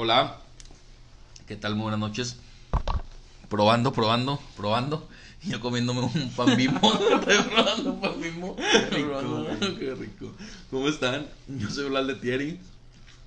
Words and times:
Hola, 0.00 0.38
¿qué 1.48 1.56
tal? 1.56 1.74
Muy 1.74 1.82
buenas 1.82 1.98
noches. 1.98 2.36
Probando, 3.48 3.92
probando, 3.92 4.40
probando. 4.56 5.08
Y 5.42 5.50
yo 5.50 5.60
comiéndome 5.60 6.02
un 6.02 6.30
pan 6.36 6.56
bimbo. 6.56 6.92
Estoy 7.18 7.42
probando 7.50 7.94
un 7.94 8.00
pan 8.00 8.20
bimbo. 8.20 8.54
Qué 8.54 8.90
rico, 8.90 9.46
Qué 9.80 9.94
rico. 9.96 10.32
¿Cómo 10.70 10.88
están? 10.88 11.26
Yo 11.48 11.68
soy 11.68 11.88
Blas 11.88 12.06
de 12.06 12.14
Thierry. 12.14 12.60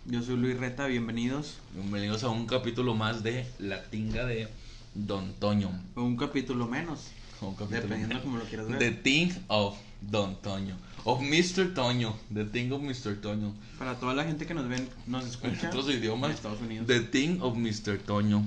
Yo 0.05 0.23
soy 0.23 0.37
Luis 0.37 0.57
Reta, 0.57 0.87
bienvenidos 0.87 1.57
Bienvenidos 1.73 2.23
a 2.23 2.29
un 2.29 2.47
capítulo 2.47 2.95
más 2.95 3.21
de 3.21 3.45
La 3.59 3.83
Tinga 3.83 4.25
de 4.25 4.47
Don 4.93 5.33
Toño. 5.33 5.77
a 5.97 5.99
un 5.99 6.15
capítulo 6.15 6.67
menos, 6.67 7.07
Un 7.41 7.53
capítulo 7.55 7.81
dependiendo 7.81 8.21
como 8.23 8.37
lo 8.37 8.45
quieras 8.45 8.69
ver. 8.69 8.79
The 8.79 8.91
Thing 8.91 9.31
of 9.49 9.75
Don 10.01 10.35
Toño. 10.41 10.75
Of 11.03 11.21
Mr. 11.21 11.73
Toño. 11.73 12.15
The 12.33 12.45
Thing 12.45 12.71
of 12.71 12.81
Mr. 12.81 13.19
Toño. 13.21 13.53
Para 13.79 13.95
toda 13.99 14.13
la 14.13 14.23
gente 14.23 14.45
que 14.45 14.53
nos 14.53 14.67
ven, 14.67 14.87
nos 15.07 15.23
En 15.23 15.29
escucha 15.29 15.67
otros 15.69 15.89
idiomas. 15.89 16.31
en 16.31 16.35
Estados 16.35 16.61
Unidos. 16.61 16.87
The 16.87 17.01
Thing 17.01 17.39
of 17.41 17.55
Mr. 17.57 17.97
Toño. 17.99 18.43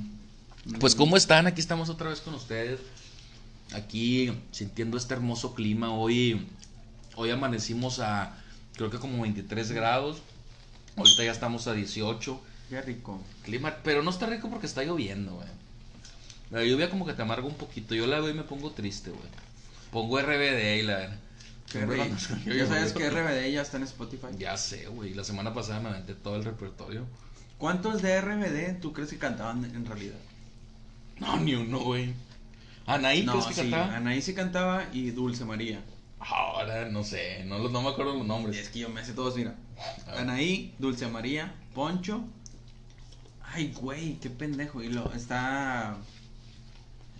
Pues 0.80 0.95
cómo 0.95 1.16
están, 1.16 1.47
aquí 1.47 1.61
estamos 1.61 1.88
otra 1.88 2.11
vez 2.11 2.20
con 2.20 2.34
ustedes. 2.34 2.80
Aquí 3.73 4.33
sintiendo 4.51 4.97
este 4.97 5.14
hermoso 5.14 5.55
clima. 5.55 5.92
Hoy, 5.92 6.47
hoy 7.16 7.30
amanecimos 7.30 7.98
a 8.00 8.36
creo 8.77 8.91
que 8.91 8.98
como 8.98 9.23
23 9.23 9.73
grados. 9.73 10.19
Ahorita 10.97 11.25
ya 11.25 11.33
estamos 11.33 11.66
a 11.66 11.73
18. 11.73 12.41
Qué 12.70 12.83
rico. 12.83 13.20
Clima, 13.45 13.75
pero 13.83 14.02
no 14.02 14.11
está 14.11 14.27
rico 14.27 14.48
porque 14.48 14.66
está 14.66 14.84
lloviendo, 14.84 15.34
güey. 15.34 15.48
La 16.50 16.64
lluvia 16.64 16.89
como 16.89 17.05
que 17.05 17.14
te 17.14 17.23
amarga 17.23 17.47
un 17.47 17.55
poquito. 17.55 17.95
Yo 17.95 18.06
la 18.06 18.20
veo 18.20 18.30
y 18.30 18.34
me 18.34 18.45
pongo 18.45 18.70
triste, 18.70 19.11
güey. 19.11 19.23
Pongo 19.91 20.20
RBD 20.20 20.78
y 20.78 20.83
la... 20.83 21.16
Qué 21.70 21.84
rico. 21.86 22.04
Ya 22.46 22.66
sabes 22.66 22.92
que 22.92 23.10
RBD 23.10 23.52
ya 23.52 23.62
está 23.62 23.77
en 23.78 23.84
Spotify. 23.84 24.28
Ya 24.38 24.56
sé, 24.56 24.86
güey. 24.86 25.14
La 25.14 25.24
semana 25.24 25.52
pasada 25.55 25.80
me 25.80 25.88
aventé 25.88 26.14
todo 26.14 26.36
el 26.36 26.45
repertorio. 26.45 27.06
¿Cuántos 27.59 28.02
de 28.02 28.20
RBD 28.20 28.80
tú 28.80 28.92
crees 28.92 29.10
que 29.10 29.18
cantaban 29.18 29.64
en 29.64 29.86
realidad? 29.86 30.19
No, 31.19 31.36
ni 31.39 31.55
uno, 31.55 31.80
güey. 31.80 32.12
Anaí, 32.86 33.22
no, 33.22 33.33
¿crees 33.33 33.47
que 33.47 33.55
sí, 33.55 33.61
cantaba? 33.70 33.97
Anaí 33.97 34.20
sí 34.20 34.34
cantaba 34.34 34.89
y 34.92 35.11
Dulce 35.11 35.44
María. 35.44 35.83
Ahora 36.19 36.89
no 36.89 37.05
sé, 37.05 37.44
no, 37.44 37.58
me 37.58 37.89
acuerdo 37.89 38.14
los 38.14 38.24
Y 38.24 38.28
nombres. 38.28 38.56
es 38.58 38.69
que 38.69 38.80
yo 38.80 38.89
me 38.89 39.05
sé 39.05 39.12
todos, 39.12 39.36
mira. 39.36 39.55
Anaí, 40.17 40.74
Dulce 40.78 41.06
María, 41.08 41.55
Poncho. 41.74 42.24
Ay, 43.42 43.72
güey, 43.80 44.19
qué 44.20 44.30
pendejo. 44.30 44.83
Y 44.83 44.89
lo 44.89 45.12
está. 45.12 45.96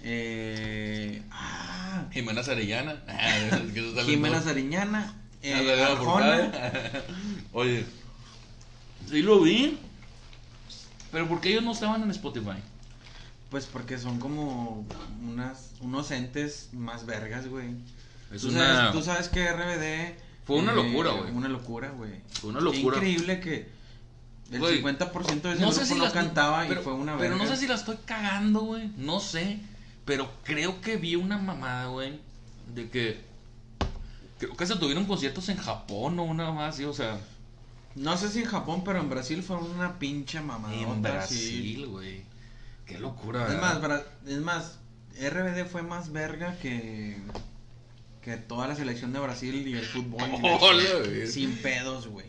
Eh. 0.07 1.23
Ah. 1.31 2.05
Jimena 2.13 2.43
Sarellana. 2.43 3.03
Ah, 3.09 3.61
Jimena. 4.05 4.43
Ah, 4.47 5.13
Eh, 5.43 5.97
portada. 5.99 7.03
Oye, 7.53 7.85
sí 9.11 9.23
lo 9.23 9.41
vi. 9.41 9.79
Pero 11.13 11.29
¿por 11.29 11.41
qué 11.41 11.51
ellos 11.51 11.63
no 11.65 11.73
estaban 11.73 12.03
en 12.03 12.11
Spotify? 12.11 12.57
Pues 13.51 13.67
porque 13.67 13.99
son 13.99 14.19
como 14.19 14.87
unas, 15.23 15.71
unos 15.81 16.11
entes 16.11 16.71
más 16.73 17.07
vergas, 17.07 17.47
güey. 17.49 17.69
Es 18.33 18.43
Tú, 18.43 18.49
una... 18.49 18.77
sabes, 18.77 18.93
tú 18.93 19.03
sabes 19.03 19.29
que 19.29 19.51
RBD. 19.53 20.19
Fue 20.47 20.57
una 20.57 20.73
eh, 20.73 20.77
locura, 20.77 21.13
güey. 21.13 21.31
Una 21.31 21.49
locura, 21.49 21.91
güey. 21.91 22.13
Fue 22.41 22.51
una 22.51 22.59
Qué 22.59 22.65
locura. 22.65 22.97
increíble 22.97 23.41
que 23.41 23.69
el 24.51 24.59
Güey, 24.61 24.83
50% 24.83 25.41
de 25.43 25.53
ese 25.53 25.61
No 25.61 25.69
grupo 25.69 25.73
sé 25.73 25.87
si 25.87 25.95
no 25.95 26.05
la 26.05 26.13
cantaba 26.13 26.65
pero, 26.69 26.81
y 26.81 26.85
fue 26.85 26.93
una 26.95 27.17
Pero 27.17 27.31
verga. 27.37 27.45
no 27.45 27.51
sé 27.51 27.57
si 27.59 27.67
la 27.67 27.75
estoy 27.77 27.97
cagando, 28.05 28.61
güey. 28.61 28.91
No 28.97 29.21
sé. 29.21 29.61
Pero 30.05 30.31
creo 30.45 30.81
que 30.81 30.97
vi 30.97 31.17
una 31.17 31.39
mamada, 31.39 31.87
güey. 31.87 32.21
De 32.75 32.91
que. 32.91 33.21
Creo 34.39 34.57
que 34.57 34.67
se 34.67 34.77
tuvieron 34.77 35.05
conciertos 35.07 35.49
en 35.49 35.57
Japón 35.57 36.19
o 36.19 36.25
una 36.25 36.51
más, 36.53 36.77
sí, 36.77 36.85
o 36.85 36.93
sea. 36.93 37.19
No 37.95 38.17
sé 38.17 38.29
si 38.29 38.41
en 38.41 38.47
Japón, 38.47 38.83
pero 38.85 38.99
en 39.01 39.09
Brasil 39.09 39.43
fue 39.43 39.57
una 39.57 39.99
pinche 39.99 40.41
mamada. 40.41 40.75
En 40.75 41.01
Brasil, 41.01 41.87
güey. 41.87 42.23
Qué 42.87 42.99
locura, 42.99 43.47
Es 43.53 43.61
más, 43.61 43.81
¿verdad? 43.81 44.05
Bra- 44.25 44.31
es 44.31 44.41
más, 44.41 44.79
RBD 45.19 45.65
fue 45.67 45.83
más 45.83 46.13
verga 46.13 46.57
que 46.59 47.17
que 48.21 48.37
toda 48.39 48.67
la 48.67 48.75
selección 48.75 49.13
de 49.13 49.21
Brasil 49.21 49.67
y 49.69 49.75
el 49.75 49.85
fútbol. 49.85 50.23
Hola. 50.61 50.83
Sin 51.31 51.57
pedos, 51.59 52.09
güey. 52.09 52.27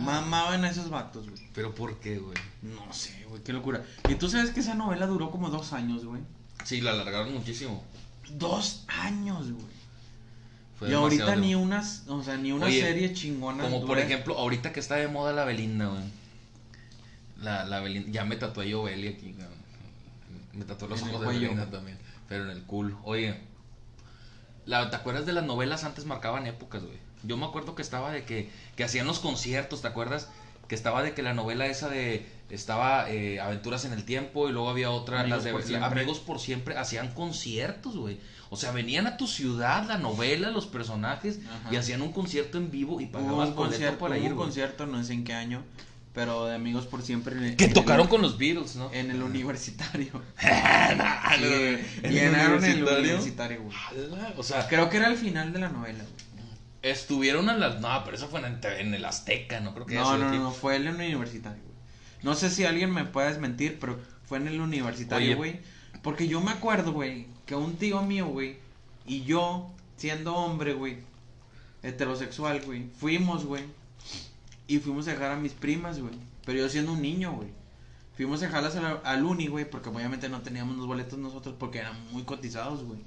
Mamaban 0.00 0.64
a 0.64 0.70
esos 0.70 0.90
vatos, 0.90 1.28
güey. 1.30 1.42
Pero 1.54 1.74
¿por 1.74 1.98
qué, 2.00 2.18
güey? 2.18 2.36
No 2.62 2.92
sé, 2.92 3.24
güey, 3.28 3.42
qué 3.42 3.52
locura. 3.52 3.84
Y 4.08 4.14
tú 4.16 4.28
sabes 4.28 4.50
que 4.50 4.60
esa 4.60 4.74
novela 4.74 5.06
duró 5.06 5.30
como 5.30 5.48
dos 5.50 5.72
años, 5.72 6.04
güey. 6.04 6.22
Sí, 6.64 6.80
la 6.80 6.92
alargaron 6.92 7.32
muchísimo. 7.32 7.84
Dos 8.30 8.84
años, 8.88 9.52
güey. 9.52 9.76
Fue 10.78 10.90
Y 10.90 10.92
ahorita 10.92 11.36
ni 11.36 11.54
unas, 11.54 12.04
o 12.06 12.22
sea, 12.22 12.36
ni 12.36 12.52
una 12.52 12.66
Oye, 12.66 12.80
serie 12.80 13.12
chingona. 13.14 13.64
Como 13.64 13.86
por 13.86 13.98
ejemplo, 13.98 14.36
ahorita 14.36 14.72
que 14.72 14.80
está 14.80 14.96
de 14.96 15.08
moda 15.08 15.32
la 15.32 15.44
Belinda, 15.44 15.86
güey. 15.86 16.02
La, 17.40 17.64
la 17.64 17.80
Belinda. 17.80 18.10
Ya 18.10 18.24
me 18.24 18.36
tatué 18.36 18.68
yo 18.68 18.82
Beli 18.82 19.08
aquí, 19.08 19.32
güey. 19.32 19.46
Me 20.52 20.64
tatué 20.64 20.88
los 20.88 21.00
En 21.02 21.08
ojos 21.08 21.20
de. 21.22 21.26
Belinda 21.28 21.70
también. 21.70 21.98
Pero 22.28 22.44
en 22.44 22.50
el 22.50 22.62
culo. 22.64 22.98
Oye. 23.04 23.40
La, 24.66 24.90
¿Te 24.90 24.96
acuerdas 24.96 25.24
de 25.26 25.32
las 25.32 25.44
novelas 25.44 25.84
antes 25.84 26.04
marcaban 26.04 26.46
épocas, 26.46 26.82
güey? 26.82 26.98
Yo 27.22 27.36
me 27.36 27.46
acuerdo 27.46 27.74
que 27.74 27.82
estaba 27.82 28.10
de 28.10 28.24
que, 28.24 28.50
que 28.74 28.84
hacían 28.84 29.06
los 29.06 29.20
conciertos, 29.20 29.80
¿te 29.80 29.88
acuerdas? 29.88 30.28
Que 30.68 30.74
estaba 30.74 31.02
de 31.02 31.14
que 31.14 31.22
la 31.22 31.34
novela 31.34 31.66
esa 31.66 31.88
de. 31.88 32.26
Estaba 32.48 33.10
eh, 33.10 33.40
Aventuras 33.40 33.84
en 33.84 33.92
el 33.92 34.04
Tiempo 34.04 34.48
y 34.48 34.52
luego 34.52 34.68
había 34.70 34.90
otra, 34.90 35.20
Amigos 35.20 35.38
las 35.38 35.44
de 35.44 35.52
por 35.52 35.60
la- 35.62 35.66
Siempre. 35.66 36.00
Amigos 36.00 36.20
por 36.20 36.38
Siempre. 36.38 36.76
Hacían 36.76 37.08
conciertos, 37.12 37.96
güey. 37.96 38.18
O 38.50 38.56
sea, 38.56 38.70
venían 38.70 39.08
a 39.08 39.16
tu 39.16 39.26
ciudad, 39.26 39.84
la 39.88 39.98
novela, 39.98 40.50
los 40.52 40.66
personajes 40.66 41.40
Ajá. 41.48 41.68
y 41.72 41.76
hacían 41.76 42.02
un 42.02 42.12
concierto 42.12 42.58
en 42.58 42.70
vivo 42.70 43.00
y 43.00 43.06
Hubo 43.06 43.12
pagabas 43.12 43.48
un 43.48 43.54
concierto, 43.56 43.98
para 43.98 44.16
hubo 44.16 44.24
ir, 44.24 44.32
un 44.32 44.38
concierto, 44.38 44.86
no 44.86 45.02
sé 45.02 45.14
en 45.14 45.24
qué 45.24 45.34
año, 45.34 45.64
pero 46.14 46.46
de 46.46 46.54
Amigos 46.54 46.86
por 46.86 47.02
Siempre. 47.02 47.34
en- 47.34 47.56
Que 47.56 47.64
en 47.64 47.72
tocaron 47.72 48.02
el- 48.04 48.08
con 48.08 48.22
los 48.22 48.38
Beatles, 48.38 48.76
¿no? 48.76 48.92
En 48.92 49.10
el 49.10 49.20
universitario. 49.22 50.12
No, 50.96 51.34
¿en 51.34 52.12
llenaron 52.12 52.64
el 52.64 52.84
universitario? 52.84 53.62
güey. 53.64 53.76
O 54.36 54.42
sea, 54.44 54.68
Creo 54.68 54.88
que 54.88 54.98
era 54.98 55.08
el 55.08 55.16
final 55.16 55.52
de 55.52 55.58
la 55.58 55.68
novela, 55.68 56.04
güey. 56.04 56.46
estuvieron 56.82 57.48
a 57.48 57.56
las. 57.56 57.80
No, 57.80 58.02
pero 58.04 58.16
eso 58.16 58.28
fue 58.28 58.38
en, 58.46 58.60
en 58.78 58.94
el 58.94 59.04
Azteca, 59.04 59.58
no 59.58 59.74
creo 59.74 59.86
que 59.86 59.96
No, 59.96 60.16
no, 60.16 60.30
no, 60.32 60.50
fue 60.52 60.76
en 60.76 60.86
el 60.86 60.94
universitario. 60.94 61.65
No 62.26 62.34
sé 62.34 62.50
si 62.50 62.64
alguien 62.64 62.90
me 62.92 63.04
puede 63.04 63.28
desmentir, 63.28 63.78
pero 63.80 64.00
fue 64.24 64.38
en 64.38 64.48
el 64.48 64.60
universitario, 64.60 65.36
güey. 65.36 65.60
Porque 66.02 66.26
yo 66.26 66.40
me 66.40 66.50
acuerdo, 66.50 66.92
güey, 66.92 67.28
que 67.46 67.54
un 67.54 67.76
tío 67.76 68.02
mío, 68.02 68.26
güey, 68.26 68.56
y 69.06 69.22
yo, 69.22 69.70
siendo 69.96 70.34
hombre, 70.34 70.74
güey, 70.74 70.98
heterosexual, 71.84 72.62
güey, 72.62 72.88
fuimos, 72.98 73.44
güey, 73.44 73.62
y 74.66 74.78
fuimos 74.78 75.06
a 75.06 75.12
dejar 75.12 75.30
a 75.30 75.36
mis 75.36 75.52
primas, 75.52 76.00
güey. 76.00 76.14
Pero 76.44 76.58
yo 76.58 76.68
siendo 76.68 76.94
un 76.94 77.02
niño, 77.02 77.32
güey. 77.32 77.48
Fuimos 78.16 78.42
a 78.42 78.46
dejarlas 78.46 78.74
al, 78.74 79.00
al 79.04 79.24
uni, 79.24 79.46
güey, 79.46 79.70
porque 79.70 79.88
obviamente 79.88 80.28
no 80.28 80.40
teníamos 80.40 80.76
los 80.76 80.86
boletos 80.88 81.20
nosotros 81.20 81.54
porque 81.56 81.78
eran 81.78 81.94
muy 82.10 82.24
cotizados, 82.24 82.82
güey. 82.82 82.98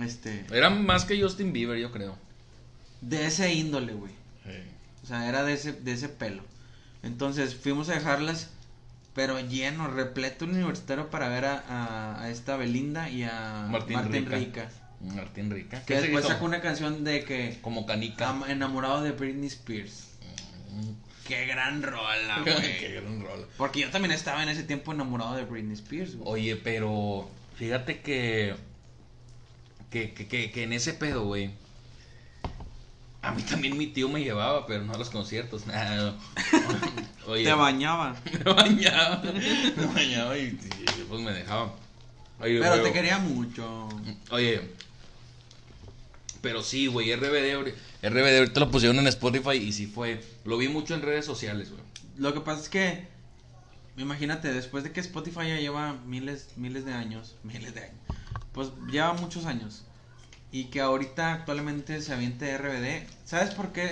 Este, 0.00 0.46
Era 0.52 0.70
más 0.70 1.04
que 1.04 1.20
Justin 1.20 1.52
Bieber, 1.52 1.76
yo 1.78 1.90
creo. 1.90 2.16
de 3.00 3.26
ese 3.26 3.52
índole, 3.52 3.94
güey. 3.94 4.12
O 5.02 5.06
sea, 5.08 5.28
era 5.28 5.42
de 5.42 5.54
ese, 5.54 5.72
de 5.72 5.92
ese 5.92 6.08
pelo. 6.08 6.44
Entonces 7.02 7.54
fuimos 7.54 7.88
a 7.88 7.94
dejarlas, 7.94 8.50
pero 9.14 9.40
lleno, 9.40 9.88
repleto 9.88 10.44
universitario 10.44 11.10
para 11.10 11.28
ver 11.28 11.44
a, 11.46 11.64
a, 11.68 12.22
a 12.22 12.30
esta 12.30 12.56
Belinda 12.56 13.08
y 13.10 13.22
a 13.24 13.66
Martín 13.70 13.96
Martín, 13.96 14.24
Rica. 14.26 14.36
Rica. 14.36 14.70
Martín 15.14 15.50
Rica. 15.50 15.80
Que 15.86 15.94
¿Qué 15.94 16.00
después 16.02 16.26
sacó 16.26 16.44
una 16.44 16.60
canción 16.60 17.04
de 17.04 17.24
que 17.24 17.58
Como 17.62 17.86
canica. 17.86 18.28
am- 18.28 18.44
enamorado 18.48 19.02
de 19.02 19.12
Britney 19.12 19.46
Spears. 19.48 20.08
Qué 21.26 21.46
gran 21.46 21.82
rola, 21.82 22.40
Qué 22.44 22.52
güey. 22.52 22.92
gran 22.94 23.20
rola. 23.22 23.46
Porque 23.56 23.80
yo 23.80 23.90
también 23.90 24.12
estaba 24.12 24.42
en 24.42 24.48
ese 24.50 24.62
tiempo 24.64 24.92
enamorado 24.92 25.36
de 25.36 25.44
Britney 25.44 25.74
Spears, 25.74 26.16
güey. 26.16 26.28
Oye, 26.30 26.56
pero 26.56 27.30
fíjate 27.56 28.00
que, 28.00 28.54
que, 29.90 30.12
que, 30.12 30.26
que, 30.28 30.50
que 30.50 30.62
en 30.64 30.72
ese 30.72 30.92
pedo, 30.92 31.24
güey. 31.24 31.50
A 33.22 33.32
mí 33.32 33.42
también 33.42 33.76
mi 33.76 33.86
tío 33.86 34.08
me 34.08 34.22
llevaba, 34.22 34.66
pero 34.66 34.84
no 34.84 34.92
a 34.94 34.98
los 34.98 35.10
conciertos. 35.10 35.66
Nah, 35.66 36.12
Oye, 37.26 37.44
Te 37.44 37.52
bañaba. 37.52 38.16
me 38.44 38.52
bañaba. 38.52 39.22
Me 39.22 39.86
bañaba 39.86 40.38
y, 40.38 40.42
y, 40.42 41.04
pues 41.08 41.20
me 41.20 41.32
dejaba. 41.32 41.74
Oye, 42.40 42.58
Pero 42.58 42.70
güey, 42.70 42.82
te 42.84 42.92
quería 42.92 43.18
mucho. 43.18 43.88
Oye, 44.30 44.62
pero 46.40 46.62
sí, 46.62 46.86
güey, 46.86 47.14
RBD, 47.14 47.74
RBD 48.02 48.38
ahorita 48.38 48.60
lo 48.60 48.70
pusieron 48.70 48.98
en 48.98 49.06
Spotify 49.08 49.56
y 49.56 49.72
sí 49.72 49.86
fue. 49.86 50.24
Lo 50.44 50.56
vi 50.56 50.68
mucho 50.68 50.94
en 50.94 51.02
redes 51.02 51.26
sociales, 51.26 51.70
güey. 51.70 51.82
Lo 52.16 52.32
que 52.32 52.40
pasa 52.40 52.62
es 52.62 52.68
que, 52.68 53.08
imagínate, 53.96 54.52
después 54.52 54.84
de 54.84 54.92
que 54.92 55.00
Spotify 55.00 55.48
ya 55.48 55.56
lleva 55.60 55.94
miles, 56.06 56.48
miles 56.56 56.84
de 56.84 56.92
años, 56.94 57.36
miles 57.42 57.74
de 57.74 57.82
años, 57.84 57.96
pues 58.52 58.70
lleva 58.90 59.12
muchos 59.14 59.44
años, 59.44 59.84
y 60.52 60.64
que 60.64 60.80
ahorita 60.80 61.32
actualmente 61.32 62.00
se 62.02 62.12
aviente 62.12 62.56
RBD, 62.56 63.06
¿sabes 63.24 63.54
por 63.54 63.72
qué? 63.72 63.88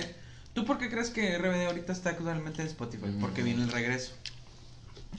¿Tú 0.53 0.65
por 0.65 0.77
qué 0.77 0.89
crees 0.89 1.09
que 1.09 1.37
RBD 1.37 1.65
ahorita 1.67 1.93
está 1.93 2.11
actualmente 2.11 2.61
en 2.61 2.67
Spotify? 2.67 3.05
Porque 3.19 3.41
Mm. 3.41 3.45
viene 3.45 3.63
el 3.63 3.71
regreso. 3.71 4.11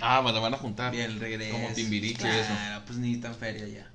Ah, 0.00 0.22
me 0.22 0.32
la 0.32 0.40
van 0.40 0.54
a 0.54 0.58
juntar. 0.58 0.92
Viene 0.92 1.06
el 1.06 1.20
regreso. 1.20 1.52
Como 1.52 1.68
Timbiriche 1.68 2.26
y 2.26 2.30
eso. 2.30 2.46
Claro, 2.48 2.84
pues 2.86 2.98
necesitan 2.98 3.34
feria 3.34 3.66
ya. 3.68 3.90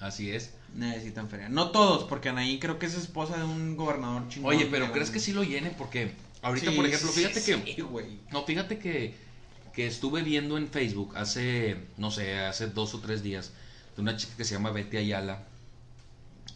Así 0.00 0.30
es. 0.30 0.52
Necesitan 0.74 1.28
feria. 1.28 1.48
No 1.48 1.70
todos, 1.70 2.04
porque 2.04 2.28
Anaí 2.28 2.58
creo 2.58 2.78
que 2.78 2.86
es 2.86 2.94
esposa 2.94 3.36
de 3.36 3.44
un 3.44 3.76
gobernador 3.76 4.28
chingón. 4.28 4.54
Oye, 4.54 4.66
pero 4.66 4.92
¿crees 4.92 5.10
que 5.10 5.20
sí 5.20 5.32
lo 5.32 5.44
llenen? 5.44 5.74
Porque 5.78 6.12
ahorita, 6.42 6.70
Sí, 6.70 6.76
por 6.76 6.86
ejemplo, 6.86 7.10
fíjate 7.12 7.40
sí, 7.40 7.52
que... 7.52 7.84
No, 8.32 8.44
fíjate 8.44 8.78
que 8.78 9.14
que 9.74 9.88
estuve 9.88 10.22
viendo 10.22 10.56
en 10.56 10.68
Facebook 10.68 11.16
hace, 11.16 11.76
no 11.96 12.12
sé, 12.12 12.38
hace 12.38 12.68
dos 12.68 12.94
o 12.94 13.00
tres 13.00 13.24
días, 13.24 13.50
de 13.96 14.02
una 14.02 14.16
chica 14.16 14.32
que 14.36 14.44
se 14.44 14.54
llama 14.54 14.70
Betty 14.70 14.98
Ayala, 14.98 15.42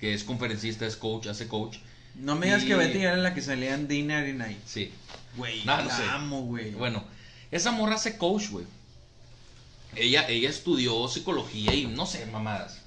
que 0.00 0.14
es 0.14 0.24
conferencista, 0.24 0.86
es 0.86 0.96
coach, 0.96 1.26
hace 1.26 1.48
coach. 1.48 1.78
No 2.14 2.34
me 2.36 2.46
digas 2.46 2.64
Y- 2.64 2.66
que 2.68 2.74
Betty 2.74 2.98
era 2.98 3.16
la 3.16 3.34
que 3.34 3.42
salía 3.42 3.74
en 3.74 3.86
Dinner 3.88 4.34
Night. 4.34 4.58
Sí. 4.66 4.92
Güey, 5.36 5.64
No, 5.64 5.76
no 5.76 5.84
la 5.84 5.96
sé. 5.96 6.02
amo, 6.04 6.42
güey. 6.42 6.72
Bueno, 6.72 7.04
esa 7.50 7.70
morra 7.72 7.94
hace 7.96 8.16
coach, 8.18 8.48
güey. 8.50 8.64
Ella, 9.96 10.28
ella 10.28 10.50
estudió 10.50 11.08
psicología 11.08 11.74
y 11.74 11.86
no 11.86 12.06
sé, 12.06 12.26
mamadas. 12.26 12.80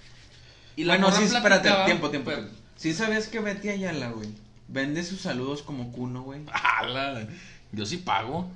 Y 0.75 0.85
bueno, 0.85 1.07
morra 1.09 1.17
sí, 1.17 1.35
espérate, 1.35 1.69
tiempo, 1.85 2.09
tiempo. 2.09 2.29
pero- 2.31 2.47
Sí 2.77 2.93
sabes 2.93 3.27
que 3.27 3.39
Betty 3.39 3.69
Ayala, 3.69 4.09
güey, 4.09 4.29
vende 4.67 5.03
sus 5.03 5.21
saludos 5.21 5.61
como 5.61 5.91
cuno, 5.91 6.23
güey, 6.23 6.41
Ala, 6.79 7.27
yo 7.71 7.85
sí 7.85 7.97
pago. 7.97 8.49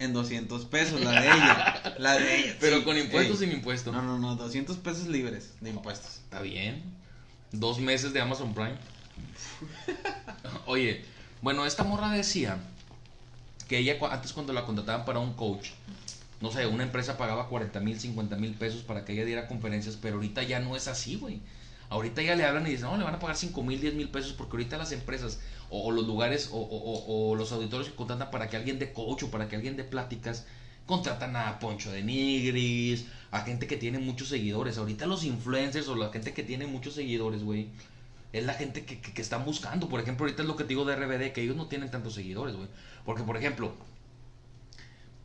en 0.00 0.12
200 0.12 0.64
pesos, 0.66 1.00
la 1.00 1.10
de 1.20 1.26
ella. 1.26 1.94
la 1.98 2.14
de 2.18 2.38
ella. 2.40 2.56
Pero 2.60 2.78
sí. 2.78 2.84
con 2.84 2.96
impuestos 2.96 3.40
Ey. 3.40 3.48
sin 3.48 3.56
impuestos. 3.56 3.92
No, 3.92 4.00
no, 4.02 4.16
no, 4.18 4.36
200 4.36 4.76
pesos 4.76 5.08
libres 5.08 5.54
de 5.60 5.70
impuestos. 5.70 6.18
Está 6.18 6.40
bien. 6.40 6.82
Dos 7.52 7.78
meses 7.80 8.12
de 8.12 8.20
Amazon 8.20 8.52
Prime. 8.54 8.76
Oye, 10.66 11.04
bueno, 11.42 11.66
esta 11.66 11.82
morra 11.84 12.10
decía 12.10 12.58
que 13.68 13.78
ella 13.78 13.96
antes 14.10 14.32
cuando 14.32 14.52
la 14.52 14.64
contrataban 14.64 15.04
para 15.04 15.18
un 15.18 15.34
coach, 15.34 15.70
no 16.40 16.50
sé, 16.50 16.66
una 16.66 16.84
empresa 16.84 17.16
pagaba 17.18 17.48
40 17.48 17.80
mil, 17.80 17.98
50 17.98 18.36
mil 18.36 18.54
pesos 18.54 18.82
para 18.82 19.04
que 19.04 19.12
ella 19.12 19.24
diera 19.24 19.48
conferencias, 19.48 19.96
pero 20.00 20.16
ahorita 20.16 20.42
ya 20.42 20.60
no 20.60 20.76
es 20.76 20.88
así, 20.88 21.16
güey. 21.16 21.40
Ahorita 21.90 22.20
ya 22.22 22.36
le 22.36 22.44
hablan 22.44 22.66
y 22.66 22.70
dicen, 22.70 22.86
no, 22.86 22.98
le 22.98 23.04
van 23.04 23.14
a 23.14 23.18
pagar 23.18 23.36
5 23.36 23.62
mil, 23.62 23.80
10 23.80 23.94
mil 23.94 24.10
pesos 24.10 24.34
porque 24.34 24.52
ahorita 24.56 24.76
las 24.76 24.92
empresas 24.92 25.38
o, 25.70 25.90
los 25.90 26.06
lugares 26.06 26.50
o, 26.52 26.58
o- 26.60 27.34
los 27.34 27.50
auditorios 27.52 27.88
que 27.88 27.96
contratan 27.96 28.30
para 28.30 28.48
que 28.48 28.56
alguien 28.58 28.78
dé 28.78 28.92
coach 28.92 29.22
o 29.22 29.30
para 29.30 29.48
que 29.48 29.56
alguien 29.56 29.76
dé 29.76 29.84
pláticas, 29.84 30.44
contratan 30.88 31.36
a 31.36 31.60
Poncho 31.60 31.92
de 31.92 32.02
Nigris, 32.02 33.04
a 33.30 33.42
gente 33.42 33.66
que 33.66 33.76
tiene 33.76 33.98
muchos 33.98 34.28
seguidores. 34.28 34.78
Ahorita 34.78 35.06
los 35.06 35.22
influencers 35.22 35.86
o 35.86 35.94
la 35.94 36.10
gente 36.10 36.32
que 36.32 36.42
tiene 36.42 36.66
muchos 36.66 36.94
seguidores, 36.94 37.44
güey, 37.44 37.68
es 38.32 38.44
la 38.44 38.54
gente 38.54 38.84
que, 38.86 38.98
que, 38.98 39.12
que 39.12 39.22
están 39.22 39.44
buscando. 39.44 39.88
Por 39.88 40.00
ejemplo, 40.00 40.24
ahorita 40.24 40.42
es 40.42 40.48
lo 40.48 40.56
que 40.56 40.64
te 40.64 40.70
digo 40.70 40.86
de 40.86 40.96
RBD, 40.96 41.32
que 41.32 41.42
ellos 41.42 41.56
no 41.56 41.66
tienen 41.66 41.90
tantos 41.90 42.14
seguidores, 42.14 42.56
güey. 42.56 42.68
Porque, 43.04 43.22
por 43.22 43.36
ejemplo, 43.36 43.74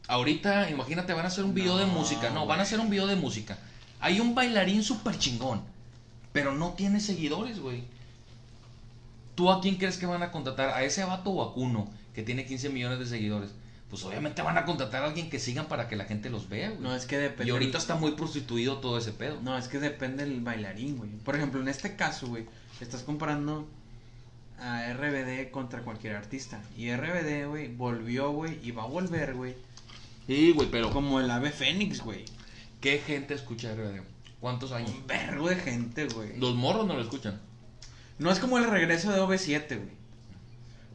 ahorita, 0.10 0.69
imagínate, 0.69 1.13
van 1.13 1.25
a 1.25 1.30
hacer 1.30 1.45
un 1.45 1.54
video 1.54 1.77
de 1.77 1.86
música. 1.86 2.30
No, 2.30 2.45
van 2.45 2.59
a 2.59 2.63
hacer 2.63 2.81
un 2.81 2.89
video 2.89 3.07
de 3.07 3.16
música. 3.16 3.57
Hay 4.01 4.19
un 4.19 4.36
bailarín 4.36 4.83
súper 4.83 5.18
chingón, 5.18 5.62
pero 6.33 6.54
no 6.54 6.74
tiene 6.74 7.00
seguidores, 7.00 7.59
güey. 7.59 7.86
¿Tú 9.36 9.50
a 9.50 9.62
quién 9.62 9.77
crees 9.77 9.98
que 9.98 10.06
van 10.06 10.24
a 10.24 10.31
contratar? 10.31 10.71
¿A 10.71 10.83
ese 10.83 11.06
vato 11.06 11.33
vacuno 11.33 11.89
que 12.13 12.21
tiene 12.21 12.45
15 12.45 12.69
millones 12.69 13.00
de 13.00 13.06
seguidores? 13.06 13.51
Pues 13.94 14.06
obviamente 14.06 14.42
van 14.42 14.57
a 14.57 14.66
contratar 14.66 15.04
a 15.04 15.06
alguien 15.06 15.30
que 15.30 15.38
sigan 15.38 15.68
para 15.68 15.88
que 15.88 15.95
la 15.95 16.06
gente 16.06 16.31
los 16.31 16.50
vea, 16.50 16.72
güey. 16.72 16.81
No, 16.81 16.95
es 16.95 17.06
que 17.06 17.16
depende. 17.19 17.45
y 17.45 17.51
ahorita 17.51 17.78
está 17.78 17.94
muy 17.94 18.13
prostituido 18.13 18.80
todo 18.80 18.98
ese 18.98 19.12
pedo. 19.12 19.40
No, 19.44 19.56
es 19.56 19.68
que 19.68 19.78
depende 19.78 20.25
del 20.25 20.42
bailarín, 20.42 20.98
güey. 20.98 21.12
Por 21.12 21.36
ejemplo, 21.36 21.62
en 21.62 21.68
este 21.68 21.95
caso, 21.95 22.25
güey, 22.25 22.48
estás 22.81 23.04
comparando 23.04 23.68
a 24.57 24.92
RBD 24.94 25.51
contra 25.51 25.84
cualquier 25.84 26.16
artista. 26.16 26.60
Y 26.75 26.92
RBD, 26.92 27.48
güey, 27.48 27.68
volvió, 27.68 28.31
güey, 28.31 28.57
y 28.63 28.72
va 28.72 28.81
a 28.81 28.88
volver, 28.88 29.36
güey. 29.36 29.56
Sí, 30.25 30.54
güey, 30.54 30.72
pero 30.72 30.90
Como 30.90 31.19
el 31.19 31.30
ave 31.30 31.51
fénix, 31.51 32.01
güey. 32.01 32.25
¿qué 32.81 32.98
gente 32.98 33.36
escucha 33.36 33.75
RBD? 33.75 34.01
¿Cuántos 34.40 34.72
años? 34.72 34.90
Un 34.90 35.06
vergo 35.06 35.50
de 35.50 35.56
gente, 35.57 36.07
güey. 36.07 36.40
Los 36.40 36.56
morros 36.56 36.88
no 36.88 36.95
lo 36.95 37.01
escuchan. 37.04 37.40
No 38.18 38.31
es 38.31 38.40
como 38.40 38.57
el 38.57 38.68
regreso 38.68 39.12
de 39.12 39.22
OV7, 39.22 39.68
güey. 39.68 40.04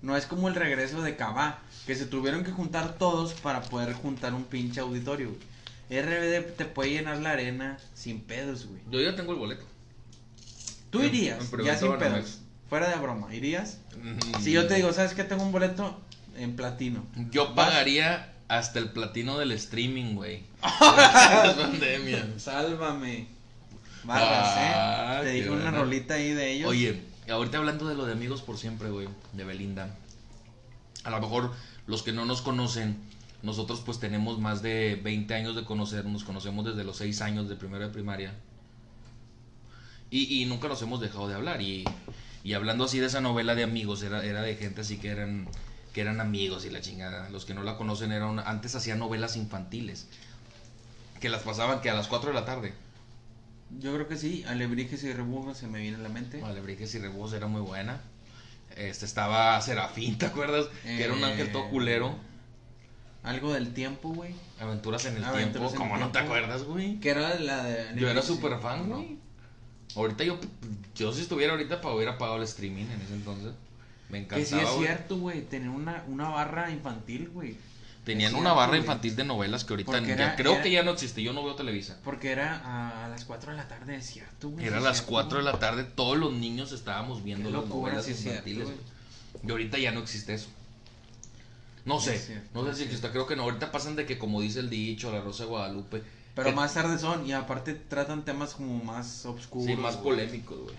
No 0.03 0.17
es 0.17 0.27
como 0.27 0.49
el 0.49 0.56
regreso 0.56 1.00
de 1.03 1.15
Cabá, 1.15 1.61
que 1.88 1.94
se 1.96 2.05
tuvieron 2.05 2.44
que 2.44 2.52
juntar 2.52 2.99
todos 2.99 3.32
para 3.32 3.62
poder 3.62 3.94
juntar 3.94 4.35
un 4.35 4.44
pinche 4.44 4.79
auditorio, 4.81 5.31
güey. 5.31 6.00
RBD 6.02 6.52
te 6.55 6.67
puede 6.67 6.90
llenar 6.90 7.17
la 7.17 7.31
arena 7.31 7.79
sin 7.94 8.20
pedos, 8.20 8.67
güey. 8.67 8.79
Yo 8.90 9.00
ya 9.00 9.17
tengo 9.17 9.32
el 9.32 9.38
boleto. 9.38 9.64
Tú 10.90 11.00
En- 11.00 11.06
irías, 11.06 11.38
en 11.40 11.44
ya 11.46 11.50
preventa 11.50 11.79
sin 11.81 11.99
pedos. 11.99 12.38
Fuera 12.69 12.90
de 12.90 12.96
broma, 12.96 13.35
¿irías? 13.35 13.79
Mm. 14.02 14.43
Si 14.43 14.52
yo 14.52 14.67
te 14.67 14.75
digo, 14.75 14.93
¿sabes 14.93 15.14
qué? 15.14 15.25
Tengo 15.25 15.43
un 15.43 15.50
boleto 15.50 15.99
en 16.37 16.55
platino. 16.56 17.06
Yo 17.31 17.55
¿Vas? 17.55 17.69
pagaría 17.70 18.35
hasta 18.49 18.79
el 18.81 18.90
platino 18.90 19.38
del 19.38 19.52
streaming, 19.52 20.14
güey. 20.14 20.43
Pandemia. 20.61 22.35
Sálvame. 22.38 23.29
Barras, 24.05 24.46
Ah, 24.56 25.20
¿eh? 25.20 25.25
Te 25.25 25.31
dije 25.32 25.50
una 25.50 25.70
rolita 25.70 26.14
ahí 26.14 26.32
de 26.35 26.52
ellos. 26.52 26.69
Oye, 26.69 27.02
ahorita 27.31 27.56
hablando 27.56 27.88
de 27.88 27.94
lo 27.94 28.05
de 28.05 28.12
amigos 28.12 28.43
por 28.43 28.58
siempre, 28.58 28.90
güey, 28.90 29.08
de 29.32 29.44
Belinda. 29.44 29.96
A 31.05 31.11
lo 31.11 31.20
mejor 31.20 31.52
los 31.88 32.02
que 32.02 32.12
no 32.12 32.26
nos 32.26 32.43
conocen, 32.43 32.99
nosotros 33.43 33.82
pues 33.85 33.99
tenemos 33.99 34.38
más 34.38 34.62
de 34.62 35.00
20 35.02 35.35
años 35.35 35.56
de 35.56 35.64
conocernos, 35.64 36.12
nos 36.12 36.25
conocemos 36.25 36.64
desde 36.67 36.85
los 36.85 36.99
6 36.99 37.23
años 37.23 37.49
de 37.49 37.56
primero 37.56 37.85
de 37.85 37.93
primaria. 37.93 38.35
Y, 40.11 40.43
y 40.43 40.44
nunca 40.44 40.69
nos 40.69 40.82
hemos 40.82 41.00
dejado 41.00 41.29
de 41.29 41.35
hablar. 41.35 41.62
Y, 41.62 41.85
y 42.44 42.52
hablando 42.52 42.85
así 42.85 42.99
de 42.99 43.06
esa 43.06 43.23
novela 43.23 43.55
de 43.55 43.64
amigos, 43.64 44.02
era, 44.02 44.23
era 44.25 44.43
de 44.43 44.55
gente 44.55 44.82
así 44.82 44.99
que 44.99 45.08
eran, 45.08 45.49
que 45.94 46.02
eran 46.02 46.20
amigos 46.20 46.67
y 46.67 46.70
la 46.70 46.82
chingada. 46.82 47.31
Los 47.31 47.46
que 47.46 47.55
no 47.55 47.62
la 47.62 47.79
conocen 47.79 48.12
eran, 48.12 48.38
antes 48.38 48.75
hacían 48.75 48.99
novelas 48.99 49.37
infantiles. 49.37 50.08
Que 51.20 51.31
las 51.31 51.43
pasaban 51.43 51.81
que 51.81 51.88
a 51.88 51.94
las 51.94 52.06
4 52.08 52.31
de 52.31 52.35
la 52.35 52.44
tarde. 52.44 52.75
Yo 53.81 53.94
creo 53.94 54.08
que 54.08 54.17
sí, 54.17 54.44
alebrijes 54.46 55.05
y 55.05 55.12
rebujos 55.12 55.56
se 55.56 55.67
me 55.67 55.81
viene 55.81 55.96
a 55.96 56.00
la 56.00 56.08
mente. 56.11 56.43
Alebrijes 56.43 56.94
y 56.94 56.99
Rebujos 56.99 57.32
era 57.32 57.46
muy 57.46 57.61
buena. 57.61 58.00
Este 58.79 59.05
estaba 59.05 59.61
Serafín, 59.61 60.17
¿te 60.19 60.27
acuerdas? 60.27 60.67
Que 60.85 61.03
era 61.05 61.13
un 61.13 61.23
ángel 61.25 61.51
todo 61.53 61.65
Eh, 61.67 61.71
culero. 61.71 62.17
Algo 63.25 63.53
del 63.53 63.75
tiempo, 63.75 64.11
güey. 64.11 64.33
Aventuras 64.61 65.05
en 65.07 65.17
el 65.17 65.25
Aventuras 65.25 65.71
tiempo. 65.71 65.71
en 65.71 65.77
¿Cómo 65.77 65.95
el 65.97 66.01
no 66.01 66.13
te 66.13 66.19
acuerdas, 66.21 66.63
güey? 66.63 67.01
Que 67.01 67.11
era 67.11 67.35
la 67.41 67.65
de... 67.65 68.01
Yo 68.01 68.09
era 68.09 68.23
súper 68.23 68.59
fan, 68.61 68.89
¿no? 68.89 68.97
güey. 68.97 69.19
Ahorita 69.97 70.23
yo, 70.23 70.39
yo 70.95 71.13
si 71.13 71.23
estuviera 71.23 71.53
ahorita 71.53 71.81
para 71.81 71.95
hubiera 71.95 72.17
pagado 72.19 72.37
el 72.39 72.45
streaming 72.45 72.85
en 72.85 73.01
ese 73.03 73.15
entonces. 73.15 73.55
Me 74.11 74.27
Que 74.27 74.45
sí 74.45 74.55
encantaba. 74.55 74.63
es 74.75 74.79
cierto, 74.79 75.19
güey. 75.19 75.43
Tener 75.43 75.69
una, 75.69 76.05
una 76.07 76.29
barra 76.29 76.71
infantil, 76.71 77.29
güey. 77.31 77.57
Tenían 78.13 78.35
una 78.35 78.53
barra 78.53 78.69
güey. 78.71 78.81
infantil 78.81 79.15
de 79.17 79.25
novelas 79.25 79.65
que 79.65 79.73
ahorita 79.75 79.93
Porque 79.93 80.07
ya- 80.09 80.15
era- 80.15 80.37
creo 80.37 80.53
era- 80.55 80.63
que 80.63 80.71
ya 80.71 80.83
no 80.83 80.91
existe. 80.93 81.23
Yo 81.23 81.33
no 81.33 81.45
veo 81.45 81.55
Televisa. 81.55 81.99
Porque 82.05 82.31
era 82.33 83.05
a, 83.05 83.09
las 83.09 83.25
4 83.25 83.51
de 83.53 83.57
la 83.57 83.69
tarde, 83.69 83.97
es 83.97 84.07
cierto, 84.07 84.49
güey. 84.51 84.67
Era 84.67 84.79
a 84.79 84.81
las 84.81 84.97
cierto, 84.99 85.13
4 85.13 85.39
de 85.39 85.45
la 85.45 85.59
tarde, 85.59 85.85
todos 85.85 86.17
los 86.17 86.33
niños 86.33 86.73
estábamos 86.73 87.23
viendo 87.23 87.51
las 87.51 87.67
novelas 87.67 88.05
sí 88.07 88.13
es 88.13 88.19
cierto, 88.21 88.49
infantiles. 88.49 88.65
güey. 88.69 89.47
Y 89.47 89.51
ahorita 89.51 89.79
ya 89.79 89.93
no 89.93 90.01
existe 90.01 90.35
eso. 90.35 90.49
No 91.85 92.01
sé, 92.01 92.19
cierto, 92.19 92.49
no 92.63 92.69
sé 92.69 92.77
si 92.77 92.83
existe, 92.85 93.09
creo 93.11 93.27
que 93.27 93.35
no. 93.37 93.45
Ahorita 93.45 93.71
pasan 93.73 93.97
de 93.97 94.05
que, 94.05 94.19
como 94.19 94.41
dice 94.41 94.61
el 94.61 94.69
dicho, 94.69 95.11
la 95.13 95.21
Rosa 95.21 95.45
de 95.45 95.49
Guadalupe. 95.50 96.03
Pero 96.35 96.50
que- 96.50 96.55
más 96.57 96.75
tarde 96.75 96.99
son, 96.99 97.27
y 97.27 97.33
aparte 97.33 97.75
tratan 97.75 98.25
temas 98.25 98.55
como 98.55 98.83
más 98.85 99.25
oscuros. 99.27 99.67
Sí, 99.67 99.77
más 99.77 99.95
güey. 99.97 100.05
polémicos, 100.17 100.59
güey. 100.59 100.77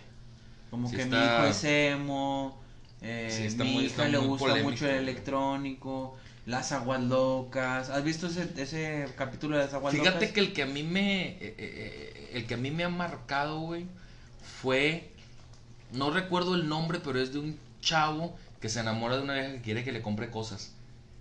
Como 0.70 0.88
Sí 0.90 0.98
que 0.98 1.06
mi 1.06 1.16
está- 1.16 1.36
hijo 1.40 1.46
es 1.46 1.64
emo, 1.64 2.62
eh, 3.02 3.34
Sí, 3.36 3.44
está 3.44 3.64
mi 3.64 3.74
muy- 3.74 3.84
hija 3.86 3.92
está 4.04 4.08
le 4.08 4.18
gusta 4.20 4.46
polémico, 4.48 4.70
mucho 4.72 4.88
el 4.88 4.96
electrónico, 4.98 6.18
las 6.46 6.72
aguas 6.72 7.02
locas. 7.02 7.90
¿Has 7.90 8.04
visto 8.04 8.28
ese, 8.28 8.50
ese 8.58 9.08
capítulo 9.18 9.58
de 9.58 9.66
las 9.66 9.74
aguas 9.74 9.94
Fíjate 9.94 10.12
locas? 10.16 10.32
que 10.32 10.40
el 10.40 10.54
que 10.54 10.64
a 10.64 10.66
mí 10.66 10.84
me. 10.84 11.30
eh, 11.30 11.38
eh, 11.42 11.56
eh, 11.58 12.30
el 12.34 12.46
que 12.48 12.56
a 12.56 12.58
mí 12.58 12.72
me 12.72 12.84
ha 12.84 12.90
marcado, 12.90 13.60
güey, 13.62 13.86
fue. 14.62 15.12
No 15.92 16.12
recuerdo 16.12 16.56
el 16.56 16.68
nombre, 16.70 17.00
pero 17.04 17.20
es 17.20 17.34
de 17.34 17.40
un 17.40 17.58
chavo 17.82 18.38
que 18.62 18.70
se 18.70 18.80
enamora 18.80 19.18
de 19.18 19.24
una 19.24 19.34
vieja 19.36 19.52
que 19.54 19.62
quiere 19.62 19.84
que 19.84 19.92
le 19.92 20.02
compre 20.02 20.30
cosas. 20.30 20.74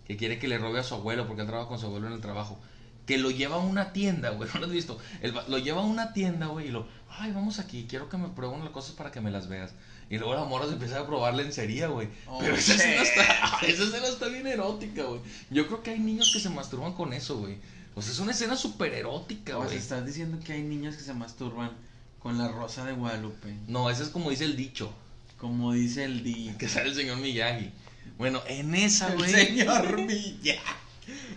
Que 0.06 0.16
quiere 0.16 0.38
que 0.38 0.48
le 0.48 0.58
robe 0.58 0.80
a 0.80 0.82
su 0.82 0.94
abuelo 0.94 1.26
porque 1.26 1.42
él 1.42 1.48
trabaja 1.48 1.68
con 1.68 1.78
su 1.78 1.86
abuelo 1.86 2.06
en 2.08 2.14
el 2.14 2.20
trabajo. 2.20 2.58
Que 3.06 3.16
lo 3.18 3.30
lleva 3.30 3.56
a 3.56 3.60
una 3.60 3.92
tienda, 3.92 4.30
güey. 4.30 4.48
¿No 4.54 4.60
lo 4.60 4.66
has 4.66 4.72
visto? 4.72 4.98
El 5.22 5.34
lo 5.48 5.58
lleva 5.58 5.82
a 5.82 5.84
una 5.86 6.12
tienda, 6.12 6.46
güey, 6.46 6.68
y 6.68 6.70
lo. 6.70 6.86
Ay, 7.10 7.32
vamos 7.32 7.58
aquí, 7.58 7.86
quiero 7.88 8.08
que 8.08 8.18
me 8.18 8.28
prueben 8.28 8.60
las 8.60 8.70
cosas 8.70 8.92
para 8.94 9.10
que 9.10 9.20
me 9.20 9.30
las 9.30 9.48
veas. 9.48 9.74
Y 10.10 10.16
luego 10.18 10.34
la 10.34 10.44
morra 10.44 10.66
se 10.66 10.72
empieza 10.72 11.00
a 11.00 11.06
probar 11.06 11.34
lencería, 11.34 11.88
güey. 11.88 12.08
Oh, 12.26 12.38
Pero 12.38 12.54
esa 12.56 12.74
escena, 12.74 13.02
está, 13.02 13.58
esa 13.66 13.82
escena 13.84 14.06
está 14.06 14.28
bien 14.28 14.46
erótica, 14.46 15.02
güey. 15.04 15.20
Yo 15.50 15.66
creo 15.66 15.82
que 15.82 15.90
hay 15.90 15.98
niños 15.98 16.30
que 16.32 16.40
se 16.40 16.48
masturban 16.50 16.94
con 16.94 17.12
eso, 17.12 17.38
güey. 17.38 17.56
O 17.94 18.00
sea, 18.02 18.12
es 18.12 18.18
una 18.18 18.32
escena 18.32 18.56
súper 18.56 18.94
erótica, 18.94 19.56
O 19.56 19.60
sea, 19.60 19.66
güey. 19.68 19.78
estás 19.78 20.06
diciendo 20.06 20.38
que 20.44 20.52
hay 20.54 20.62
niños 20.62 20.96
que 20.96 21.02
se 21.02 21.12
masturban 21.14 21.72
con 22.20 22.38
la 22.38 22.48
rosa 22.48 22.84
de 22.84 22.92
Guadalupe. 22.92 23.54
No, 23.66 23.90
ese 23.90 24.02
es 24.04 24.08
como 24.08 24.30
dice 24.30 24.44
el 24.44 24.56
dicho. 24.56 24.92
Como 25.36 25.72
dice 25.72 26.04
el 26.04 26.24
di. 26.24 26.52
Que 26.58 26.68
sale 26.68 26.88
el 26.88 26.94
señor 26.94 27.18
Miyagi. 27.18 27.70
Bueno, 28.16 28.40
en 28.48 28.74
esa, 28.74 29.08
El 29.12 29.18
güey. 29.18 29.30
señor 29.30 30.06
Villa. 30.06 30.56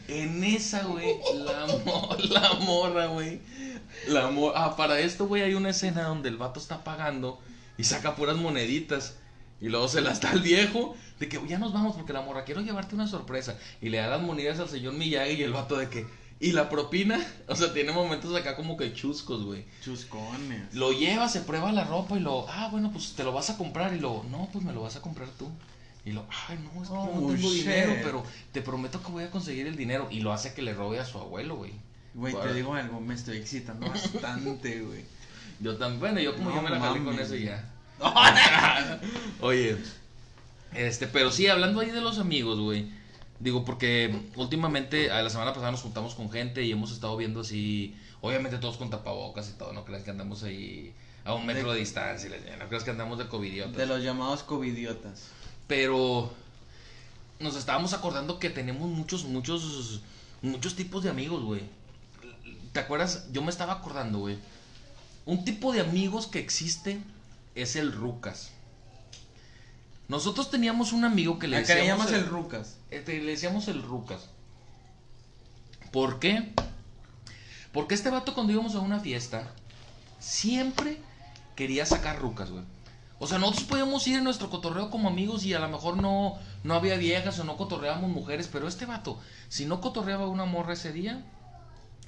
En 0.08 0.44
esa, 0.44 0.84
güey. 0.84 1.16
La, 1.36 1.68
mo- 1.86 2.16
la 2.30 2.54
morra, 2.56 3.08
güey. 3.08 3.40
La 4.08 4.30
mo- 4.32 4.54
Ah, 4.56 4.76
para 4.76 5.00
esto, 5.00 5.28
güey, 5.28 5.44
hay 5.44 5.54
una 5.54 5.70
escena 5.70 6.04
donde 6.04 6.30
el 6.30 6.38
vato 6.38 6.60
está 6.60 6.84
pagando 6.84 7.40
y 7.82 7.84
saca 7.84 8.16
puras 8.16 8.38
moneditas. 8.38 9.16
Y 9.60 9.70
luego 9.70 9.88
se 9.88 10.02
las 10.02 10.22
da 10.22 10.30
al 10.32 10.42
viejo. 10.42 10.96
De 11.20 11.28
que 11.28 11.40
ya 11.48 11.58
nos 11.58 11.74
vamos 11.74 11.96
porque 11.96 12.14
la 12.14 12.22
morra, 12.22 12.44
quiero 12.44 12.62
llevarte 12.62 12.94
una 12.94 13.08
sorpresa. 13.08 13.58
Y 13.82 13.90
le 13.90 13.98
da 13.98 14.08
las 14.08 14.22
monedas 14.22 14.60
al 14.60 14.70
señor 14.70 14.94
Miyagi 14.94 15.34
y 15.34 15.44
el 15.44 15.52
vato 15.52 15.78
de 15.78 15.90
que. 15.90 16.06
Y 16.40 16.52
la 16.52 16.70
propina, 16.70 17.20
o 17.48 17.56
sea, 17.56 17.74
tiene 17.74 17.92
momentos 17.92 18.36
acá 18.36 18.56
como 18.56 18.78
que 18.78 18.94
chuscos, 18.94 19.44
güey. 19.44 19.66
Chuscones. 19.84 20.74
Lo 20.76 20.92
lleva, 20.92 21.28
se 21.28 21.42
prueba 21.42 21.72
la 21.72 21.84
ropa 21.86 22.18
y 22.18 22.20
lo, 22.20 22.48
ah, 22.50 22.70
bueno, 22.72 22.92
pues 22.92 23.14
te 23.14 23.24
lo 23.24 23.32
vas 23.32 23.50
a 23.50 23.58
comprar 23.58 23.94
y 23.96 24.00
lo, 24.00 24.24
no, 24.30 24.48
pues 24.54 24.64
me 24.64 24.74
lo 24.74 24.82
vas 24.82 24.96
a 24.96 25.02
comprar 25.02 25.28
tú. 25.40 25.50
Y 26.06 26.12
lo, 26.12 26.26
ay, 26.48 26.58
no, 26.64 26.82
es 26.84 26.90
que 26.90 26.96
Oh, 26.96 27.06
no 27.22 27.34
tengo 27.34 27.50
shit. 27.50 27.64
dinero, 27.64 27.94
pero 28.04 28.24
te 28.52 28.62
prometo 28.62 29.02
que 29.04 29.12
voy 29.12 29.24
a 29.24 29.32
conseguir 29.32 29.66
el 29.68 29.76
dinero. 29.76 30.08
Y 30.12 30.20
lo 30.22 30.34
hace 30.34 30.54
que 30.54 30.62
le 30.62 30.74
robe 30.74 31.00
a 31.00 31.06
su 31.06 31.18
abuelo, 31.20 31.56
güey. 31.58 31.74
Güey, 32.14 32.34
te 32.42 32.54
digo 32.54 32.74
algo, 32.76 33.00
me 33.00 33.14
estoy 33.16 33.38
excitando 33.38 33.88
bastante, 33.88 34.82
güey. 34.82 35.04
Yo 35.60 35.78
también, 35.78 36.00
bueno, 36.00 36.20
yo 36.20 36.36
como 36.36 36.50
No 36.50 36.56
yo 36.56 36.62
me 36.64 36.72
la 36.72 36.80
jalé 36.80 37.04
con 37.04 37.20
eso 37.20 37.36
ya. 37.36 37.71
Oye, 39.42 39.78
este, 40.74 41.08
pero 41.08 41.32
sí, 41.32 41.48
hablando 41.48 41.82
ahí 41.82 41.92
de 41.92 42.02
los 42.02 42.20
amigos, 42.20 42.60
güey. 42.60 42.88
Digo, 43.40 43.66
porque 43.66 44.24
últimamente, 44.36 45.08
la 45.08 45.30
semana 45.30 45.52
pasada 45.54 45.72
nos 45.72 45.82
juntamos 45.82 46.14
con 46.16 46.30
gente 46.32 46.64
y 46.64 46.72
hemos 46.72 46.92
estado 46.92 47.18
viendo 47.18 47.42
así, 47.42 47.96
obviamente 48.22 48.58
todos 48.60 48.78
con 48.78 48.90
tapabocas 48.90 49.50
y 49.50 49.54
todo, 49.54 49.74
no 49.74 49.84
creas 49.84 50.04
que 50.04 50.12
andamos 50.12 50.44
ahí 50.44 50.94
a 51.26 51.34
un 51.34 51.46
metro 51.46 51.70
de, 51.70 51.76
De- 51.76 51.80
distancia, 51.80 52.30
no 52.60 52.68
creas 52.68 52.84
que 52.84 52.92
andamos 52.92 53.18
de 53.18 53.28
covidiotas. 53.28 53.76
De 53.76 53.86
los 53.86 54.04
llamados 54.04 54.44
covidiotas. 54.44 55.24
Pero 55.68 56.32
nos 57.40 57.56
estábamos 57.56 57.94
acordando 57.94 58.38
que 58.40 58.50
tenemos 58.52 58.88
muchos, 58.90 59.24
muchos, 59.26 60.02
muchos 60.44 60.76
tipos 60.76 61.04
de 61.04 61.10
amigos, 61.10 61.44
güey. 61.44 61.62
¿Te 62.74 62.80
acuerdas? 62.80 63.26
Yo 63.32 63.42
me 63.42 63.50
estaba 63.50 63.74
acordando, 63.74 64.20
güey. 64.20 64.38
Un 65.26 65.44
tipo 65.46 65.74
de 65.74 65.82
amigos 65.82 66.28
que 66.28 66.40
existe 66.40 67.00
es 67.56 67.76
el 67.76 67.92
Rucas. 67.92 68.52
Nosotros 70.08 70.52
teníamos 70.52 70.92
un 70.92 71.06
amigo 71.06 71.40
que 71.40 71.48
le 71.48 71.58
Acá 71.58 71.74
le 71.74 71.82
decíamos 71.82 72.08
llamas 72.08 72.22
el 72.24 72.30
Rucas. 72.30 72.78
este, 72.90 73.22
le 73.22 73.32
decíamos 73.32 73.68
el 73.68 73.82
Rucas. 73.82 74.30
¿Por 75.92 76.20
qué? 76.20 76.54
Porque 77.72 77.96
este 77.96 78.10
vato 78.10 78.34
cuando 78.34 78.54
íbamos 78.54 78.76
a 78.76 78.80
una 78.80 79.00
fiesta 79.00 79.54
siempre 80.20 80.98
quería 81.56 81.86
sacar 81.86 82.20
rucas, 82.20 82.50
güey. 82.50 82.64
O 83.20 83.28
sea, 83.28 83.38
nosotros 83.38 83.66
podíamos 83.66 84.08
ir 84.08 84.18
en 84.18 84.24
nuestro 84.24 84.50
cotorreo 84.50 84.90
como 84.90 85.08
amigos 85.08 85.46
y 85.46 85.54
a 85.54 85.60
lo 85.60 85.70
mejor 85.70 85.98
no, 86.02 86.40
no 86.64 86.74
había 86.74 86.96
viejas 86.96 87.38
o 87.40 87.44
no 87.44 87.56
cotorreábamos 87.56 88.10
mujeres, 88.10 88.50
pero 88.52 88.68
este 88.68 88.86
vato, 88.86 89.20
si 89.48 89.66
no 89.66 89.80
cotorreaba 89.80 90.28
una 90.28 90.46
morra 90.46 90.74
ese 90.74 90.92
día, 90.92 91.24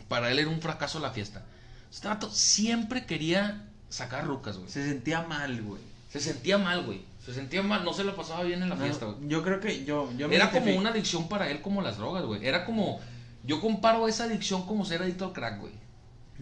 para 0.08 0.32
él 0.32 0.40
era 0.40 0.50
un 0.50 0.60
fracaso 0.60 1.00
la 1.00 1.12
fiesta. 1.12 1.46
Este 1.92 2.08
vato 2.08 2.32
siempre 2.32 3.06
quería 3.06 3.70
sacar 3.94 4.26
rucas, 4.26 4.58
güey. 4.58 4.70
Se 4.70 4.84
sentía 4.88 5.22
mal, 5.22 5.62
güey. 5.62 5.82
Se 6.10 6.20
sentía 6.20 6.58
mal, 6.58 6.84
güey. 6.84 7.02
Se 7.24 7.34
sentía 7.34 7.62
mal, 7.64 7.86
no 7.86 7.94
se 7.94 8.04
la 8.04 8.16
pasaba 8.16 8.44
bien 8.44 8.62
en 8.64 8.70
la 8.70 8.76
No, 8.76 8.84
fiesta, 8.84 9.06
güey. 9.06 9.28
yo 9.30 9.44
creo 9.44 9.60
que 9.60 9.86
yo, 9.86 10.12
yo 10.18 10.28
me 10.28 10.36
Era 10.36 10.52
como 10.52 10.76
una 10.76 10.90
adicción 10.90 11.30
para 11.30 11.50
él 11.50 11.62
como 11.62 11.82
las 11.82 11.98
drogas, 11.98 12.26
güey. 12.26 12.46
Era 12.46 12.66
como... 12.66 13.00
Yo 13.46 13.62
comparo 13.62 14.08
esa 14.08 14.24
adicción 14.24 14.66
como 14.66 14.84
ser 14.86 15.02
adicto 15.02 15.26
al 15.26 15.34
crack, 15.34 15.60
güey. 15.60 15.74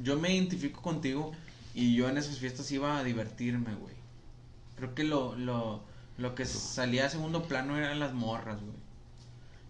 Yo 0.01 0.17
me 0.17 0.33
identifico 0.33 0.81
contigo 0.81 1.31
y 1.73 1.95
yo 1.95 2.07
en 2.09 2.17
esas 2.17 2.37
fiestas 2.39 2.71
iba 2.71 2.97
a 2.97 3.03
divertirme, 3.03 3.75
güey. 3.75 3.93
Creo 4.77 4.95
que 4.95 5.03
lo, 5.03 5.35
lo, 5.35 5.81
lo 6.17 6.35
que 6.35 6.45
salía 6.45 7.05
a 7.05 7.09
segundo 7.09 7.43
plano 7.43 7.77
eran 7.77 7.99
las 7.99 8.13
morras, 8.13 8.59
güey. 8.61 8.77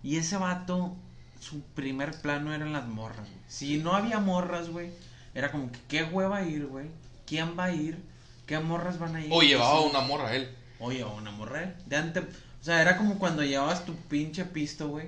Y 0.04 0.18
ese 0.18 0.38
vato, 0.38 0.96
su 1.40 1.62
primer 1.62 2.20
plano 2.22 2.54
eran 2.54 2.74
las 2.74 2.88
morras, 2.88 3.28
güey. 3.28 3.42
Si 3.48 3.78
no 3.78 3.94
había 3.94 4.20
morras, 4.20 4.70
güey, 4.70 4.92
era 5.34 5.52
como 5.52 5.72
que 5.72 5.80
qué 5.88 6.04
hueva 6.04 6.44
ir, 6.44 6.68
güey. 6.68 6.88
¿Quién 7.32 7.58
va 7.58 7.64
a 7.64 7.72
ir? 7.72 7.98
¿Qué 8.46 8.60
morras 8.60 9.00
van 9.00 9.16
a 9.16 9.22
ir? 9.22 9.30
O 9.32 9.42
llevaba 9.42 9.80
una 9.80 10.02
morra 10.02 10.36
él. 10.36 10.54
O 10.82 10.92
llevaba 10.92 11.16
una 11.16 11.32
morra. 11.32 11.76
De 11.86 11.96
antes, 11.96 12.26
o 12.26 12.64
sea, 12.64 12.82
era 12.82 12.98
como 12.98 13.18
cuando 13.20 13.42
llevabas 13.42 13.86
tu 13.86 13.96
pinche 13.96 14.44
pisto, 14.44 14.90
güey. 14.90 15.08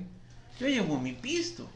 Yo 0.57 0.69
llevo 0.69 0.97
mi 1.01 1.11
pisto. 1.11 1.69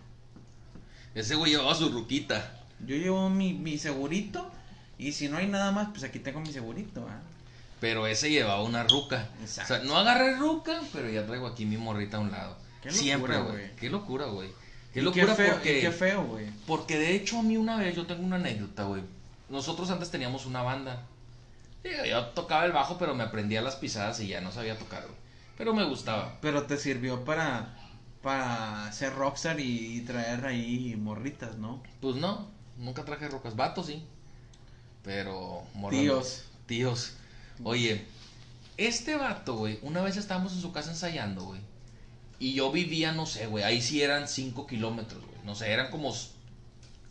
Ese 1.14 1.36
güey 1.36 1.52
llevaba 1.52 1.76
su 1.76 1.90
ruquita. 1.90 2.62
Yo 2.80 2.96
llevo 2.96 3.30
mi, 3.30 3.56
mi 3.56 3.78
segurito. 3.78 4.50
Y 4.98 5.12
si 5.12 5.28
no 5.28 5.36
hay 5.36 5.48
nada 5.48 5.74
más, 5.74 5.90
pues 5.90 6.06
aquí 6.06 6.20
tengo 6.20 6.40
mi 6.40 6.54
segurito, 6.54 7.06
¿ah? 7.10 7.20
Pero 7.82 8.08
ese 8.08 8.30
llevaba 8.30 8.64
una 8.64 8.84
ruca. 8.84 9.28
Exacto. 9.42 9.74
O 9.74 9.78
sea, 9.78 9.86
no 9.86 9.98
agarré 9.98 10.38
ruca, 10.38 10.80
pero 10.94 11.10
ya 11.10 11.26
traigo 11.26 11.48
aquí 11.48 11.66
mi 11.66 11.76
morrita 11.76 12.16
a 12.16 12.20
un 12.22 12.32
lado. 12.32 12.58
Qué 12.82 12.88
locura, 12.88 13.04
Siempre, 13.04 13.38
güey. 13.42 13.76
Qué 13.76 13.90
locura, 13.90 14.26
güey. 14.28 14.50
Qué 14.94 15.02
Y 15.02 15.04
locura 15.04 15.36
feo, 15.36 15.56
porque... 15.56 15.80
y 15.80 15.82
qué 15.82 15.92
feo, 15.92 16.24
güey. 16.24 16.46
Porque 16.66 16.98
de 16.98 17.16
hecho 17.16 17.38
a 17.38 17.44
mí 17.44 17.58
una 17.58 17.76
vez, 17.76 17.98
yo 17.98 18.06
tengo 18.06 18.24
una 18.24 18.38
anécdota, 18.38 18.86
güey. 18.86 19.04
Nosotros 19.50 19.90
antes 19.92 20.12
teníamos 20.12 20.46
una 20.46 20.62
banda. 20.62 21.06
Yo 21.84 22.26
tocaba 22.28 22.66
el 22.66 22.72
bajo, 22.72 22.98
pero 22.98 23.16
me 23.16 23.24
aprendía 23.24 23.62
las 23.62 23.76
pisadas 23.76 24.20
y 24.20 24.28
ya 24.28 24.42
no 24.42 24.52
sabía 24.52 24.78
tocar, 24.78 25.04
güey. 25.04 25.18
Pero 25.58 25.74
me 25.74 25.86
gustaba. 25.86 26.38
Pero 26.42 26.64
te 26.64 26.78
sirvió 26.78 27.24
para, 27.24 27.76
para 28.22 28.92
ser 28.92 29.16
rockstar 29.16 29.60
y, 29.60 29.98
y 29.98 30.02
traer 30.02 30.46
ahí 30.46 30.96
morritas, 30.98 31.58
¿no? 31.58 31.82
Pues 32.02 32.16
no, 32.16 32.48
nunca 32.78 33.06
traje 33.06 33.28
rocas. 33.30 33.56
Vatos 33.56 33.88
sí. 33.88 34.04
Pero 35.04 35.64
morras 35.74 35.98
no. 35.98 36.02
Tíos. 36.02 36.44
Tíos. 36.66 37.14
Oye, 37.64 38.06
este 38.78 39.16
vato, 39.16 39.56
güey, 39.56 39.80
una 39.82 40.02
vez 40.02 40.18
estábamos 40.18 40.54
en 40.54 40.62
su 40.62 40.72
casa 40.72 40.92
ensayando, 40.92 41.44
güey. 41.44 41.62
Y 42.40 42.54
yo 42.54 42.72
vivía, 42.72 43.14
no 43.14 43.26
sé, 43.26 43.48
güey, 43.48 43.64
ahí 43.64 43.82
sí 43.82 44.04
eran 44.04 44.28
5 44.28 44.68
kilómetros, 44.68 45.26
güey. 45.26 45.38
No 45.44 45.56
sé, 45.56 45.72
eran 45.72 45.90
como 45.90 46.14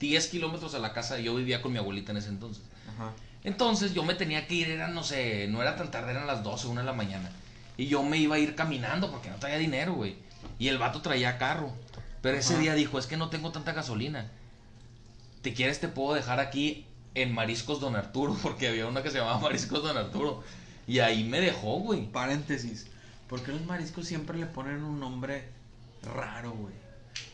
10 0.01 0.29
kilómetros 0.29 0.75
a 0.75 0.79
la 0.79 0.93
casa. 0.93 1.19
Yo 1.19 1.35
vivía 1.35 1.63
con 1.63 1.73
mi 1.73 1.79
abuelita 1.79 2.13
en 2.13 2.19
ese 2.19 2.29
entonces. 2.29 2.63
Ajá. 2.95 3.13
Entonces 3.45 3.95
yo 3.95 4.03
me 4.03 4.15
tenía 4.15 4.47
que 4.49 4.55
ir, 4.55 4.71
era, 4.71 4.89
no 4.89 5.05
sé, 5.05 5.47
no 5.49 5.63
era 5.63 5.77
tan 5.77 5.91
tarde, 5.91 6.11
eran 6.11 6.27
las 6.27 6.43
12, 6.43 6.67
1 6.67 6.81
de 6.81 6.87
la 6.87 6.93
mañana. 6.93 7.31
Y 7.77 7.87
yo 7.87 8.03
me 8.03 8.19
iba 8.19 8.37
a 8.37 8.39
ir 8.39 8.55
caminando 8.55 9.11
porque 9.11 9.31
no 9.31 9.37
traía 9.37 9.59
dinero, 9.59 9.95
güey. 9.95 10.17
Y 10.59 10.69
el 10.69 10.79
vato 10.79 11.01
traía 11.01 11.39
carro. 11.39 11.73
Pero 12.23 12.39
ese 12.39 12.55
Ajá. 12.55 12.63
día 12.63 12.75
dijo, 12.75 12.99
es 12.99 13.07
que 13.07 13.17
no 13.17 13.29
tengo 13.29 13.53
tanta 13.53 13.73
gasolina. 13.73 14.31
Si 15.45 15.55
quieres 15.55 15.79
te 15.79 15.87
puedo 15.87 16.15
dejar 16.15 16.41
aquí 16.41 16.87
en 17.15 17.33
Mariscos 17.33 17.79
Don 17.79 17.95
Arturo, 17.95 18.37
porque 18.43 18.67
había 18.67 18.87
una 18.89 19.05
que 19.05 19.13
se 19.13 19.19
llamaba 19.19 19.39
Mariscos 19.39 19.83
Don 19.83 19.97
Arturo. 19.97 20.43
Y 20.89 20.99
ahí 20.99 21.23
me 21.23 21.41
dejó, 21.41 21.79
güey. 21.79 22.11
Paréntesis. 22.11 22.89
¿Por 23.29 23.43
qué 23.43 23.53
los 23.53 23.65
mariscos 23.65 24.07
siempre 24.07 24.39
le 24.39 24.47
ponen 24.47 24.83
un 24.83 24.99
nombre 24.99 25.49
raro, 26.03 26.51
güey? 26.51 26.75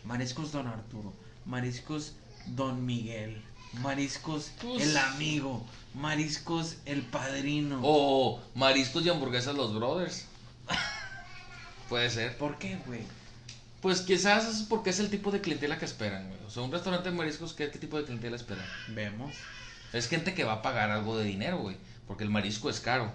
Mariscos 0.05 0.53
Don 0.53 0.67
Arturo. 0.67 1.15
Mariscos 1.47 2.17
Don 2.47 2.85
Miguel. 2.85 3.43
Mariscos 3.81 4.51
Pues- 4.61 4.83
el 4.83 4.97
amigo. 4.97 5.65
Mariscos 5.95 6.77
el 6.87 7.03
padrino. 7.03 7.81
O 7.83 8.41
Mariscos 8.55 9.05
y 9.05 9.09
Hamburguesas 9.11 9.55
Los 9.55 9.75
Brothers. 9.75 10.27
Puede 11.89 12.11
ser. 12.11 12.37
¿Por 12.39 12.59
qué, 12.59 12.79
güey? 12.87 13.01
Pues 13.81 14.01
quizás 14.01 14.47
es 14.47 14.63
porque 14.69 14.91
es 14.91 15.01
el 15.01 15.11
tipo 15.11 15.31
de 15.31 15.41
clientela 15.41 15.79
que 15.79 15.85
esperan, 15.85 16.29
güey. 16.29 16.41
O 16.47 16.51
sea, 16.51 16.63
un 16.63 16.71
restaurante 16.73 17.11
de 17.11 17.17
mariscos, 17.17 17.53
¿qué, 17.53 17.71
qué 17.71 17.79
tipo 17.79 17.99
de 17.99 18.05
clientela 18.05 18.37
esperan? 18.37 18.65
Vemos. 18.89 19.35
Es 19.93 20.09
gente 20.09 20.35
que 20.35 20.45
va 20.45 20.55
a 20.55 20.63
pagar 20.63 20.91
algo 20.91 21.19
de 21.19 21.25
dinero, 21.25 21.59
güey. 21.59 21.77
Porque 22.07 22.25
el 22.25 22.31
marisco 22.31 22.71
es 22.71 22.81
caro. 22.81 23.13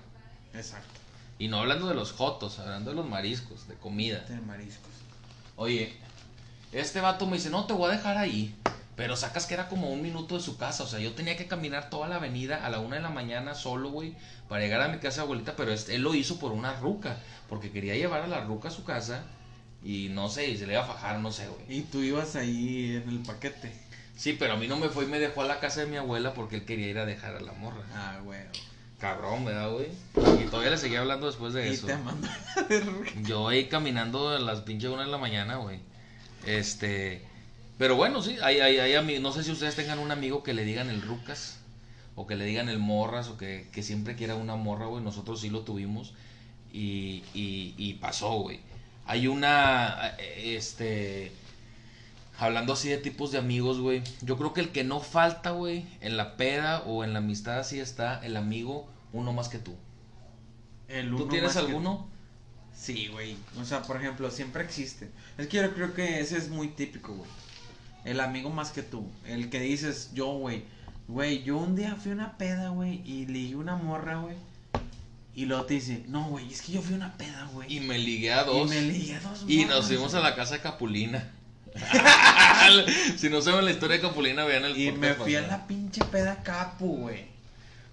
Exacto. 0.54 1.00
Y 1.40 1.48
no 1.48 1.60
hablando 1.60 1.88
de 1.88 1.96
los 1.96 2.12
jotos, 2.12 2.60
hablando 2.60 2.90
de 2.92 2.96
los 2.98 3.08
mariscos, 3.08 3.68
de 3.68 3.76
comida. 3.76 4.20
De 4.28 4.40
mariscos. 4.42 4.92
Oye, 5.56 5.96
este 6.72 7.00
vato 7.00 7.26
me 7.28 7.38
dice, 7.38 7.50
no, 7.50 7.66
te 7.66 7.74
voy 7.74 7.90
a 7.90 7.96
dejar 7.96 8.18
ahí. 8.18 8.54
Pero 8.98 9.16
sacas 9.16 9.46
que 9.46 9.54
era 9.54 9.70
como 9.70 9.92
un 9.92 10.02
minuto 10.02 10.36
de 10.36 10.42
su 10.44 10.58
casa. 10.58 10.84
O 10.84 10.88
sea, 10.88 11.00
yo 11.00 11.14
tenía 11.14 11.38
que 11.38 11.46
caminar 11.48 11.90
toda 11.90 12.10
la 12.10 12.16
avenida 12.16 12.66
a 12.66 12.70
la 12.70 12.80
una 12.80 12.98
de 12.98 13.04
la 13.04 13.10
mañana 13.10 13.54
solo, 13.56 13.90
güey, 13.90 14.16
para 14.50 14.62
llegar 14.64 14.82
a 14.82 14.88
mi 14.90 14.98
casa 14.98 15.18
de 15.18 15.22
abuelita. 15.22 15.56
Pero 15.56 15.72
él 15.72 16.02
lo 16.02 16.16
hizo 16.16 16.40
por 16.40 16.52
una 16.52 16.74
ruca. 16.74 17.18
Porque 17.48 17.72
quería 17.72 17.96
llevar 17.96 18.24
a 18.24 18.28
la 18.28 18.42
ruca 18.42 18.68
a 18.70 18.72
su 18.72 18.84
casa. 18.84 19.24
Y 19.84 20.10
no 20.10 20.28
sé, 20.30 20.50
y 20.50 20.58
se 20.58 20.66
le 20.66 20.74
iba 20.74 20.82
a 20.82 20.88
fajar, 20.88 21.20
no 21.20 21.32
sé, 21.32 21.48
güey. 21.48 21.78
Y 21.78 21.82
tú 21.84 22.02
ibas 22.02 22.36
ahí 22.36 22.96
en 22.96 23.08
el 23.08 23.20
paquete. 23.20 23.72
Sí, 24.16 24.34
pero 24.34 24.54
a 24.54 24.58
mí 24.58 24.68
no 24.68 24.78
me 24.78 24.90
fue 24.90 25.06
y 25.06 25.08
me 25.08 25.20
dejó 25.20 25.44
a 25.44 25.46
la 25.46 25.60
casa 25.60 25.82
de 25.82 25.86
mi 25.86 25.98
abuela 25.98 26.34
porque 26.34 26.56
él 26.56 26.66
quería 26.66 26.88
ir 26.88 26.98
a 26.98 27.06
dejar 27.06 27.36
a 27.36 27.40
la 27.40 27.54
morra. 27.54 27.84
Ah, 27.94 28.20
güey. 28.24 28.40
Cabrón, 29.00 29.46
¿verdad, 29.46 29.70
güey? 29.70 29.90
Y 30.44 30.48
todavía 30.48 30.72
le 30.72 30.78
seguía 30.80 31.02
hablando 31.02 31.28
después 31.28 31.54
de 31.54 31.70
Y 31.70 31.74
eso. 31.74 31.86
te 31.86 31.96
mandó 31.98 32.28
a 32.28 32.64
ver. 32.64 32.84
Yo 33.22 33.48
ahí 33.48 33.66
caminando 33.68 34.30
a 34.30 34.40
las 34.40 34.62
pinche 34.62 34.90
una 34.90 35.04
de 35.04 35.12
la 35.12 35.20
mañana, 35.20 35.58
güey. 35.58 35.80
Este. 36.48 37.22
Pero 37.78 37.96
bueno, 37.96 38.22
sí, 38.22 38.38
hay, 38.42 38.60
hay, 38.60 38.78
hay 38.80 39.20
No 39.20 39.32
sé 39.32 39.44
si 39.44 39.52
ustedes 39.52 39.76
tengan 39.76 40.00
un 40.00 40.12
amigo 40.12 40.44
que 40.44 40.54
le 40.54 40.64
digan 40.66 40.90
el 40.90 41.02
Rucas. 41.02 41.60
O 42.16 42.26
que 42.26 42.36
le 42.36 42.46
digan 42.46 42.70
el 42.70 42.80
Morras. 42.80 43.28
O 43.28 43.38
que, 43.38 43.68
que 43.72 43.84
siempre 43.84 44.16
quiera 44.16 44.36
una 44.36 44.56
morra, 44.56 44.88
güey. 44.88 45.04
Nosotros 45.04 45.42
sí 45.42 45.50
lo 45.50 45.62
tuvimos. 45.62 46.14
Y, 46.74 47.24
y, 47.34 47.76
y 47.78 47.94
pasó, 47.96 48.32
güey. 48.40 48.60
Hay 49.06 49.28
una. 49.28 50.16
eh, 50.18 50.56
Este. 50.58 51.32
Hablando 52.40 52.74
así 52.74 52.90
de 52.90 52.98
tipos 52.98 53.32
de 53.32 53.40
amigos, 53.40 53.80
güey. 53.80 54.04
Yo 54.22 54.38
creo 54.38 54.54
que 54.54 54.62
el 54.62 54.70
que 54.70 54.84
no 54.84 55.00
falta, 55.00 55.52
güey, 55.52 55.88
en 56.02 56.18
la 56.18 56.38
peda 56.38 56.82
o 56.84 57.04
en 57.04 57.14
la 57.14 57.20
amistad 57.20 57.58
así 57.60 57.80
está 57.80 58.24
el 58.24 58.38
amigo 58.38 58.88
uno 59.12 59.34
más 59.34 59.50
que 59.50 59.58
tú. 59.58 59.76
El 60.88 61.10
¿Tú 61.10 61.16
uno 61.24 61.26
tienes 61.30 61.56
más 61.56 61.64
que- 61.66 61.72
alguno? 61.72 62.08
Sí, 62.76 63.08
güey. 63.08 63.38
O 63.60 63.66
sea, 63.66 63.82
por 63.82 63.98
ejemplo, 63.98 64.30
siempre 64.30 64.64
existe. 64.64 65.10
Es 65.40 65.48
que 65.48 65.58
yo 65.58 65.74
creo 65.74 65.96
que 65.96 66.20
ese 66.20 66.38
es 66.38 66.50
muy 66.50 66.68
típico, 66.68 67.16
güey. 67.16 67.30
El 68.08 68.22
amigo 68.22 68.50
más 68.50 68.72
que 68.72 68.84
tú. 68.84 69.06
El 69.26 69.50
que 69.50 69.60
dices, 69.60 70.12
yo, 70.14 70.28
güey. 70.28 70.64
Güey, 71.10 71.44
yo 71.44 71.58
un 71.58 71.76
día 71.76 71.96
fui 71.96 72.12
a 72.12 72.16
una 72.16 72.38
peda, 72.38 72.70
güey, 72.70 73.02
y 73.06 73.26
ligué 73.26 73.56
una 73.56 73.76
morra, 73.76 74.18
güey. 74.18 74.36
Y 75.36 75.46
luego 75.46 75.66
te 75.66 75.76
dice, 75.76 76.04
no, 76.08 76.24
güey, 76.30 76.52
es 76.52 76.62
que 76.62 76.72
yo 76.72 76.82
fui 76.82 76.94
a 76.94 76.98
una 76.98 77.18
peda, 77.18 77.48
güey. 77.54 77.74
Y 77.76 77.80
me 77.82 77.98
ligué 77.98 78.34
a 78.34 78.44
dos. 78.44 78.72
Y 78.72 78.76
me 78.76 78.82
ligué 78.82 79.16
a 79.16 79.20
dos 79.20 79.46
Y 79.48 79.58
morras, 79.58 79.76
nos 79.76 79.88
fuimos 79.88 80.14
a 80.16 80.20
la 80.22 80.36
casa 80.36 80.56
de 80.56 80.62
Capulina. 80.62 81.32
si 83.18 83.30
no 83.30 83.42
saben 83.42 83.66
la 83.66 83.72
historia 83.72 83.98
de 83.98 84.02
Capulina, 84.02 84.46
vean 84.46 84.66
el 84.66 84.78
Y 84.78 84.92
me 84.92 85.14
fui 85.14 85.36
a 85.36 85.42
la 85.42 85.68
pinche 85.68 86.04
peda 86.06 86.42
capu, 86.44 86.98
güey. 86.98 87.26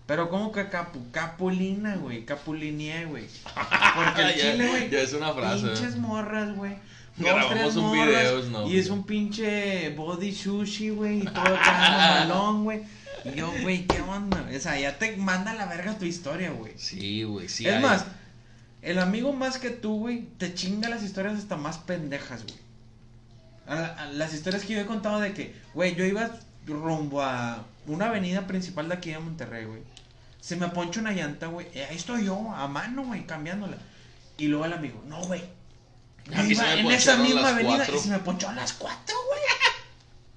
Pero 0.06 0.28
como 0.28 0.52
que 0.52 0.68
capu, 0.68 1.10
capulina, 1.12 1.96
güey, 1.96 2.24
capulineé, 2.26 3.06
güey. 3.06 3.26
Porque 3.94 4.22
el 4.22 4.34
Ya- 4.36 4.52
chile, 4.52 4.68
güey. 4.68 4.90
ya 4.90 5.00
es 5.00 5.12
una 5.12 5.32
frase. 5.32 5.66
Pinches 5.68 5.96
morras, 5.96 6.54
güey. 6.54 6.76
Grabamos 7.16 7.50
tres 7.50 7.76
un 7.76 7.84
morras, 7.84 8.06
video, 8.06 8.42
no, 8.50 8.68
Y 8.68 8.78
es 8.78 8.90
un 8.90 9.04
pinche 9.04 9.90
body 9.90 10.34
sushi, 10.34 10.90
güey, 10.90 11.18
y 11.20 11.24
todo 11.24 11.44
acá 11.44 12.24
balón, 12.26 12.64
güey. 12.64 12.82
Y 13.24 13.36
yo, 13.36 13.52
güey, 13.62 13.86
¿qué 13.86 14.00
onda? 14.00 14.44
O 14.54 14.60
sea, 14.60 14.78
ya 14.78 14.98
te 14.98 15.16
manda 15.16 15.54
la 15.54 15.66
verga 15.66 15.96
tu 15.98 16.04
historia, 16.04 16.50
güey. 16.50 16.72
Sí, 16.76 17.22
güey, 17.22 17.48
sí. 17.48 17.66
es 17.66 17.74
hay. 17.76 17.82
más, 17.82 18.04
el 18.82 18.98
amigo 18.98 19.32
más 19.32 19.58
que 19.58 19.70
tú, 19.70 20.00
güey, 20.00 20.26
te 20.38 20.52
chinga 20.54 20.88
las 20.88 21.02
historias 21.02 21.38
hasta 21.38 21.56
más 21.56 21.78
pendejas, 21.78 22.42
güey. 22.44 22.58
A 23.66 23.74
la- 23.76 23.86
a 23.94 24.06
las 24.06 24.34
historias 24.34 24.64
que 24.64 24.74
yo 24.74 24.80
he 24.80 24.86
contado 24.86 25.20
de 25.20 25.32
que, 25.32 25.54
güey, 25.72 25.94
yo 25.94 26.04
iba 26.04 26.30
rumbo 26.66 27.22
a 27.22 27.64
una 27.86 28.06
avenida 28.06 28.46
principal 28.46 28.88
de 28.88 28.94
aquí 28.94 29.10
de 29.10 29.18
Monterrey, 29.20 29.64
güey. 29.66 29.80
Se 30.40 30.56
me 30.56 30.68
poncha 30.68 31.00
una 31.00 31.12
llanta, 31.12 31.46
güey. 31.46 31.66
ahí 31.88 31.96
estoy 31.96 32.26
yo, 32.26 32.50
a 32.54 32.66
mano, 32.68 33.04
güey, 33.04 33.24
cambiándola. 33.24 33.78
Y 34.36 34.48
luego 34.48 34.66
el 34.66 34.72
amigo, 34.74 35.02
no, 35.06 35.22
güey. 35.22 35.42
En 36.32 36.90
esa 36.90 37.16
misma 37.16 37.48
avenida 37.48 37.86
y 37.94 37.98
se 37.98 38.08
me 38.08 38.18
ponchó 38.18 38.48
a 38.48 38.54
las 38.54 38.72
cuatro, 38.72 39.16
güey. 39.26 39.40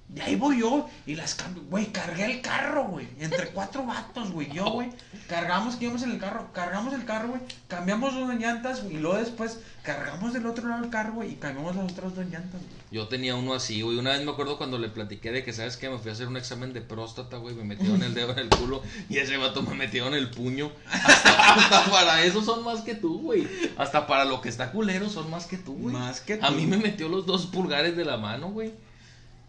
De 0.08 0.22
ahí 0.22 0.36
voy 0.36 0.60
yo 0.60 0.88
y 1.06 1.14
las 1.16 1.34
cambio, 1.34 1.62
güey, 1.68 1.92
cargué 1.92 2.24
el 2.24 2.40
carro, 2.40 2.84
güey, 2.84 3.06
entre 3.20 3.48
cuatro 3.48 3.84
vatos, 3.84 4.30
güey, 4.32 4.50
yo, 4.50 4.70
güey, 4.70 4.88
cargamos 5.28 5.76
que 5.76 5.84
íbamos 5.84 6.02
en 6.02 6.12
el 6.12 6.18
carro, 6.18 6.50
cargamos 6.54 6.94
el 6.94 7.04
carro, 7.04 7.28
güey, 7.28 7.42
cambiamos 7.68 8.14
dos 8.14 8.34
llantas, 8.36 8.82
güey, 8.82 8.96
y 8.96 8.98
luego 9.00 9.18
después 9.18 9.60
cargamos 9.82 10.32
del 10.32 10.46
otro 10.46 10.66
lado 10.66 10.82
el 10.82 10.90
carro, 10.90 11.12
güey, 11.12 11.32
y 11.32 11.34
cambiamos 11.34 11.76
las 11.76 11.92
otras 11.92 12.14
dos 12.14 12.24
llantas, 12.24 12.52
güey. 12.60 12.78
Yo 12.90 13.06
tenía 13.08 13.34
uno 13.34 13.52
así, 13.52 13.82
güey. 13.82 13.98
Una 13.98 14.12
vez 14.12 14.24
me 14.24 14.30
acuerdo 14.30 14.56
cuando 14.56 14.78
le 14.78 14.88
platiqué 14.88 15.30
de 15.30 15.44
que, 15.44 15.52
¿sabes 15.52 15.76
qué? 15.76 15.90
Me 15.90 15.98
fui 15.98 16.08
a 16.08 16.14
hacer 16.14 16.26
un 16.26 16.38
examen 16.38 16.72
de 16.72 16.80
próstata, 16.80 17.36
güey. 17.36 17.54
Me 17.54 17.62
metieron 17.64 18.02
el 18.02 18.14
dedo 18.14 18.32
en 18.32 18.38
el 18.38 18.48
culo 18.48 18.82
y 19.10 19.18
ese 19.18 19.36
vato 19.36 19.60
me 19.60 19.74
metió 19.74 20.06
en 20.06 20.14
el 20.14 20.30
puño. 20.30 20.72
Hasta, 20.90 21.54
hasta 21.54 21.90
para 21.90 22.24
eso 22.24 22.42
son 22.42 22.64
más 22.64 22.80
que 22.80 22.94
tú, 22.94 23.20
güey. 23.20 23.46
Hasta 23.76 24.06
para 24.06 24.24
lo 24.24 24.40
que 24.40 24.48
está 24.48 24.72
culero 24.72 25.10
son 25.10 25.30
más 25.30 25.44
que 25.44 25.58
tú, 25.58 25.74
güey. 25.74 25.94
Más 25.94 26.22
que 26.22 26.38
A 26.40 26.48
tú. 26.48 26.54
mí 26.54 26.64
me 26.66 26.78
metió 26.78 27.10
los 27.10 27.26
dos 27.26 27.44
pulgares 27.48 27.94
de 27.94 28.06
la 28.06 28.16
mano, 28.16 28.48
güey. 28.48 28.72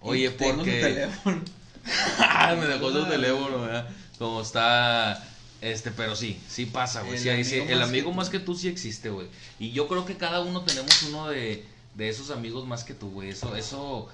Oye, 0.02 0.30
tengo 0.32 0.52
su 0.52 0.58
porque... 0.58 0.82
teléfono. 0.82 1.42
Ah, 2.20 2.56
me 2.60 2.68
dejó 2.68 2.92
su 2.92 3.06
teléfono, 3.06 3.62
¿verdad? 3.62 3.90
Como 4.20 4.42
está... 4.42 5.26
Este, 5.62 5.92
pero 5.92 6.16
sí, 6.16 6.40
sí 6.48 6.66
pasa, 6.66 7.02
güey. 7.02 7.16
El 7.16 7.20
Sí, 7.20 7.30
ahí 7.30 7.44
sí, 7.44 7.56
amigo 7.60 7.72
el 7.74 7.80
más 7.80 7.88
amigo 7.90 8.06
que 8.06 8.12
tú. 8.12 8.18
más 8.18 8.30
que 8.30 8.40
tú 8.40 8.56
sí 8.56 8.68
existe, 8.68 9.10
güey. 9.10 9.28
Y 9.60 9.72
yo 9.72 9.88
creo 9.88 10.06
que 10.06 10.16
cada 10.16 10.42
uno 10.42 10.62
tenemos 10.64 11.04
uno 11.04 11.28
de, 11.30 11.66
de 11.96 12.10
esos 12.10 12.30
amigos 12.32 12.66
más 12.68 12.84
que 12.84 12.94
tú, 12.94 13.10
güey. 13.12 13.30
Eso, 13.30 13.56
eso, 13.56 14.08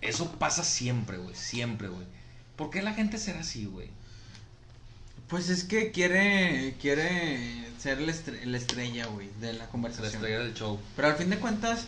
eso 0.00 0.30
pasa 0.38 0.64
siempre, 0.64 1.18
güey. 1.18 1.34
Siempre, 1.36 1.88
güey. 1.88 2.06
¿Por 2.56 2.70
qué 2.70 2.82
la 2.82 2.94
gente 2.94 3.18
será 3.18 3.40
así, 3.40 3.66
güey? 3.66 3.90
Pues 5.28 5.48
es 5.50 5.64
que 5.64 5.92
quiere, 5.92 6.74
quiere 6.80 7.64
ser 7.78 8.00
la, 8.00 8.12
estre- 8.12 8.44
la 8.44 8.56
estrella, 8.58 9.06
güey, 9.06 9.28
de 9.40 9.52
la 9.52 9.60
La 9.64 9.68
conversación. 9.68 10.14
estrella 10.14 10.40
del 10.40 10.54
show. 10.54 10.80
Pero 10.96 11.08
al 11.08 11.14
fin 11.16 11.30
de 11.30 11.38
cuentas, 11.38 11.86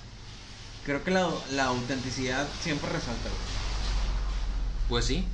creo 0.85 1.03
que 1.03 1.11
la, 1.11 1.29
la 1.53 1.65
autenticidad 1.67 2.47
siempre 2.63 2.89
resalta, 2.91 3.29
güey. 3.29 3.41
Pues 4.89 5.05
sí. 5.07 5.25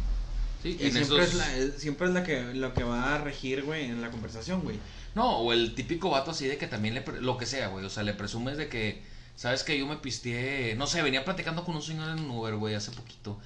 Sí, 0.63 0.77
Y 0.79 0.87
en 0.87 0.93
siempre, 0.93 1.17
esos- 1.17 1.29
es 1.29 1.35
la, 1.35 1.57
es- 1.57 1.75
siempre 1.81 2.07
es 2.09 2.13
la 2.15 2.23
que, 2.23 2.43
lo 2.55 2.75
que 2.75 2.85
va 2.85 3.15
a 3.15 3.19
regir, 3.19 3.63
güey, 3.65 3.85
en 3.87 4.03
la 4.03 4.11
conversación, 4.11 4.61
güey. 4.63 4.79
No, 5.15 5.39
o 5.39 5.53
el 5.53 5.75
típico 5.75 6.11
vato 6.11 6.31
así 6.31 6.47
de 6.47 6.57
que 6.59 6.67
también 6.67 6.95
le... 6.95 7.01
pre- 7.03 7.21
Lo 7.21 7.37
que 7.37 7.47
sea, 7.47 7.69
güey. 7.69 7.85
O 7.85 7.91
sea, 7.91 8.03
le 8.03 8.15
presumes 8.15 8.57
de 8.57 8.69
que... 8.69 9.03
Sabes 9.37 9.65
que 9.65 9.79
yo 9.79 9.87
me 9.87 9.97
pisteé... 9.97 10.75
No 10.77 10.87
sé, 10.87 11.03
venía 11.03 11.25
platicando 11.25 11.65
con 11.65 11.75
un 11.75 11.83
señor 11.83 12.11
en 12.11 12.25
un 12.25 12.31
Uber, 12.31 12.55
güey, 12.57 12.75
hace 12.75 12.91
poquito. 12.93 13.39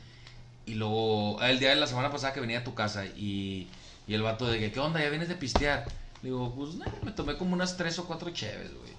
Y 0.67 0.75
luego... 0.75 1.41
El 1.43 1.59
día 1.61 1.71
de 1.71 1.77
la 1.77 1.87
semana 1.87 2.11
pasada 2.11 2.33
que 2.33 2.41
venía 2.41 2.59
a 2.59 2.65
tu 2.65 2.75
casa 2.75 3.07
y... 3.07 3.69
Y 4.07 4.13
el 4.13 4.21
vato 4.23 4.47
de 4.47 4.59
que, 4.59 4.71
¿qué 4.73 4.81
onda? 4.81 5.01
¿Ya 5.01 5.09
vienes 5.09 5.29
de 5.31 5.37
pistear? 5.37 5.87
Le 6.23 6.29
digo, 6.29 6.53
pues, 6.55 6.75
no, 6.75 6.85
me 7.03 7.13
tomé 7.13 7.39
como 7.39 7.55
unas 7.55 7.77
tres 7.79 7.99
o 7.99 8.05
cuatro 8.07 8.29
cheves, 8.31 8.71
güey. 8.75 8.93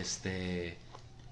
Este... 0.00 0.76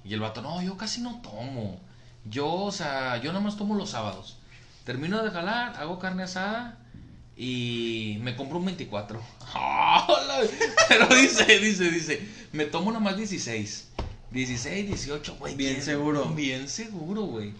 Y 0.04 0.14
el 0.14 0.20
vato, 0.20 0.42
no, 0.42 0.62
yo 0.62 0.76
casi 0.76 1.00
no 1.00 1.20
tomo. 1.23 1.80
Yo, 2.25 2.52
o 2.52 2.73
sea, 2.73 3.16
yo 3.18 3.32
nada 3.32 3.44
más 3.44 3.56
tomo 3.56 3.75
los 3.75 3.90
sábados. 3.90 4.38
Termino 4.84 5.23
de 5.23 5.30
jalar, 5.30 5.76
hago 5.76 5.99
carne 5.99 6.25
asada 6.25 6.78
y 7.37 8.18
me 8.20 8.37
compro 8.37 8.59
un 8.59 8.66
24. 8.66 9.20
¡Hola! 9.55 10.40
Pero 10.88 11.09
dice, 11.09 11.59
dice, 11.59 11.90
dice, 11.90 12.29
me 12.52 12.66
tomo 12.66 12.92
nada 12.92 13.02
más 13.02 13.16
16. 13.16 13.88
16, 14.31 14.87
18, 14.87 15.37
güey. 15.38 15.55
Bien 15.55 15.81
seguro. 15.81 16.26
Bien 16.26 16.68
seguro, 16.68 17.22
güey. 17.22 17.52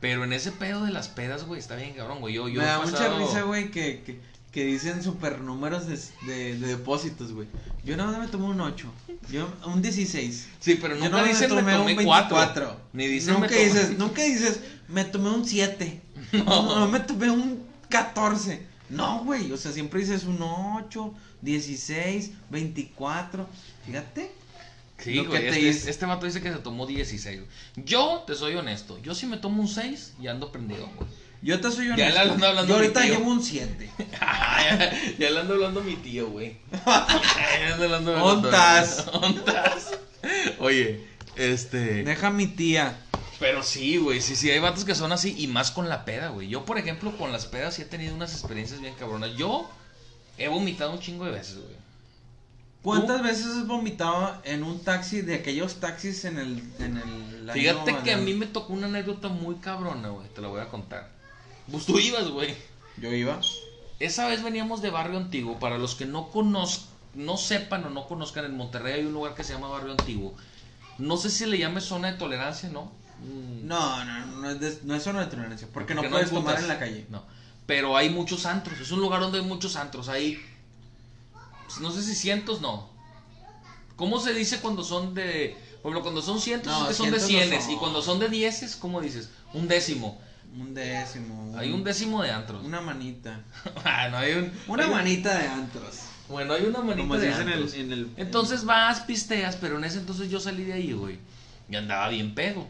Pero 0.00 0.24
en 0.24 0.32
ese 0.32 0.52
pedo 0.52 0.84
de 0.84 0.92
las 0.92 1.08
pedas, 1.08 1.44
güey, 1.44 1.58
está 1.58 1.74
bien 1.74 1.94
cabrón, 1.94 2.20
güey. 2.20 2.34
Yo, 2.34 2.48
yo 2.48 2.60
Me 2.60 2.66
da 2.66 2.80
mucha 2.80 3.18
risa, 3.18 3.42
güey, 3.42 3.70
que, 3.70 4.02
que, 4.04 4.20
que 4.58 4.64
dicen 4.64 5.04
super 5.04 5.40
números 5.40 5.86
de, 5.86 5.96
de, 6.26 6.58
de 6.58 6.66
depósitos, 6.66 7.30
güey. 7.30 7.46
Yo 7.84 7.96
nada 7.96 8.10
más 8.10 8.22
me 8.22 8.26
tomé 8.26 8.46
un 8.46 8.60
8. 8.60 8.92
Yo, 9.30 9.48
un 9.66 9.80
16. 9.80 10.48
Sí, 10.58 10.78
pero 10.80 10.96
Yo 10.96 11.04
nunca 11.04 11.10
nada 11.10 11.22
más 11.28 11.40
dicen 11.40 11.64
me 11.64 11.72
tomé 11.72 11.94
un 11.94 12.04
4. 12.04 12.80
Ni 12.92 13.06
dicen 13.06 13.34
nunca 13.34 13.46
me 13.46 13.54
tomé... 13.54 13.64
dices, 13.64 13.98
nunca 13.98 14.22
dices, 14.22 14.60
me 14.88 15.04
tomé 15.04 15.30
un 15.30 15.44
7. 15.44 16.02
No. 16.32 16.80
No. 16.80 16.88
me 16.88 16.98
tomé 16.98 17.30
un 17.30 17.62
14. 17.88 18.66
No, 18.90 19.22
güey, 19.22 19.52
o 19.52 19.56
sea, 19.56 19.70
siempre 19.70 20.00
dices 20.00 20.24
un 20.24 20.42
8, 20.42 21.14
16, 21.40 22.32
24. 22.50 23.46
Fíjate. 23.86 24.32
Sí, 24.98 25.14
Lo 25.14 25.22
que 25.22 25.28
güey, 25.28 25.50
te 25.50 25.68
este, 25.68 25.88
este 25.88 26.04
vato 26.04 26.26
dice 26.26 26.42
que 26.42 26.52
se 26.52 26.58
tomó 26.58 26.84
16. 26.84 27.42
güey. 27.42 27.50
Yo, 27.86 28.24
te 28.26 28.34
soy 28.34 28.56
honesto, 28.56 29.00
yo 29.04 29.14
si 29.14 29.26
me 29.26 29.36
tomo 29.36 29.62
un 29.62 29.68
6 29.68 30.14
y 30.20 30.26
ando 30.26 30.50
prendido, 30.50 30.90
güey. 30.96 31.08
Yo 31.40 31.60
te 31.60 31.70
soy 31.70 31.86
Ya 31.88 31.94
honesto. 31.94 32.24
le 32.24 32.30
ando 32.32 32.46
hablando 32.46 32.68
Yo 32.68 32.74
ahorita 32.80 33.04
llevo 33.04 33.30
un 33.30 33.42
7. 33.42 33.90
ya, 34.12 34.92
ya 35.18 35.30
le 35.30 35.40
ando 35.40 35.54
hablando 35.54 35.80
a 35.80 35.84
mi 35.84 35.96
tío, 35.96 36.28
güey. 36.30 36.56
Ya 36.84 37.72
ando 37.74 37.84
hablando 37.84 38.16
a- 38.16 38.22
Ontas. 38.24 39.06
Ontas. 39.12 39.90
Oye, 40.58 41.06
este... 41.36 42.02
Deja 42.02 42.26
a 42.26 42.30
mi 42.30 42.48
tía. 42.48 42.98
Pero 43.38 43.62
sí, 43.62 43.98
güey, 43.98 44.20
sí, 44.20 44.34
sí, 44.34 44.50
hay 44.50 44.58
vatos 44.58 44.84
que 44.84 44.96
son 44.96 45.12
así 45.12 45.34
y 45.38 45.46
más 45.46 45.70
con 45.70 45.88
la 45.88 46.04
peda, 46.04 46.28
güey. 46.30 46.48
Yo, 46.48 46.64
por 46.64 46.76
ejemplo, 46.76 47.16
con 47.16 47.30
las 47.30 47.46
pedas 47.46 47.74
sí 47.74 47.82
he 47.82 47.84
tenido 47.84 48.14
unas 48.14 48.32
experiencias 48.32 48.80
bien 48.80 48.94
cabronas. 48.94 49.36
Yo 49.36 49.70
he 50.38 50.48
vomitado 50.48 50.90
un 50.92 50.98
chingo 50.98 51.24
de 51.24 51.30
veces, 51.30 51.56
güey. 51.58 51.78
¿Cuántas 52.82 53.22
veces 53.22 53.46
has 53.46 53.66
vomitado 53.66 54.40
en 54.44 54.62
un 54.64 54.82
taxi 54.82 55.20
de 55.20 55.34
aquellos 55.36 55.76
taxis 55.76 56.24
en 56.24 56.38
el. 56.38 56.62
En 56.80 56.96
el 56.96 57.50
Fíjate 57.52 57.90
año 57.90 58.02
que 58.02 58.12
a 58.12 58.16
mí 58.16 58.34
me 58.34 58.46
tocó 58.46 58.72
una 58.72 58.86
anécdota 58.86 59.28
muy 59.28 59.56
cabrona, 59.56 60.08
güey. 60.08 60.28
Te 60.28 60.40
la 60.40 60.48
voy 60.48 60.60
a 60.60 60.68
contar. 60.68 61.10
Pues 61.70 61.86
tú 61.86 61.98
ibas, 61.98 62.28
güey. 62.28 62.54
Yo 62.96 63.12
iba. 63.12 63.40
Esa 64.00 64.26
vez 64.28 64.42
veníamos 64.42 64.80
de 64.82 64.90
Barrio 64.90 65.18
Antiguo. 65.18 65.58
Para 65.58 65.78
los 65.78 65.94
que 65.94 66.06
no 66.06 66.28
conozcan, 66.30 66.88
no 67.14 67.36
sepan 67.36 67.84
o 67.84 67.90
no 67.90 68.06
conozcan, 68.06 68.44
en 68.44 68.56
Monterrey 68.56 68.94
hay 69.00 69.06
un 69.06 69.12
lugar 69.12 69.34
que 69.34 69.44
se 69.44 69.52
llama 69.52 69.68
Barrio 69.68 69.92
Antiguo. 69.92 70.34
No 70.98 71.16
sé 71.16 71.30
si 71.30 71.46
le 71.46 71.58
llame 71.58 71.80
zona 71.80 72.12
de 72.12 72.18
tolerancia, 72.18 72.68
¿no? 72.70 72.92
Mm, 73.20 73.66
No, 73.66 74.04
no, 74.04 74.26
no 74.26 74.50
es, 74.50 74.60
de- 74.60 74.78
no 74.84 74.94
es 74.94 75.02
zona 75.02 75.20
de 75.20 75.26
tolerancia. 75.26 75.68
Porque, 75.72 75.94
no 75.94 76.02
puedes 76.02 76.30
tomar 76.30 76.58
en 76.58 76.68
la 76.68 76.78
calle. 76.78 77.06
No. 77.10 77.22
Pero 77.66 77.96
hay 77.96 78.08
muchos 78.10 78.46
antros. 78.46 78.80
Es 78.80 78.90
un 78.92 79.00
lugar 79.00 79.20
donde 79.20 79.38
hay 79.38 79.44
muchos 79.44 79.76
antros. 79.76 80.08
Hay. 80.08 80.40
pues, 81.66 81.80
No 81.80 81.90
sé 81.90 82.02
si 82.02 82.14
cientos, 82.14 82.60
no. 82.60 82.88
¿Cómo 83.96 84.20
se 84.20 84.32
dice 84.32 84.60
cuando 84.60 84.84
son 84.84 85.14
de. 85.14 85.56
Por 85.82 85.90
ejemplo, 85.92 86.02
cuando 86.02 86.22
son 86.22 86.40
cientos 86.40 86.72
No, 86.72 86.82
es 86.82 86.88
que 86.88 86.94
son 86.94 87.10
de 87.10 87.18
no 87.18 87.26
cienes. 87.26 87.64
son. 87.64 87.72
Y 87.72 87.76
cuando 87.76 88.02
son 88.02 88.18
de 88.20 88.28
dieces, 88.28 88.76
¿cómo 88.76 89.00
dices? 89.00 89.30
Un 89.52 89.68
décimo. 89.68 90.20
Un 90.56 90.74
décimo. 90.74 91.54
Hay 91.56 91.70
un 91.72 91.84
décimo 91.84 92.22
de 92.22 92.30
antros. 92.30 92.64
Una 92.64 92.80
manita. 92.80 93.40
ah, 93.84 94.08
no, 94.10 94.18
hay 94.18 94.32
un. 94.34 94.52
Una 94.66 94.84
hay 94.84 94.88
un- 94.90 94.96
manita 94.96 95.38
de 95.38 95.46
antros. 95.48 96.00
Bueno, 96.28 96.52
hay 96.54 96.64
una 96.64 96.80
manita 96.80 96.96
Como 96.98 97.16
de 97.16 97.26
dice 97.28 97.40
en 97.42 97.48
el, 97.48 97.54
antros. 97.54 97.74
en 97.74 97.92
el. 97.92 98.10
Entonces 98.16 98.64
vas, 98.64 99.00
pisteas, 99.00 99.56
pero 99.56 99.78
en 99.78 99.84
ese 99.84 99.98
entonces 99.98 100.30
yo 100.30 100.40
salí 100.40 100.64
de 100.64 100.74
ahí, 100.74 100.92
güey. 100.92 101.18
Y 101.70 101.76
andaba 101.76 102.08
bien 102.08 102.34
pedo. 102.34 102.66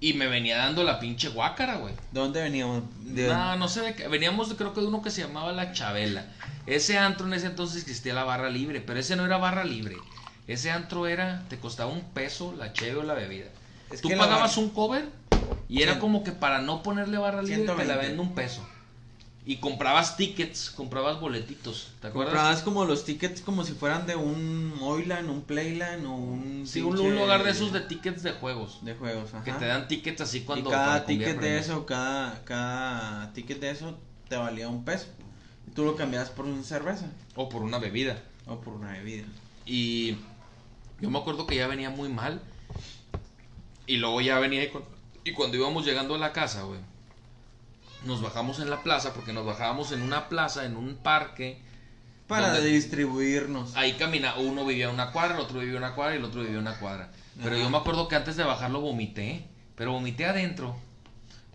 Y 0.00 0.12
me 0.14 0.26
venía 0.26 0.58
dando 0.58 0.84
la 0.84 1.00
pinche 1.00 1.28
guácara, 1.30 1.76
güey. 1.76 1.94
¿De 2.12 2.20
dónde 2.20 2.42
veníamos? 2.42 2.82
De... 3.00 3.26
No, 3.28 3.56
no 3.56 3.68
sé 3.68 3.80
de 3.80 3.94
qué. 3.94 4.06
Veníamos, 4.08 4.50
de- 4.50 4.56
creo 4.56 4.74
que 4.74 4.80
de 4.82 4.86
uno 4.86 5.00
que 5.02 5.10
se 5.10 5.22
llamaba 5.22 5.52
La 5.52 5.72
Chabela. 5.72 6.26
Ese 6.66 6.98
antro 6.98 7.26
en 7.26 7.34
ese 7.34 7.46
entonces 7.46 7.80
existía 7.82 8.12
la 8.12 8.24
barra 8.24 8.50
libre, 8.50 8.80
pero 8.82 9.00
ese 9.00 9.16
no 9.16 9.24
era 9.24 9.38
barra 9.38 9.64
libre. 9.64 9.96
Ese 10.46 10.70
antro 10.70 11.06
era, 11.06 11.44
te 11.48 11.58
costaba 11.58 11.90
un 11.90 12.02
peso 12.12 12.54
la 12.58 12.72
cheve 12.74 12.96
o 13.00 13.02
la 13.02 13.14
bebida. 13.14 13.46
Es 13.90 14.02
Tú 14.02 14.10
pagabas 14.10 14.56
barra- 14.56 14.62
un 14.62 14.70
cover 14.70 15.08
y 15.68 15.82
era 15.82 15.98
como 15.98 16.24
que 16.24 16.32
para 16.32 16.60
no 16.60 16.82
ponerle 16.82 17.18
barra 17.18 17.42
libre 17.42 17.62
te 17.62 17.66
la 17.66 17.74
120. 17.74 18.06
vendo 18.08 18.22
un 18.22 18.34
peso. 18.34 18.66
Y 19.46 19.56
comprabas 19.56 20.16
tickets, 20.16 20.70
comprabas 20.70 21.20
boletitos, 21.20 21.92
¿te 22.00 22.06
acuerdas? 22.08 22.32
Comprabas 22.32 22.62
como 22.62 22.86
los 22.86 23.04
tickets 23.04 23.42
como 23.42 23.62
si 23.62 23.74
fueran 23.74 24.06
de 24.06 24.16
un 24.16 24.74
Moyland, 24.78 25.28
un 25.28 25.42
Playland 25.42 26.06
o 26.06 26.14
un. 26.14 26.66
Sí, 26.66 26.80
un, 26.80 26.96
lugar 27.14 27.44
de 27.44 27.50
esos 27.50 27.70
de 27.70 27.80
tickets 27.80 28.22
de 28.22 28.32
juegos. 28.32 28.78
De 28.82 28.94
juegos, 28.94 29.34
ajá. 29.34 29.44
Que 29.44 29.52
te 29.52 29.66
dan 29.66 29.86
tickets 29.86 30.22
así 30.22 30.40
cuando... 30.40 30.70
y 30.70 30.72
cada 30.72 31.04
ticket 31.04 31.38
de 31.38 31.58
eso, 31.58 31.84
cada, 31.84 32.42
cada 32.44 33.34
ticket 33.34 33.60
de 33.60 33.70
eso 33.70 33.98
te 34.30 34.36
valía 34.36 34.70
un 34.70 34.82
peso. 34.82 35.08
Y 35.68 35.72
tú 35.72 35.84
lo 35.84 35.94
cambiabas 35.94 36.30
por 36.30 36.46
una 36.46 36.62
cerveza 36.62 37.06
O 37.34 37.50
por 37.50 37.62
una 37.62 37.78
bebida. 37.78 38.22
o 38.46 38.60
por 38.62 38.72
una 38.72 38.92
bebida. 38.92 39.24
Y 39.66 40.16
yo 41.00 41.10
me 41.10 41.18
acuerdo 41.18 41.46
que 41.46 41.56
ya 41.56 41.66
venía 41.66 41.90
muy 41.90 42.08
mal. 42.08 42.40
Y 43.86 43.98
luego 43.98 44.22
ya 44.22 44.38
venía 44.38 44.70
cu- 44.72 44.82
y 45.24 45.32
cuando 45.32 45.56
íbamos 45.56 45.84
llegando 45.86 46.14
a 46.14 46.18
la 46.18 46.32
casa, 46.32 46.62
güey. 46.62 46.80
nos 48.04 48.20
bajamos 48.20 48.60
en 48.60 48.68
la 48.68 48.82
plaza, 48.82 49.14
porque 49.14 49.32
nos 49.32 49.46
bajábamos 49.46 49.90
en 49.92 50.02
una 50.02 50.28
plaza, 50.28 50.66
en 50.66 50.76
un 50.76 50.96
parque. 50.96 51.58
Para 52.26 52.58
distribuirnos. 52.60 53.74
Ahí 53.76 53.94
camina, 53.94 54.36
uno 54.36 54.64
vivía 54.64 54.86
en 54.86 54.94
una 54.94 55.12
cuadra, 55.12 55.34
el 55.34 55.40
otro 55.40 55.60
vivía 55.60 55.76
en 55.76 55.84
una 55.84 55.94
cuadra 55.94 56.14
y 56.14 56.18
el 56.18 56.24
otro 56.24 56.40
vivía 56.40 56.54
en 56.56 56.60
una 56.60 56.78
cuadra. 56.78 57.10
Pero 57.42 57.56
Ajá. 57.56 57.64
yo 57.64 57.70
me 57.70 57.78
acuerdo 57.78 58.06
que 58.08 58.16
antes 58.16 58.36
de 58.36 58.44
bajarlo 58.44 58.80
vomité, 58.80 59.46
pero 59.76 59.92
vomité 59.92 60.26
adentro. 60.26 60.76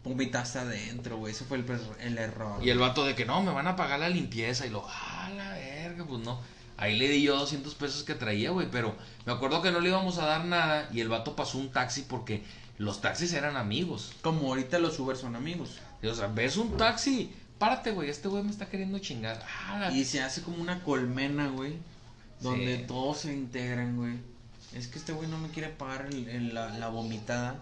Vomitaste 0.04 0.60
adentro, 0.60 1.18
güey. 1.18 1.34
Ese 1.34 1.46
fue 1.46 1.58
el, 1.58 1.66
el 2.02 2.18
error. 2.18 2.64
Y 2.64 2.70
el 2.70 2.80
vato 2.80 3.06
de 3.06 3.16
que 3.16 3.26
no, 3.26 3.42
me 3.44 3.52
van 3.52 3.68
a 3.68 3.76
pagar 3.76 4.00
la 4.00 4.10
limpieza. 4.10 4.66
Y 4.66 4.70
lo, 4.70 4.86
ah, 4.88 5.30
la 5.36 5.52
verga, 5.54 6.06
pues 6.06 6.22
no. 6.24 6.40
Ahí 6.78 6.98
le 6.98 7.10
di 7.10 7.22
yo 7.22 7.36
200 7.38 7.76
pesos 7.76 8.04
que 8.04 8.16
traía, 8.16 8.52
güey. 8.52 8.70
Pero 8.72 8.96
me 9.26 9.34
acuerdo 9.34 9.62
que 9.62 9.72
no 9.72 9.80
le 9.80 9.90
íbamos 9.90 10.18
a 10.18 10.26
dar 10.26 10.46
nada. 10.46 10.90
Y 10.94 11.02
el 11.02 11.10
vato 11.10 11.36
pasó 11.36 11.58
un 11.58 11.72
taxi 11.72 12.04
porque 12.04 12.44
los 12.80 13.02
taxis 13.02 13.34
eran 13.34 13.56
amigos. 13.58 14.14
Como 14.24 14.48
ahorita 14.48 14.80
los 14.80 14.98
Uber 15.00 15.16
son 15.16 15.36
amigos. 15.36 15.78
Y, 16.02 16.08
o 16.08 16.16
sea, 16.16 16.28
ves 16.28 16.58
un 16.58 16.76
taxi, 16.78 17.32
párate, 17.60 17.92
güey. 17.92 18.10
Este 18.10 18.28
güey 18.28 18.42
me 18.44 18.50
está 18.52 18.68
queriendo 18.68 18.98
chingar. 19.00 19.46
Ah, 19.68 19.92
Y 19.94 20.04
se 20.06 20.22
hace 20.22 20.42
como 20.42 20.58
una 20.58 20.82
colmena, 20.84 21.50
güey. 21.50 21.76
Donde 22.42 22.78
Sí. 22.78 22.84
todos 22.88 23.20
se 23.20 23.34
integran, 23.34 23.96
güey. 23.98 24.16
Es 24.74 24.88
que 24.88 24.98
este 24.98 25.12
güey 25.14 25.28
no 25.30 25.38
me 25.38 25.50
quiere 25.50 25.70
pagar 25.70 26.08
el- 26.10 26.28
el- 26.30 26.54
la, 26.56 26.70
la 26.80 26.88
vomitada. 26.88 27.56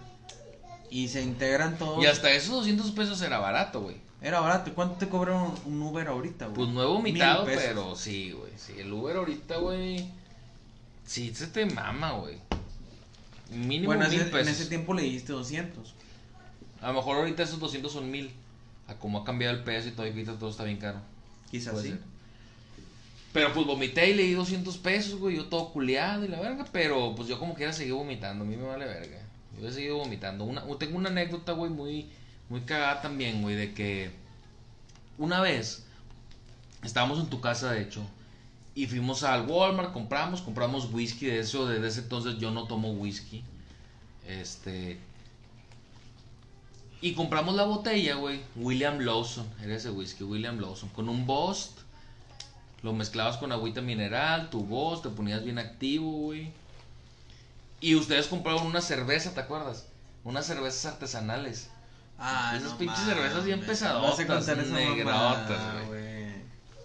Y 0.89 1.08
se 1.10 1.21
integran 1.21 1.77
todos. 1.77 2.01
Y 2.03 2.08
hasta 2.08 2.32
esos 2.32 2.51
200 2.53 2.91
pesos 2.91 3.21
era 3.21 3.39
barato, 3.39 3.82
güey. 3.82 3.97
Era 4.21 4.39
barato. 4.39 4.73
¿Cuánto 4.73 4.95
te 4.97 5.10
cobra 5.10 5.36
un, 5.65 5.82
Uber 5.82 6.08
ahorita, 6.08 6.45
güey? 6.45 6.56
Pues 6.56 6.69
no 6.69 6.82
he 6.82 6.86
vomitado, 6.86 7.45
pero 7.45 7.95
sí, 7.95 8.32
güey. 8.32 8.51
Sí, 8.56 8.73
el 8.77 8.91
Uber 8.93 9.17
ahorita, 9.17 9.58
güey. 9.58 10.10
Sí, 11.06 11.34
se 11.34 11.47
te 11.47 11.65
mama, 11.65 12.12
güey. 12.13 12.38
Mínimo 13.51 13.88
Bueno, 13.88 14.07
mil 14.10 14.19
ese- 14.21 14.29
pesos. 14.29 14.47
en 14.47 14.53
ese 14.53 14.65
tiempo 14.65 14.93
le 14.93 15.03
dijiste 15.03 15.31
200. 15.33 15.93
A 16.81 16.88
lo 16.88 16.93
mejor 16.93 17.17
ahorita 17.17 17.43
esos 17.43 17.60
200 17.60 17.91
son 17.91 18.10
mil. 18.12 18.31
A 18.88 18.95
como 18.95 19.19
ha 19.19 19.23
cambiado 19.25 19.53
el 19.55 19.63
peso 19.63 19.88
y 19.89 19.91
todo, 19.91 20.05
y 20.05 20.10
ahorita 20.12 20.38
todo 20.38 20.49
está 20.49 20.63
bien 20.63 20.77
caro. 20.77 20.99
Quizás 21.51 21.73
Puede 21.73 21.83
sí. 21.86 21.89
ser. 21.91 21.99
Pero 23.33 23.53
pues 23.53 23.65
vomité 23.67 24.10
y 24.10 24.13
le 24.15 24.23
di 24.23 24.33
200 24.33 24.77
pesos, 24.77 25.19
güey. 25.19 25.36
Yo 25.36 25.45
todo 25.45 25.71
culeado 25.73 26.23
y 26.25 26.27
la 26.27 26.39
verga. 26.39 26.65
Pero 26.71 27.13
pues 27.15 27.27
yo 27.27 27.38
como 27.39 27.53
quiera 27.53 27.73
seguir 27.73 27.93
vomitando. 27.93 28.43
A 28.43 28.47
mí 28.47 28.55
me 28.55 28.63
vale 28.65 28.86
verga. 28.86 29.17
Yo 29.62 29.67
he 29.67 29.71
seguido 29.71 29.97
vomitando. 29.97 30.43
Una, 30.45 30.63
tengo 30.79 30.97
una 30.97 31.10
anécdota, 31.10 31.51
güey, 31.51 31.69
muy, 31.71 32.07
muy 32.49 32.62
cagada 32.62 33.01
también, 33.01 33.41
güey. 33.41 33.55
De 33.55 33.73
que 33.73 34.12
una 35.17 35.41
vez 35.41 35.83
estábamos 36.83 37.19
en 37.19 37.27
tu 37.27 37.41
casa, 37.41 37.71
de 37.71 37.81
hecho. 37.83 38.01
Y 38.77 38.85
fuimos 38.85 39.23
al 39.23 39.47
Walmart, 39.47 39.91
compramos, 39.91 40.43
compramos 40.43 40.93
whisky. 40.93 41.25
De 41.25 41.39
eso, 41.39 41.65
desde 41.65 41.87
ese 41.87 42.01
entonces 42.01 42.37
yo 42.37 42.51
no 42.51 42.65
tomo 42.67 42.91
whisky. 42.91 43.43
Este. 44.27 44.99
Y 47.01 47.15
compramos 47.15 47.55
la 47.55 47.63
botella, 47.63 48.13
güey. 48.17 48.39
William 48.55 48.99
Lawson, 48.99 49.49
era 49.63 49.73
ese 49.73 49.89
whisky, 49.89 50.23
William 50.23 50.59
Lawson. 50.59 50.89
Con 50.89 51.09
un 51.09 51.25
Bost. 51.25 51.79
Lo 52.83 52.93
mezclabas 52.93 53.37
con 53.37 53.51
agüita 53.51 53.81
mineral, 53.81 54.51
tu 54.51 54.63
Bost, 54.63 55.01
te 55.01 55.09
ponías 55.09 55.43
bien 55.43 55.57
activo, 55.57 56.11
güey. 56.11 56.51
Y 57.81 57.95
ustedes 57.95 58.27
compraron 58.27 58.67
una 58.67 58.81
cerveza, 58.81 59.33
¿te 59.33 59.39
acuerdas? 59.39 59.87
Unas 60.23 60.45
cervezas 60.45 60.93
artesanales. 60.93 61.71
Ah, 62.19 62.53
Esas 62.55 62.73
no 62.73 62.77
pinches 62.77 63.05
cervezas 63.05 63.43
bien 63.43 63.59
pesadotas, 63.59 64.23
contar 64.23 64.59
esa 64.59 64.75
negrotas, 64.75 65.87
güey. 65.87 66.06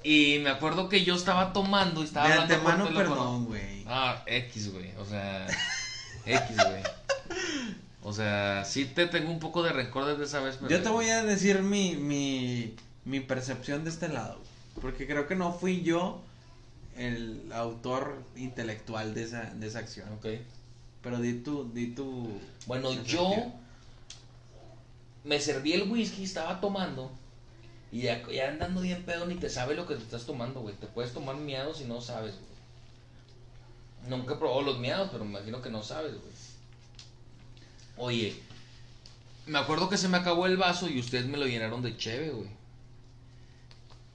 Y 0.05 0.39
me 0.43 0.51
acuerdo 0.51 0.89
que 0.89 1.05
yo 1.05 1.15
estaba 1.15 1.53
tomando 1.53 2.01
y 2.01 2.05
estaba 2.05 2.27
De 2.29 2.33
hablando 2.35 2.55
antemano, 2.55 2.85
perdón, 2.97 3.45
güey. 3.47 3.85
Ah, 3.87 4.23
X, 4.27 4.73
güey. 4.73 4.91
O 4.99 5.05
sea, 5.05 5.47
X, 6.27 6.57
güey. 6.57 6.83
O 8.03 8.13
sea, 8.13 8.65
sí 8.65 8.85
te 8.85 9.07
tengo 9.07 9.31
un 9.31 9.39
poco 9.39 9.63
de 9.63 9.73
rencor 9.73 10.05
desde 10.07 10.25
esa 10.25 10.41
vez. 10.41 10.57
pero- 10.57 10.71
Yo 10.71 10.83
te 10.83 10.89
voy 10.89 11.09
a 11.11 11.23
decir 11.23 11.63
mi, 11.63 11.95
mi, 11.97 12.75
mi 13.05 13.21
percepción 13.21 13.85
de 13.85 13.91
este 13.91 14.09
lado. 14.09 14.41
Porque 14.81 15.07
creo 15.07 15.27
que 15.29 15.37
no 15.37 15.53
fui 15.53 15.83
yo 15.83 16.21
el 16.97 17.51
autor 17.53 18.23
intelectual 18.37 19.15
de 19.15 19.23
esa, 19.23 19.43
de 19.55 19.67
esa 19.69 19.79
acción. 19.79 20.09
Ok. 20.15 20.27
Pero 21.03 21.21
di 21.21 21.35
tu, 21.35 21.71
di 21.73 21.89
tu... 21.89 22.29
Bueno, 22.67 22.93
yo 23.05 23.31
me 25.25 25.39
serví 25.41 25.73
el 25.73 25.89
whisky, 25.91 26.25
estaba 26.25 26.61
tomando. 26.61 27.13
Y 27.93 28.03
ya, 28.03 28.27
ya 28.29 28.49
andando 28.49 28.81
bien 28.81 29.05
pedo, 29.05 29.27
ni 29.27 29.35
te 29.35 29.51
sabe 29.51 29.75
lo 29.75 29.87
que 29.87 29.95
te 29.95 30.03
estás 30.03 30.25
tomando, 30.25 30.61
güey. 30.61 30.75
Te 30.75 30.87
puedes 30.87 31.13
tomar 31.13 31.37
miados 31.37 31.83
y 31.83 31.85
no 31.85 32.01
sabes, 32.01 32.35
güey. 32.35 32.53
Nunca 34.09 34.35
he 34.35 34.37
probado 34.39 34.63
los 34.63 34.79
miados, 34.79 35.11
pero 35.13 35.25
me 35.25 35.33
imagino 35.33 35.61
que 35.61 35.71
no 35.71 35.83
sabes, 35.83 36.13
güey. 36.13 36.33
Oye, 37.99 38.35
me 39.47 39.59
acuerdo 39.59 39.91
que 39.91 39.99
se 39.99 40.09
me 40.09 40.17
acabó 40.17 40.47
el 40.47 40.57
vaso 40.57 40.89
y 40.89 40.99
ustedes 40.99 41.27
me 41.27 41.37
lo 41.37 41.47
llenaron 41.47 41.83
de 41.83 41.97
cheve, 41.97 42.31
güey. 42.31 42.49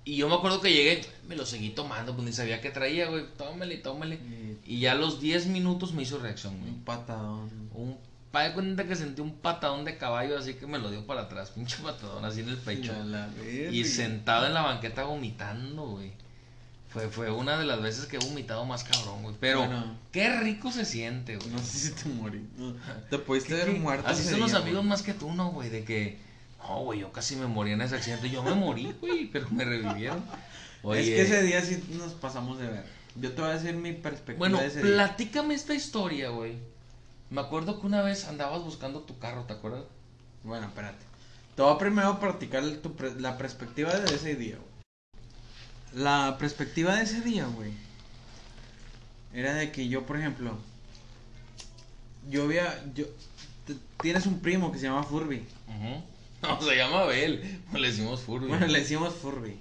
Y 0.06 0.16
yo 0.16 0.30
me 0.30 0.36
acuerdo 0.36 0.62
que 0.62 0.74
llegué, 0.74 1.02
me 1.28 1.36
lo 1.36 1.46
seguí 1.46 1.70
tomando, 1.72 2.14
pues 2.16 2.26
ni 2.26 2.34
sabía 2.34 2.62
qué 2.62 2.72
traía, 2.72 3.10
güey. 3.10 3.26
Tómale, 3.38 3.78
tómale. 3.78 4.16
Y 4.66 4.76
Y 4.76 4.80
ya 4.80 4.94
a 4.94 4.96
los 4.96 5.20
10 5.20 5.48
minutos 5.48 5.94
me 5.94 6.04
hizo 6.04 6.18
reacción, 6.18 6.58
güey. 6.60 6.72
un 6.72 6.84
patadón. 6.84 7.70
Un 7.74 7.98
pa 8.32 8.44
de 8.44 8.54
cuenta 8.54 8.86
que 8.86 8.96
sentí 8.96 9.22
un 9.22 9.36
patadón 9.38 9.86
de 9.86 9.98
caballo 9.98 10.38
así 10.38 10.54
que 10.56 10.68
me 10.68 10.80
lo 10.80 10.90
dio 10.92 11.06
para 11.08 11.22
atrás, 11.24 11.52
pinche 11.52 11.78
patadón 11.82 12.24
así 12.26 12.42
en 12.42 12.50
el 12.50 12.58
pecho. 12.58 12.94
Y 13.72 13.84
sentado 13.86 14.46
en 14.48 14.54
la 14.54 14.62
banqueta 14.62 15.04
vomitando, 15.04 15.88
güey. 15.88 16.12
Fue, 16.90 17.10
fue 17.10 17.30
una 17.30 17.58
de 17.58 17.66
las 17.66 17.82
veces 17.82 18.06
que 18.06 18.16
he 18.16 18.20
vomitado 18.20 18.66
más 18.66 18.84
cabrón, 18.86 19.22
güey. 19.22 19.36
Pero 19.40 19.60
Bueno. 19.60 19.98
qué 20.12 20.40
rico 20.40 20.72
se 20.72 20.86
siente, 20.86 21.36
güey. 21.36 21.50
No 21.50 21.60
sé 21.60 21.78
si 21.80 21.92
te 21.92 22.10
morí. 22.10 22.48
No, 22.58 22.74
Te 23.10 23.20
pudiste 23.20 23.50
¿Qué- 23.56 23.62
haber 23.62 23.74
qué? 23.76 23.80
muerto. 23.80 24.08
Así 24.08 24.24
son 24.24 24.40
los 24.40 24.52
día, 24.52 24.60
amigos 24.60 24.80
güey. 24.80 24.90
más 24.90 25.02
que 25.04 25.14
tú, 25.14 25.32
¿no, 25.34 25.52
güey? 25.52 25.70
De 25.70 25.84
que, 25.84 26.18
no, 26.60 26.80
güey, 26.86 27.02
yo 27.02 27.12
casi 27.12 27.36
me 27.36 27.46
morí 27.46 27.72
en 27.72 27.82
ese 27.82 27.96
accidente. 27.96 28.30
Yo 28.30 28.42
me 28.42 28.56
morí, 28.56 28.94
güey, 29.02 29.26
pero 29.32 29.50
me 29.50 29.66
revivieron. 29.66 30.24
Oye, 30.82 31.02
Es 31.02 31.08
que 31.08 31.22
ese 31.22 31.44
día 31.44 31.62
sí 31.62 31.84
nos 31.98 32.14
pasamos 32.14 32.58
de 32.58 32.68
ver. 32.68 32.86
Yo 33.16 33.32
te 33.34 33.42
voy 33.42 33.52
a 33.52 33.54
decir 33.56 33.76
mi 33.76 33.92
perspectiva 33.94 34.38
bueno, 34.38 34.60
de 34.60 34.68
ese 34.68 34.82
día. 34.82 34.94
platícame 34.94 35.56
esta 35.56 35.74
historia, 35.74 36.30
güey. 36.30 36.54
Me 37.30 37.42
acuerdo 37.42 37.80
que 37.80 37.88
una 37.88 38.02
vez 38.02 38.26
andabas 38.26 38.62
buscando 38.64 39.02
tu 39.02 39.18
carro, 39.20 39.44
¿te 39.44 39.54
acuerdas? 39.54 39.84
Bueno, 40.44 40.68
espérate. 40.68 41.04
Te 41.56 41.62
voy 41.62 41.74
a 41.74 41.78
primero 41.78 42.20
practicar 42.20 42.64
tu 42.78 42.96
pre- 42.96 43.20
la 43.20 43.38
perspectiva 43.38 43.94
de 43.94 44.16
ese 44.16 44.36
día, 44.36 44.56
güey. 44.58 46.04
La 46.04 46.38
perspectiva 46.38 46.96
de 46.96 47.04
ese 47.04 47.22
día, 47.22 47.46
güey. 47.48 47.72
Era 49.34 49.54
de 49.56 49.72
que 49.72 49.88
yo, 49.88 50.06
por 50.06 50.18
ejemplo, 50.18 50.58
yo 52.30 52.44
había, 52.44 52.84
yo, 52.94 53.06
tienes 54.02 54.26
un 54.26 54.40
primo 54.40 54.72
que 54.72 54.80
se 54.80 54.86
llama 54.88 55.04
Furby. 55.04 55.44
No, 56.40 56.62
se 56.62 56.76
llama 56.76 57.02
Abel. 57.02 57.60
Le 57.74 57.88
decimos 57.88 58.22
Furby. 58.22 58.46
Bueno, 58.48 58.68
le 58.68 58.80
decimos 58.82 59.16
Furby. 59.16 59.58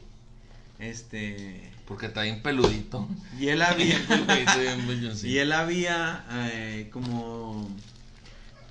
Este, 0.78 1.72
Porque 1.88 2.04
está 2.04 2.20
bien 2.20 2.42
peludito. 2.42 3.08
y 3.40 3.48
él 3.48 3.62
había, 3.62 3.98
y 5.22 5.38
él 5.38 5.52
había, 5.52 6.26
eh, 6.52 6.90
como, 6.92 7.45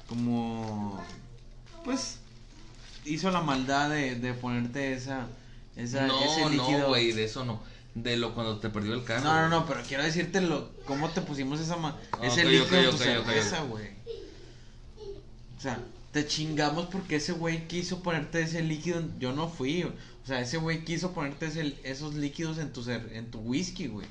como, 0.07 1.01
pues, 1.83 2.17
hizo 3.05 3.31
la 3.31 3.41
maldad 3.41 3.89
de, 3.89 4.15
de 4.15 4.33
ponerte 4.33 4.93
esa, 4.93 5.27
esa, 5.75 6.05
ese 6.07 6.41
No, 6.43 6.49
líquido. 6.49 6.79
no, 6.79 6.87
güey, 6.89 7.11
de 7.11 7.23
eso 7.25 7.45
no. 7.45 7.61
De 7.95 8.17
lo 8.17 8.33
cuando 8.33 8.59
te 8.59 8.69
perdió 8.69 8.93
el 8.93 9.03
carro. 9.05 9.23
No, 9.23 9.41
no, 9.43 9.49
no, 9.49 9.65
pero 9.65 9.81
quiero 9.87 10.03
decirte 10.03 10.41
lo, 10.41 10.69
cómo 10.85 11.09
te 11.09 11.21
pusimos 11.21 11.61
esa 11.61 11.77
ma 11.77 11.97
ese 12.21 12.41
Ok, 12.43 12.51
líquido 12.51 12.77
en 12.77 12.83
tu 12.89 12.95
ok, 12.95 12.95
ok, 12.95 13.01
cerveza, 13.03 13.61
güey. 13.61 13.87
O 15.57 15.61
sea, 15.61 15.79
te 16.11 16.27
chingamos 16.27 16.87
porque 16.87 17.15
ese 17.17 17.31
güey 17.31 17.67
quiso 17.67 18.03
ponerte 18.03 18.41
ese 18.41 18.61
líquido. 18.63 18.99
en- 18.99 19.17
Yo 19.19 19.31
no 19.33 19.47
fui. 19.47 19.83
O 19.83 19.93
sea, 20.27 20.41
ese 20.41 20.57
güey 20.57 20.83
quiso 20.83 21.11
ponerte 21.13 21.45
ese- 21.47 21.75
esos 21.83 22.15
líquidos 22.15 22.57
en 22.57 22.73
tu 22.73 22.83
cer- 22.83 23.11
en 23.13 23.31
tu 23.31 23.39
whisky, 23.39 23.87
güey. 23.87 24.07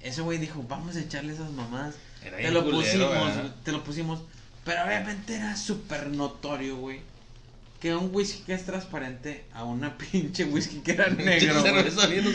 Ese 0.00 0.22
güey 0.22 0.38
dijo, 0.38 0.64
vamos 0.68 0.96
a 0.96 1.00
echarle 1.00 1.32
esas 1.34 1.50
mamadas. 1.52 1.96
Era 2.24 2.36
Te 2.38 2.50
lo 2.50 2.64
culero, 2.64 2.80
pusimos, 3.10 3.62
te 3.64 3.72
lo 3.72 3.84
pusimos. 3.84 4.20
Pero 4.66 4.84
obviamente 4.84 5.34
era 5.36 5.56
súper 5.56 6.08
notorio, 6.08 6.76
güey. 6.76 7.00
Que 7.80 7.94
un 7.94 8.10
whisky 8.14 8.42
que 8.42 8.52
es 8.54 8.64
transparente 8.66 9.44
a 9.54 9.64
una 9.64 9.96
pinche 10.12 10.44
whisky 10.44 10.80
que 10.80 10.92
era 10.92 11.08
negro. 11.08 11.62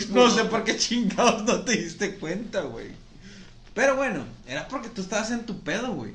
No 0.09 0.29
sé 0.31 0.45
por 0.45 0.63
qué 0.63 0.77
chingados 0.77 1.43
no 1.43 1.61
te 1.61 1.73
diste 1.77 2.15
cuenta, 2.15 2.61
güey. 2.61 2.87
Pero 3.75 3.95
bueno, 3.95 4.25
era 4.47 4.67
porque 4.67 4.89
tú 4.89 5.01
estabas 5.01 5.29
en 5.31 5.45
tu 5.45 5.59
pedo, 5.59 5.93
güey. 5.93 6.13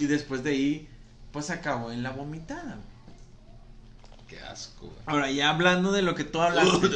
Y 0.00 0.06
después 0.06 0.42
de 0.42 0.50
ahí, 0.50 0.88
pues 1.32 1.50
acabó 1.50 1.92
en 1.92 2.02
la 2.02 2.10
vomitada, 2.10 2.62
güey. 2.76 4.26
Qué 4.28 4.40
asco, 4.40 4.86
güey. 4.86 4.98
Ahora, 5.06 5.30
ya 5.30 5.50
hablando 5.50 5.92
de 5.92 6.02
lo 6.02 6.14
que 6.14 6.24
tú 6.24 6.40
hablaste, 6.40 6.88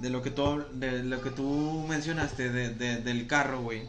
de 0.00 0.10
lo 0.10 0.22
que 0.22 0.30
tú, 0.30 0.64
de 0.72 1.02
lo 1.02 1.20
que 1.22 1.30
tú 1.30 1.84
mencionaste 1.88 2.50
de, 2.50 2.70
de- 2.70 2.96
del 2.98 3.26
carro, 3.26 3.60
güey. 3.62 3.82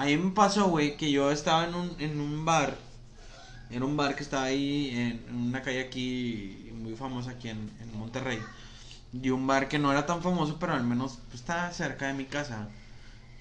A 0.00 0.04
mí 0.04 0.16
me 0.16 0.30
pasó, 0.32 0.68
güey, 0.68 0.96
que 0.96 1.10
yo 1.10 1.30
estaba 1.32 1.64
en 1.66 1.74
un, 1.74 1.96
en 1.98 2.20
un 2.20 2.44
bar. 2.44 2.76
En 3.70 3.82
un 3.82 3.96
bar 3.96 4.16
que 4.16 4.22
estaba 4.24 4.44
ahí 4.44 4.90
en, 4.94 5.34
una 5.48 5.62
calle 5.62 5.80
aquí, 5.80 6.70
muy 6.74 6.94
famosa 6.96 7.32
aquí 7.32 7.48
en, 7.50 7.70
en 7.80 7.98
Monterrey. 7.98 8.40
Y 9.12 9.30
un 9.30 9.46
bar 9.46 9.68
que 9.68 9.78
no 9.80 9.92
era 9.92 10.06
tan 10.06 10.22
famoso, 10.22 10.58
pero 10.60 10.74
al 10.74 10.84
menos 10.84 11.20
pues, 11.28 11.40
está 11.42 11.72
cerca 11.72 12.08
de 12.08 12.14
mi 12.14 12.26
casa. 12.26 12.68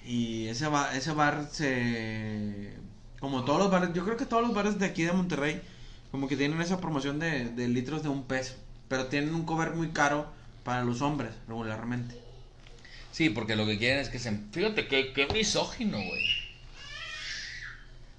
Y 0.05 0.47
ese, 0.47 0.67
ba- 0.67 0.95
ese 0.97 1.13
bar 1.13 1.47
se... 1.51 2.73
Como 3.19 3.45
todos 3.45 3.59
los 3.59 3.71
bares, 3.71 3.91
yo 3.93 4.05
creo 4.05 4.17
que 4.17 4.25
todos 4.27 4.43
los 4.43 4.53
bares 4.55 4.79
de 4.79 4.85
aquí 4.87 5.03
de 5.03 5.13
Monterrey, 5.13 5.61
Como 6.11 6.27
que 6.29 6.37
tienen 6.37 6.61
esa 6.61 6.81
promoción 6.81 7.19
de, 7.19 7.49
de 7.51 7.67
litros 7.69 8.03
de 8.03 8.09
un 8.09 8.23
peso. 8.25 8.55
Pero 8.89 9.07
tienen 9.07 9.35
un 9.35 9.45
cover 9.45 9.71
muy 9.75 9.89
caro 9.91 10.27
para 10.63 10.83
los 10.83 11.01
hombres, 11.01 11.33
regularmente. 11.47 12.15
Sí, 13.11 13.29
porque 13.31 13.55
lo 13.55 13.65
que 13.65 13.77
quieren 13.79 13.99
es 13.99 14.09
que 14.09 14.19
se... 14.19 14.31
Fíjate, 14.51 14.87
qué, 14.87 15.11
qué 15.13 15.27
misógino, 15.27 15.97
güey. 15.97 16.21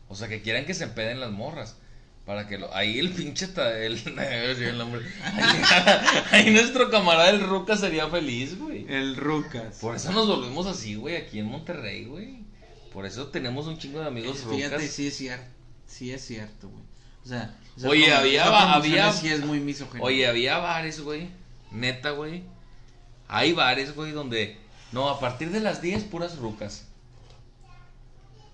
O 0.08 0.14
sea, 0.14 0.28
que 0.28 0.42
quieran 0.42 0.64
que 0.66 0.74
se 0.74 0.84
empeden 0.84 1.20
las 1.20 1.30
morras. 1.30 1.76
Para 2.24 2.48
que 2.48 2.58
lo... 2.58 2.74
Ahí 2.74 2.98
el 2.98 3.10
pinche... 3.12 3.46
ta- 3.46 3.78
El... 3.78 3.94
el 4.18 4.78
nombre. 4.78 5.00
Ahí, 5.22 5.62
ahí 6.32 6.50
nuestro 6.50 6.90
camarada 6.90 7.30
el 7.30 7.40
Ruca 7.40 7.76
sería 7.76 8.08
feliz, 8.08 8.58
güey. 8.58 8.84
El 8.88 9.16
Rucas. 9.16 9.78
Por 9.80 9.94
eso 9.94 10.10
nos 10.12 10.26
volvemos 10.26 10.66
así, 10.66 10.96
güey, 10.96 11.16
aquí 11.16 11.38
en 11.38 11.46
Monterrey, 11.46 12.04
güey. 12.06 12.40
Por 12.92 13.06
eso 13.06 13.28
tenemos 13.28 13.66
un 13.66 13.78
chingo 13.78 14.00
de 14.00 14.06
amigos 14.06 14.38
Fíjate, 14.50 14.76
rucas. 14.76 14.90
sí 14.90 15.06
es 15.08 15.16
cierto. 15.16 15.46
Sí 15.86 16.10
es 16.12 16.24
cierto, 16.26 16.68
güey. 16.68 16.82
O 17.24 17.28
sea, 17.28 17.54
esa 17.76 17.88
Oye, 17.88 18.06
promo- 18.06 18.16
había- 18.16 18.72
había- 18.74 19.12
Sí 19.12 19.28
es 19.28 19.44
muy. 19.44 19.76
Oye, 20.00 20.26
había 20.26 20.58
bares, 20.58 21.00
güey. 21.00 21.28
Neta, 21.70 22.10
güey. 22.10 22.42
Hay 23.28 23.52
bares, 23.52 23.94
güey, 23.94 24.10
donde. 24.12 24.56
No, 24.92 25.08
a 25.10 25.20
partir 25.20 25.50
de 25.50 25.60
las 25.60 25.80
10, 25.82 26.04
puras 26.04 26.38
rucas. 26.38 26.86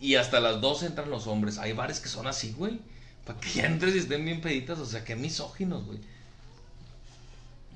Y 0.03 0.17
hasta 0.17 0.41
las 0.41 0.61
12 0.61 0.87
entran 0.87 1.09
los 1.11 1.27
hombres. 1.29 1.59
Hay 1.59 1.73
bares 1.73 2.01
que 2.01 2.09
son 2.09 2.27
así, 2.27 2.53
güey. 2.59 2.81
Para 3.25 3.39
que 3.39 3.49
ya 3.51 3.67
entres 3.67 3.95
y 3.95 3.99
estén 3.99 4.25
bien 4.25 4.41
peditas. 4.41 4.79
O 4.81 4.85
sea, 4.85 5.05
qué 5.05 5.15
misóginos, 5.17 5.87
güey. 5.87 6.01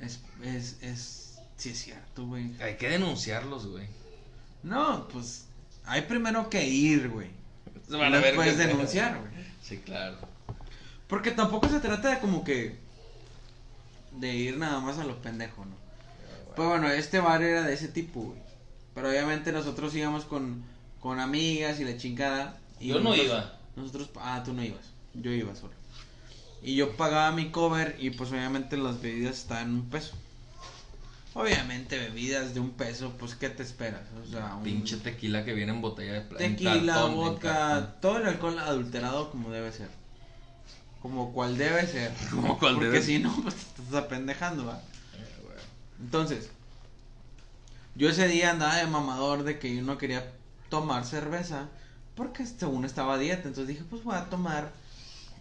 Es, 0.02 0.20
es, 0.42 0.76
es, 0.82 1.38
sí 1.56 1.70
es 1.70 1.78
cierto, 1.78 2.26
güey. 2.26 2.50
Hay 2.60 2.76
que 2.76 2.88
denunciarlos, 2.88 3.68
güey. 3.68 3.86
No, 4.62 5.06
pues, 5.08 5.44
hay 5.84 6.02
primero 6.02 6.50
que 6.50 6.66
ir, 6.66 7.08
güey. 7.08 7.30
Se 7.88 7.96
van 7.96 8.12
a 8.12 8.16
ver 8.18 8.34
Después 8.34 8.56
que- 8.56 8.66
denunciar, 8.66 9.18
güey. 9.20 9.32
Sí, 9.62 9.78
claro. 9.78 10.18
Porque 11.06 11.30
tampoco 11.30 11.68
se 11.68 11.78
trata 11.78 12.10
de 12.10 12.18
como 12.18 12.42
que, 12.42 12.76
de 14.18 14.34
ir 14.34 14.58
nada 14.58 14.80
más 14.80 14.98
a 14.98 15.04
los 15.04 15.16
pendejos, 15.18 15.64
¿no? 15.64 15.76
Pues 16.56 16.68
bueno, 16.68 16.90
este 16.90 17.20
bar 17.20 17.42
era 17.42 17.62
de 17.62 17.74
ese 17.74 17.86
tipo, 17.88 18.20
güey. 18.22 18.38
Pero 18.94 19.10
obviamente 19.10 19.52
nosotros 19.52 19.94
íbamos 19.94 20.24
con, 20.24 20.64
con 21.00 21.20
amigas 21.20 21.80
y 21.80 21.84
la 21.84 21.96
chingada. 21.96 22.58
Y 22.80 22.88
Yo 22.88 23.00
no 23.00 23.14
iba. 23.14 23.58
Nosotros, 23.76 24.10
ah, 24.16 24.42
tú 24.44 24.52
no 24.52 24.62
ibas. 24.64 24.86
Yo 25.14 25.30
iba 25.30 25.54
solo. 25.54 25.72
Y 26.62 26.74
yo 26.74 26.96
pagaba 26.96 27.30
mi 27.32 27.50
cover 27.50 27.96
y 27.98 28.10
pues 28.10 28.30
obviamente 28.32 28.76
las 28.76 29.00
bebidas 29.00 29.36
estaban 29.38 29.68
en 29.68 29.74
un 29.76 29.90
peso. 29.90 30.16
Obviamente 31.34 31.98
bebidas 31.98 32.54
de 32.54 32.60
un 32.60 32.70
peso, 32.70 33.12
pues 33.18 33.34
¿qué 33.34 33.50
te 33.50 33.62
esperas? 33.62 34.00
O 34.26 34.30
sea, 34.30 34.54
un 34.56 34.62
Pinche 34.62 34.96
tequila 34.96 35.44
que 35.44 35.52
viene 35.52 35.72
en 35.72 35.82
botella 35.82 36.14
de 36.14 36.20
en 36.20 36.56
tequila, 36.56 36.94
cartón, 36.94 37.14
vodka, 37.14 37.96
todo 38.00 38.16
el 38.16 38.26
alcohol 38.26 38.58
adulterado 38.58 39.30
como 39.30 39.50
debe 39.50 39.70
ser. 39.70 39.88
Como 41.02 41.32
cual 41.32 41.58
debe 41.58 41.86
ser. 41.86 42.10
Como 42.30 42.58
cual 42.58 42.74
Porque 42.76 42.88
debe- 42.88 43.02
si 43.02 43.18
no, 43.18 43.34
pues 43.42 43.54
te 43.54 43.82
estás 43.82 44.04
apendejando, 44.04 44.64
¿va? 44.64 44.80
Entonces, 46.00 46.50
yo 47.94 48.08
ese 48.08 48.28
día 48.28 48.50
andaba 48.50 48.76
de 48.76 48.86
mamador 48.86 49.44
de 49.44 49.58
que 49.58 49.76
yo 49.76 49.82
no 49.82 49.98
quería 49.98 50.32
tomar 50.68 51.04
cerveza 51.04 51.68
porque 52.14 52.46
según 52.46 52.84
estaba 52.84 53.14
a 53.14 53.18
dieta. 53.18 53.48
Entonces 53.48 53.68
dije, 53.68 53.84
pues 53.88 54.02
voy 54.02 54.16
a 54.16 54.24
tomar 54.30 54.72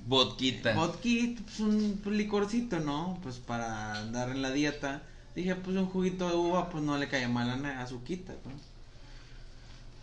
Vodquita. 0.07 0.73
vodka, 0.73 1.41
pues 1.43 1.59
un 1.59 2.01
licorcito, 2.05 2.79
¿no? 2.79 3.17
Pues 3.23 3.37
para 3.37 3.95
andar 3.99 4.29
en 4.29 4.41
la 4.41 4.51
dieta. 4.51 5.01
Dije, 5.35 5.55
pues 5.55 5.75
un 5.75 5.87
juguito 5.87 6.29
de 6.29 6.35
uva, 6.35 6.69
pues 6.69 6.83
no 6.83 6.97
le 6.97 7.09
cae 7.09 7.27
mal 7.27 7.49
a 7.65 7.81
azuquita, 7.81 8.33
¿no? 8.33 8.51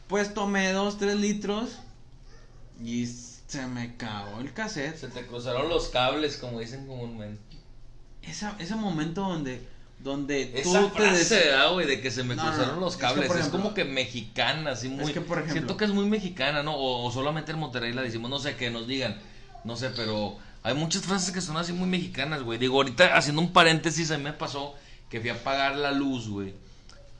Pues 0.08 0.34
tomé 0.34 0.72
dos, 0.72 0.98
tres 0.98 1.16
litros 1.16 1.78
y 2.84 3.06
se 3.06 3.66
me 3.66 3.96
cagó 3.96 4.40
el 4.40 4.52
cassette. 4.52 4.96
Se 4.96 5.08
te 5.08 5.26
cruzaron 5.26 5.68
los 5.68 5.88
cables, 5.88 6.36
como 6.36 6.60
dicen 6.60 6.86
comúnmente. 6.86 7.40
Esa, 8.22 8.54
ese 8.58 8.74
momento 8.74 9.22
donde, 9.22 9.66
donde 10.02 10.46
tú 10.46 10.70
Esa 10.70 10.82
te 10.92 10.98
frase, 10.98 11.34
des- 11.36 11.46
¿verdad, 11.46 11.72
güey? 11.72 11.86
De 11.86 12.00
que 12.00 12.10
se 12.10 12.24
me 12.24 12.34
No, 12.34 12.42
cruzaron 12.42 12.80
los 12.80 12.92
Es 12.94 12.96
que, 12.96 13.02
cables. 13.02 13.22
Es, 13.24 13.28
por 13.28 13.38
ejemplo- 13.38 13.58
como 13.60 13.74
que 13.74 13.84
mexicana, 13.84 14.72
así 14.72 14.88
muy. 14.88 15.12
que, 15.12 15.20
por 15.20 15.38
ejemplo- 15.38 15.54
Siento 15.54 15.76
que 15.76 15.84
es 15.84 15.90
muy 15.92 16.06
mexicana, 16.06 16.62
¿no? 16.62 16.74
O, 16.74 17.04
o 17.06 17.12
solamente 17.12 17.52
en 17.52 17.58
Monterrey 17.58 17.92
la 17.92 18.02
decimos, 18.02 18.30
no 18.30 18.38
sé, 18.38 18.56
que 18.56 18.70
nos 18.70 18.86
digan. 18.88 19.16
No 19.64 19.76
sé, 19.76 19.90
pero 19.90 20.36
hay 20.64 20.74
muchas 20.74 21.02
frases 21.02 21.32
que 21.32 21.40
son 21.40 21.56
así 21.56 21.72
muy 21.72 21.88
mexicanas, 21.88 22.42
güey. 22.42 22.58
Digo, 22.58 22.76
ahorita 22.76 23.16
haciendo 23.16 23.40
un 23.42 23.52
paréntesis, 23.52 24.10
a 24.10 24.18
mí 24.18 24.24
me 24.24 24.32
pasó 24.32 24.74
que 25.08 25.20
fui 25.20 25.30
a 25.30 25.34
apagar 25.34 25.76
la 25.76 25.92
luz, 25.92 26.28
güey. 26.28 26.54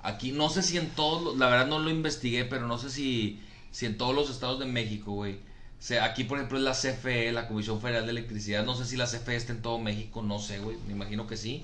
Aquí, 0.03 0.33
no 0.33 0.49
sé 0.51 0.63
si 0.63 0.79
en 0.79 0.89
todos, 0.91 1.37
la 1.39 1.47
verdad 1.49 1.67
no 1.69 1.79
lo 1.79 1.89
investigué, 1.91 2.45
pero 2.45 2.67
no 2.67 2.79
sé 2.79 2.91
si, 2.91 3.41
si 3.71 3.87
en 3.87 3.97
todos 3.97 4.15
los 4.15 4.29
estados 4.31 4.59
de 4.59 4.67
México, 4.67 5.13
güey. 5.13 5.35
O 5.35 5.85
sea, 5.85 6.05
aquí, 6.05 6.25
por 6.25 6.39
ejemplo, 6.39 6.59
es 6.59 6.65
la 6.65 6.75
CFE, 6.75 7.31
la 7.33 7.47
Comisión 7.47 7.81
Federal 7.81 8.05
de 8.05 8.11
Electricidad. 8.11 8.65
No 8.65 8.75
sé 8.75 8.85
si 8.85 8.97
la 8.97 9.07
CFE 9.07 9.37
está 9.37 9.53
en 9.53 9.63
todo 9.63 9.79
México, 9.79 10.23
no 10.23 10.39
sé, 10.41 10.59
güey. 10.59 10.77
Me 10.87 10.93
imagino 10.95 11.27
que 11.29 11.37
sí. 11.37 11.63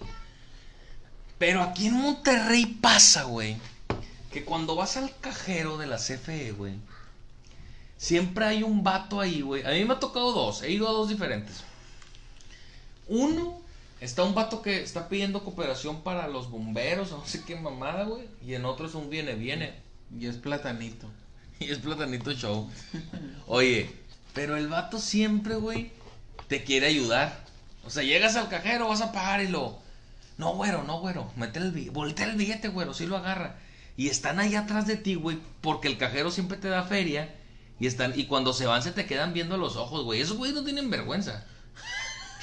Pero 1.38 1.62
aquí 1.62 1.86
en 1.86 1.94
Monterrey 1.94 2.66
pasa, 2.66 3.24
güey, 3.24 3.56
que 4.32 4.44
cuando 4.44 4.74
vas 4.74 4.96
al 4.96 5.14
cajero 5.20 5.78
de 5.78 5.86
la 5.86 5.96
CFE, 5.96 6.52
güey, 6.52 6.74
siempre 7.96 8.44
hay 8.44 8.62
un 8.62 8.82
vato 8.82 9.20
ahí, 9.20 9.40
güey. 9.40 9.64
A 9.64 9.70
mí 9.70 9.84
me 9.84 9.94
ha 9.94 10.00
tocado 10.00 10.32
dos, 10.32 10.62
he 10.62 10.72
ido 10.72 10.88
a 10.88 10.92
dos 10.92 11.08
diferentes. 11.08 11.62
Uno, 13.06 13.60
está 14.00 14.24
un 14.24 14.34
vato 14.34 14.62
que 14.62 14.82
está 14.82 15.08
pidiendo 15.08 15.44
cooperación 15.44 16.02
para 16.02 16.26
los 16.26 16.50
bomberos, 16.50 17.10
no 17.12 17.24
sé 17.24 17.44
qué 17.44 17.54
mamada, 17.56 18.04
güey. 18.04 18.26
Y 18.44 18.54
en 18.54 18.64
otro 18.64 18.86
es 18.86 18.94
un 18.94 19.08
viene, 19.08 19.34
viene. 19.34 19.74
Y 20.18 20.26
es 20.26 20.36
platanito. 20.36 21.08
Y 21.60 21.72
es 21.72 21.78
platanito 21.78 22.32
show. 22.34 22.70
Oye, 23.48 23.90
pero 24.32 24.56
el 24.56 24.68
vato 24.68 25.00
siempre, 25.00 25.56
güey, 25.56 25.90
te 26.46 26.62
quiere 26.62 26.86
ayudar. 26.86 27.44
O 27.84 27.90
sea, 27.90 28.04
llegas 28.04 28.36
al 28.36 28.48
cajero, 28.48 28.86
vas 28.86 29.00
a 29.00 29.10
pagar 29.10 29.42
y 29.42 29.48
lo. 29.48 29.76
No, 30.38 30.54
güero, 30.54 30.84
no, 30.84 31.00
güero. 31.00 31.30
Mete 31.36 31.58
el 31.58 31.72
billete. 31.72 31.90
Voltea 31.90 32.26
el 32.26 32.36
billete, 32.36 32.68
güero. 32.68 32.94
Sí 32.94 33.06
lo 33.06 33.16
agarra. 33.16 33.56
Y 33.96 34.08
están 34.08 34.38
ahí 34.38 34.54
atrás 34.54 34.86
de 34.86 34.96
ti, 34.96 35.16
güey. 35.16 35.38
Porque 35.60 35.88
el 35.88 35.98
cajero 35.98 36.30
siempre 36.30 36.56
te 36.56 36.68
da 36.68 36.84
feria. 36.84 37.34
Y 37.80 37.86
están. 37.86 38.18
Y 38.18 38.26
cuando 38.26 38.52
se 38.52 38.66
van, 38.66 38.82
se 38.82 38.92
te 38.92 39.04
quedan 39.04 39.34
viendo 39.34 39.56
los 39.56 39.76
ojos, 39.76 40.04
güey. 40.04 40.20
Esos 40.20 40.38
güey 40.38 40.52
no 40.52 40.64
tienen 40.64 40.90
vergüenza. 40.90 41.44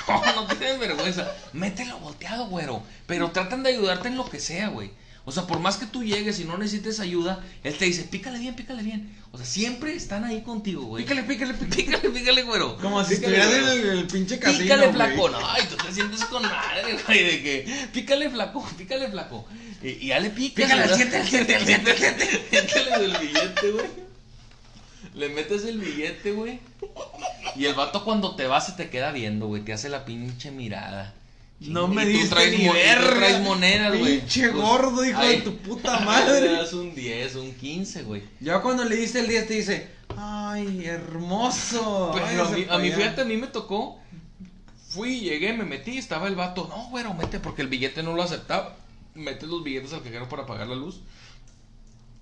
No, 0.07 0.21
no 0.35 0.45
tienen 0.45 0.79
vergüenza. 0.79 1.31
Mételo 1.51 1.97
volteado, 1.97 2.45
güero. 2.45 2.83
Pero 3.07 3.31
tratan 3.31 3.63
de 3.63 3.69
ayudarte 3.69 4.09
en 4.09 4.17
lo 4.17 4.29
que 4.29 4.39
sea, 4.39 4.67
güey. 4.67 4.91
O 5.27 5.31
sea, 5.31 5.47
por 5.47 5.59
más 5.59 5.77
que 5.77 5.87
tú 5.87 6.03
llegues 6.03 6.39
y 6.39 6.43
no 6.43 6.55
necesites 6.57 6.99
ayuda, 6.99 7.43
él 7.63 7.75
te 7.75 7.85
dice, 7.85 8.03
pícale 8.03 8.37
bien, 8.37 8.55
pícale 8.55 8.83
bien. 8.83 9.11
O 9.31 9.37
sea, 9.37 9.45
siempre 9.45 9.95
están 9.95 10.23
ahí 10.23 10.41
contigo, 10.43 10.83
güey. 10.83 11.03
Pícale, 11.03 11.23
pícale, 11.23 11.55
pícale. 11.55 11.75
Pícale, 11.75 12.09
pícale, 12.09 12.43
güero. 12.43 12.77
Como 12.77 13.03
si 13.03 13.15
estuvieras 13.15 13.51
en 13.51 13.67
el, 13.67 13.89
el 13.97 14.07
pinche 14.07 14.37
casino, 14.37 14.61
Pícale, 14.61 14.93
flaco. 14.93 15.29
No, 15.29 15.39
ay, 15.43 15.63
tú 15.67 15.75
te 15.77 15.91
sientes 15.91 16.23
con 16.25 16.43
madre, 16.43 16.99
güey, 17.07 17.23
de 17.23 17.43
que. 17.43 17.87
Pícale, 17.91 18.29
flaco, 18.29 18.63
pícale, 18.77 19.09
flaco. 19.09 19.47
Y, 19.81 19.89
y 19.89 20.07
ya 20.07 20.19
le 20.19 20.29
picas. 20.29 20.65
Pícale 20.65 20.83
al 20.83 20.95
siete, 20.95 21.17
al 21.17 21.27
siete, 21.27 21.55
al 21.55 21.65
siete, 21.65 21.91
al 21.91 21.97
siete. 21.97 22.45
Pícale 22.51 23.05
el 23.05 23.17
billete, 23.17 23.71
güey. 23.71 24.05
Le 25.15 25.29
metes 25.29 25.65
el 25.65 25.79
billete, 25.79 26.31
güey. 26.33 26.59
Y 27.55 27.65
el 27.65 27.73
vato 27.73 28.03
cuando 28.03 28.35
te 28.35 28.45
va 28.47 28.61
se 28.61 28.73
te 28.73 28.89
queda 28.89 29.11
viendo, 29.11 29.47
güey. 29.47 29.63
Te 29.63 29.73
hace 29.73 29.89
la 29.89 30.05
pinche 30.05 30.51
mirada. 30.51 31.15
No 31.59 31.87
me 31.87 32.05
diste 32.05 32.29
traes 32.29 32.51
ni 32.57 32.65
y 32.65 32.67
tú 32.67 32.73
verga. 32.73 33.15
traes 33.15 33.41
monedas, 33.41 33.97
güey. 33.97 34.19
Pinche 34.19 34.49
Pues, 34.49 34.61
gordo, 34.63 35.05
hijo 35.05 35.19
ay, 35.19 35.37
de 35.37 35.41
tu 35.41 35.57
puta 35.57 35.99
madre. 36.05 36.41
Le 36.41 36.51
das 36.51 36.73
un 36.73 36.93
10, 36.93 37.35
un 37.35 37.53
15, 37.53 38.03
güey. 38.03 38.23
Ya 38.41 38.61
cuando 38.61 38.83
le 38.83 38.95
diste 38.97 39.19
el 39.21 39.27
10 39.27 39.47
te 39.47 39.53
dice, 39.53 39.89
ay, 40.17 40.85
hermoso. 40.85 42.11
Pero 42.13 42.45
a 42.45 42.49
mí, 42.51 42.63
pa' 42.63 42.75
a 42.75 42.77
mí, 42.77 42.87
allá". 42.87 42.95
fíjate, 42.97 43.21
a 43.21 43.25
mí 43.25 43.37
me 43.37 43.47
tocó. 43.47 43.99
Fui, 44.89 45.19
llegué, 45.21 45.53
me 45.53 45.63
metí, 45.65 45.97
estaba 45.97 46.27
el 46.27 46.35
vato. 46.35 46.67
No, 46.69 46.89
güero, 46.89 47.13
mete, 47.13 47.39
porque 47.39 47.61
el 47.61 47.67
billete 47.69 48.03
no 48.03 48.13
lo 48.13 48.23
aceptaba. 48.23 48.77
Mete 49.13 49.47
los 49.47 49.63
billetes 49.63 49.93
al 49.93 50.03
cajero 50.03 50.27
para 50.27 50.45
pagar 50.45 50.67
la 50.67 50.75
luz. 50.75 51.01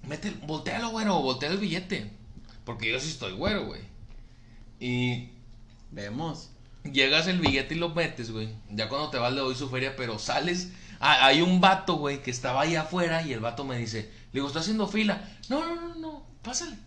Mete, 0.07 0.31
voltealo, 0.45 0.89
güero, 0.89 1.19
voltea 1.21 1.49
el 1.49 1.57
billete. 1.57 2.11
Porque 2.65 2.91
yo 2.91 2.99
sí 2.99 3.09
estoy 3.09 3.33
güero, 3.33 3.65
güey. 3.65 3.81
Y 4.79 5.29
Vemos. 5.91 6.49
Llegas 6.91 7.27
el 7.27 7.39
billete 7.39 7.75
y 7.75 7.79
lo 7.79 7.89
metes, 7.89 8.31
güey. 8.31 8.49
Ya 8.69 8.89
cuando 8.89 9.09
te 9.09 9.17
vas 9.17 9.33
le 9.33 9.41
doy 9.41 9.55
su 9.55 9.69
feria, 9.69 9.95
pero 9.95 10.19
sales. 10.19 10.69
Ah, 10.99 11.25
hay 11.25 11.41
un 11.41 11.59
vato, 11.59 11.95
güey, 11.95 12.21
que 12.21 12.31
estaba 12.31 12.61
ahí 12.61 12.75
afuera 12.75 13.21
y 13.23 13.33
el 13.33 13.39
vato 13.39 13.65
me 13.65 13.77
dice, 13.77 14.09
le 14.31 14.39
digo, 14.39 14.47
está 14.47 14.59
haciendo 14.59 14.87
fila. 14.87 15.21
No, 15.49 15.65
no, 15.65 15.75
no, 15.75 15.95
no, 15.95 16.25
pásale. 16.41 16.77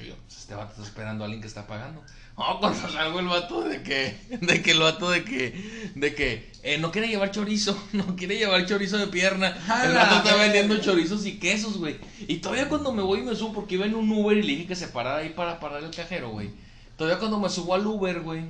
Y 0.00 0.08
yo, 0.08 0.14
pues 0.26 0.38
este 0.38 0.54
vato 0.54 0.72
está 0.72 0.82
esperando 0.82 1.24
a 1.24 1.26
alguien 1.26 1.40
que 1.40 1.48
está 1.48 1.66
pagando. 1.66 2.02
No, 2.36 2.58
cuando 2.60 2.88
salgo 2.88 3.20
el 3.20 3.26
vato 3.26 3.62
de 3.62 3.82
que, 3.82 4.16
de 4.40 4.62
que 4.62 4.70
el 4.72 4.80
vato 4.80 5.10
de 5.10 5.24
que, 5.24 5.92
de 5.94 6.14
que, 6.14 6.50
eh, 6.62 6.78
no 6.78 6.90
quiere 6.90 7.08
llevar 7.08 7.30
chorizo, 7.30 7.80
no 7.92 8.16
quiere 8.16 8.36
llevar 8.36 8.66
chorizo 8.66 8.98
de 8.98 9.06
pierna. 9.06 9.56
El 9.84 9.94
vato 9.94 10.16
está 10.16 10.36
vendiendo 10.36 10.76
chorizos 10.78 11.26
y 11.26 11.38
quesos, 11.38 11.78
güey. 11.78 11.98
Y 12.26 12.36
todavía 12.36 12.68
cuando 12.68 12.92
me 12.92 13.02
voy 13.02 13.20
y 13.20 13.22
me 13.22 13.34
subo, 13.34 13.52
porque 13.52 13.74
iba 13.74 13.86
en 13.86 13.94
un 13.94 14.10
Uber 14.10 14.36
y 14.36 14.42
le 14.42 14.52
dije 14.52 14.66
que 14.66 14.76
se 14.76 14.88
parara 14.88 15.18
ahí 15.18 15.30
para 15.30 15.60
parar 15.60 15.82
el 15.82 15.90
cajero, 15.90 16.30
güey. 16.30 16.50
Todavía 16.96 17.18
cuando 17.18 17.38
me 17.38 17.48
subo 17.48 17.74
al 17.74 17.86
Uber, 17.86 18.20
güey, 18.20 18.44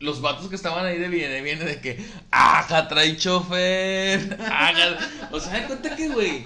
los 0.00 0.20
vatos 0.20 0.48
que 0.48 0.56
estaban 0.56 0.84
ahí 0.86 0.98
de 0.98 1.08
viene, 1.08 1.40
viene 1.42 1.64
de 1.64 1.80
que, 1.80 2.04
ajá, 2.30 2.88
trae 2.88 3.16
chofer, 3.16 4.38
ajá. 4.50 4.98
O 5.30 5.38
sea, 5.40 5.54
hay 5.54 5.62
cuenta 5.64 5.94
que, 5.94 6.08
güey, 6.08 6.44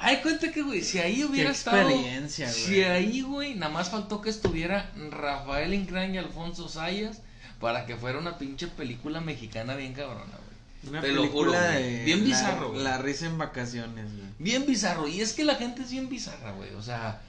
hay 0.00 0.16
cuenta 0.18 0.50
que, 0.50 0.62
güey, 0.62 0.82
si 0.82 0.98
ahí 0.98 1.22
hubiera 1.24 1.50
Qué 1.50 1.56
estado, 1.56 1.88
experiencia, 1.90 2.46
güey. 2.50 2.58
si 2.58 2.82
ahí, 2.82 3.20
güey, 3.22 3.54
nada 3.54 3.72
más 3.72 3.90
faltó 3.90 4.20
que 4.20 4.30
estuviera 4.30 4.90
Rafael 5.10 5.72
Inclán 5.74 6.14
y 6.14 6.18
Alfonso 6.18 6.68
Sayas 6.68 7.20
para 7.60 7.86
que 7.86 7.96
fuera 7.96 8.18
una 8.18 8.36
pinche 8.38 8.66
película 8.68 9.20
mexicana 9.20 9.74
bien 9.76 9.92
cabrona, 9.94 10.24
güey. 10.24 10.90
Una 10.90 11.00
Te 11.00 11.12
lo 11.12 11.26
juro, 11.28 11.52
película 11.52 11.70
de 11.70 12.04
Bien 12.04 12.18
la- 12.20 12.24
bizarro, 12.26 12.70
güey. 12.72 12.82
La 12.84 12.98
risa 12.98 13.24
en 13.26 13.38
vacaciones, 13.38 14.12
güey. 14.12 14.26
Bien 14.38 14.66
bizarro. 14.66 15.08
Y 15.08 15.22
es 15.22 15.32
que 15.32 15.44
la 15.44 15.54
gente 15.54 15.80
es 15.82 15.90
bien 15.90 16.10
bizarra, 16.10 16.52
güey. 16.52 16.74
O 16.74 16.82
sea, 16.82 17.22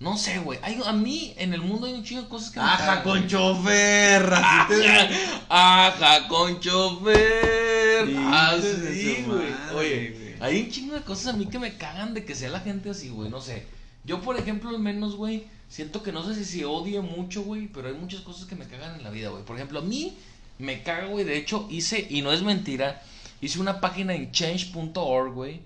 no 0.00 0.16
sé, 0.16 0.38
güey. 0.40 0.58
Hay- 0.62 0.80
A 0.84 0.92
mí 0.92 1.34
en 1.36 1.52
el 1.54 1.60
mundo 1.60 1.86
hay 1.86 1.92
un 1.92 2.02
chingo 2.02 2.22
de 2.22 2.28
cosas 2.28 2.50
que 2.50 2.58
me 2.58 2.64
Ajá, 2.66 2.86
cagan, 2.86 3.02
con 3.04 3.26
chofer. 3.28 4.22
así 4.34 4.74
te- 4.74 5.10
Ajá, 5.48 6.26
con 6.28 6.58
chofer. 6.60 8.06
Sí, 8.06 8.14
Ah, 8.18 8.54
hijos 8.56 8.80
de 8.82 8.94
sí, 8.94 9.22
su 9.24 9.30
güey. 9.32 9.48
Oye, 9.76 10.10
güey. 10.10 10.34
hay 10.40 10.62
un 10.62 10.70
chingo 10.70 10.94
de 10.94 11.02
cosas 11.02 11.34
a 11.34 11.36
mí 11.36 11.46
que 11.46 11.58
me 11.58 11.76
cagan 11.76 12.14
de 12.14 12.24
que 12.24 12.34
sea 12.34 12.48
la 12.50 12.60
gente 12.60 12.90
así, 12.90 13.10
güey. 13.10 13.28
No 13.30 13.40
sé. 13.40 13.66
Yo, 14.04 14.20
por 14.22 14.38
ejemplo, 14.38 14.70
al 14.70 14.78
menos, 14.78 15.16
güey, 15.16 15.44
siento 15.68 16.02
que 16.02 16.12
no 16.12 16.24
sé 16.24 16.34
si 16.34 16.44
se 16.46 16.64
odie 16.64 17.00
mucho, 17.02 17.42
güey, 17.42 17.68
pero 17.68 17.88
hay 17.88 17.94
muchas 17.94 18.22
cosas 18.22 18.46
que 18.46 18.56
me 18.56 18.66
cagan 18.66 18.96
en 18.96 19.04
la 19.04 19.10
vida, 19.10 19.28
güey. 19.28 19.44
Por 19.44 19.56
ejemplo, 19.56 19.80
a 19.80 19.82
mí 19.82 20.16
me 20.58 20.82
caga, 20.82 21.06
güey. 21.08 21.24
De 21.26 21.36
hecho, 21.36 21.66
hice, 21.70 22.06
y 22.08 22.22
no 22.22 22.32
es 22.32 22.42
mentira, 22.42 23.02
hice 23.42 23.60
una 23.60 23.80
página 23.80 24.14
en 24.14 24.32
change.org, 24.32 25.32
güey, 25.34 25.60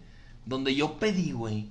donde 0.45 0.75
yo 0.75 0.95
pedí, 0.99 1.31
güey, 1.31 1.67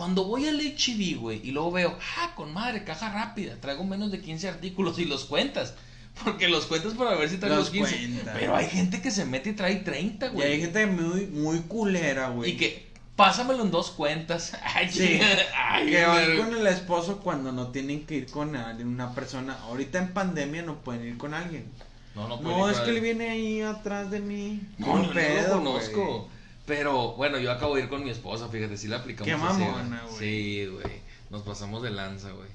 cuando 0.00 0.24
voy 0.24 0.48
al 0.48 0.58
HB, 0.58 1.18
güey, 1.20 1.42
y 1.46 1.50
luego 1.50 1.72
veo, 1.72 1.98
ah, 2.16 2.32
con 2.34 2.54
madre, 2.54 2.84
caja 2.84 3.12
rápida, 3.12 3.56
traigo 3.60 3.84
menos 3.84 4.10
de 4.10 4.22
15 4.22 4.48
artículos 4.48 4.98
y 4.98 5.04
los 5.04 5.26
cuentas. 5.26 5.74
Porque 6.24 6.48
los 6.48 6.64
cuentas 6.64 6.94
para 6.94 7.16
ver 7.16 7.28
si 7.28 7.36
traigo 7.36 7.56
Los 7.58 7.66
los 7.66 7.90
15. 7.90 7.96
cuenta. 7.96 8.32
Pero 8.32 8.56
hay 8.56 8.66
gente 8.70 9.02
que 9.02 9.10
se 9.10 9.26
mete 9.26 9.50
y 9.50 9.52
trae 9.52 9.76
30, 9.76 10.28
Y 10.28 10.30
güey. 10.30 10.52
hay 10.52 10.60
gente 10.62 10.86
muy, 10.86 11.26
muy 11.26 11.58
culera, 11.60 12.30
güey. 12.30 12.52
Y 12.52 12.56
que, 12.56 12.88
pásamelo 13.14 13.62
en 13.62 13.70
dos 13.70 13.90
cuentas. 13.90 14.56
Ay, 14.74 14.90
Sí. 14.90 15.20
Ay, 15.54 15.90
Que 15.90 16.06
van 16.06 16.38
con 16.38 16.54
el 16.56 16.66
esposo 16.66 17.18
cuando 17.18 17.52
no 17.52 17.68
tienen 17.68 18.06
que 18.06 18.14
ir 18.14 18.30
con 18.30 18.56
alguien, 18.56 18.88
una 18.88 19.14
persona. 19.14 19.58
Ahorita 19.64 19.98
en 19.98 20.14
pandemia 20.14 20.62
no 20.62 20.76
pueden 20.80 21.06
ir 21.08 21.18
con 21.18 21.34
alguien. 21.34 21.66
No, 22.14 22.26
no, 22.26 22.40
No, 22.40 22.58
puede 22.60 22.72
es 22.72 22.80
que 22.80 22.90
él 22.90 23.00
viene 23.02 23.28
ahí 23.28 23.60
atrás 23.60 24.10
de 24.10 24.20
mí. 24.20 24.62
No, 24.78 24.96
no, 24.96 25.02
no 25.02 25.12
pedo, 25.12 25.56
lo 25.56 25.64
conozco. 25.64 26.30
Pero 26.66 27.14
bueno, 27.14 27.38
yo 27.38 27.50
acabo 27.50 27.74
de 27.76 27.82
ir 27.82 27.88
con 27.88 28.04
mi 28.04 28.10
esposa, 28.10 28.48
fíjate, 28.48 28.76
sí 28.76 28.88
la 28.88 28.98
aplicamos. 28.98 29.26
Qué 29.26 29.36
mamona, 29.36 30.02
güey. 30.02 30.18
Sí, 30.18 30.66
güey. 30.66 31.00
Nos 31.30 31.42
pasamos 31.42 31.82
de 31.82 31.90
lanza, 31.90 32.30
güey. 32.30 32.48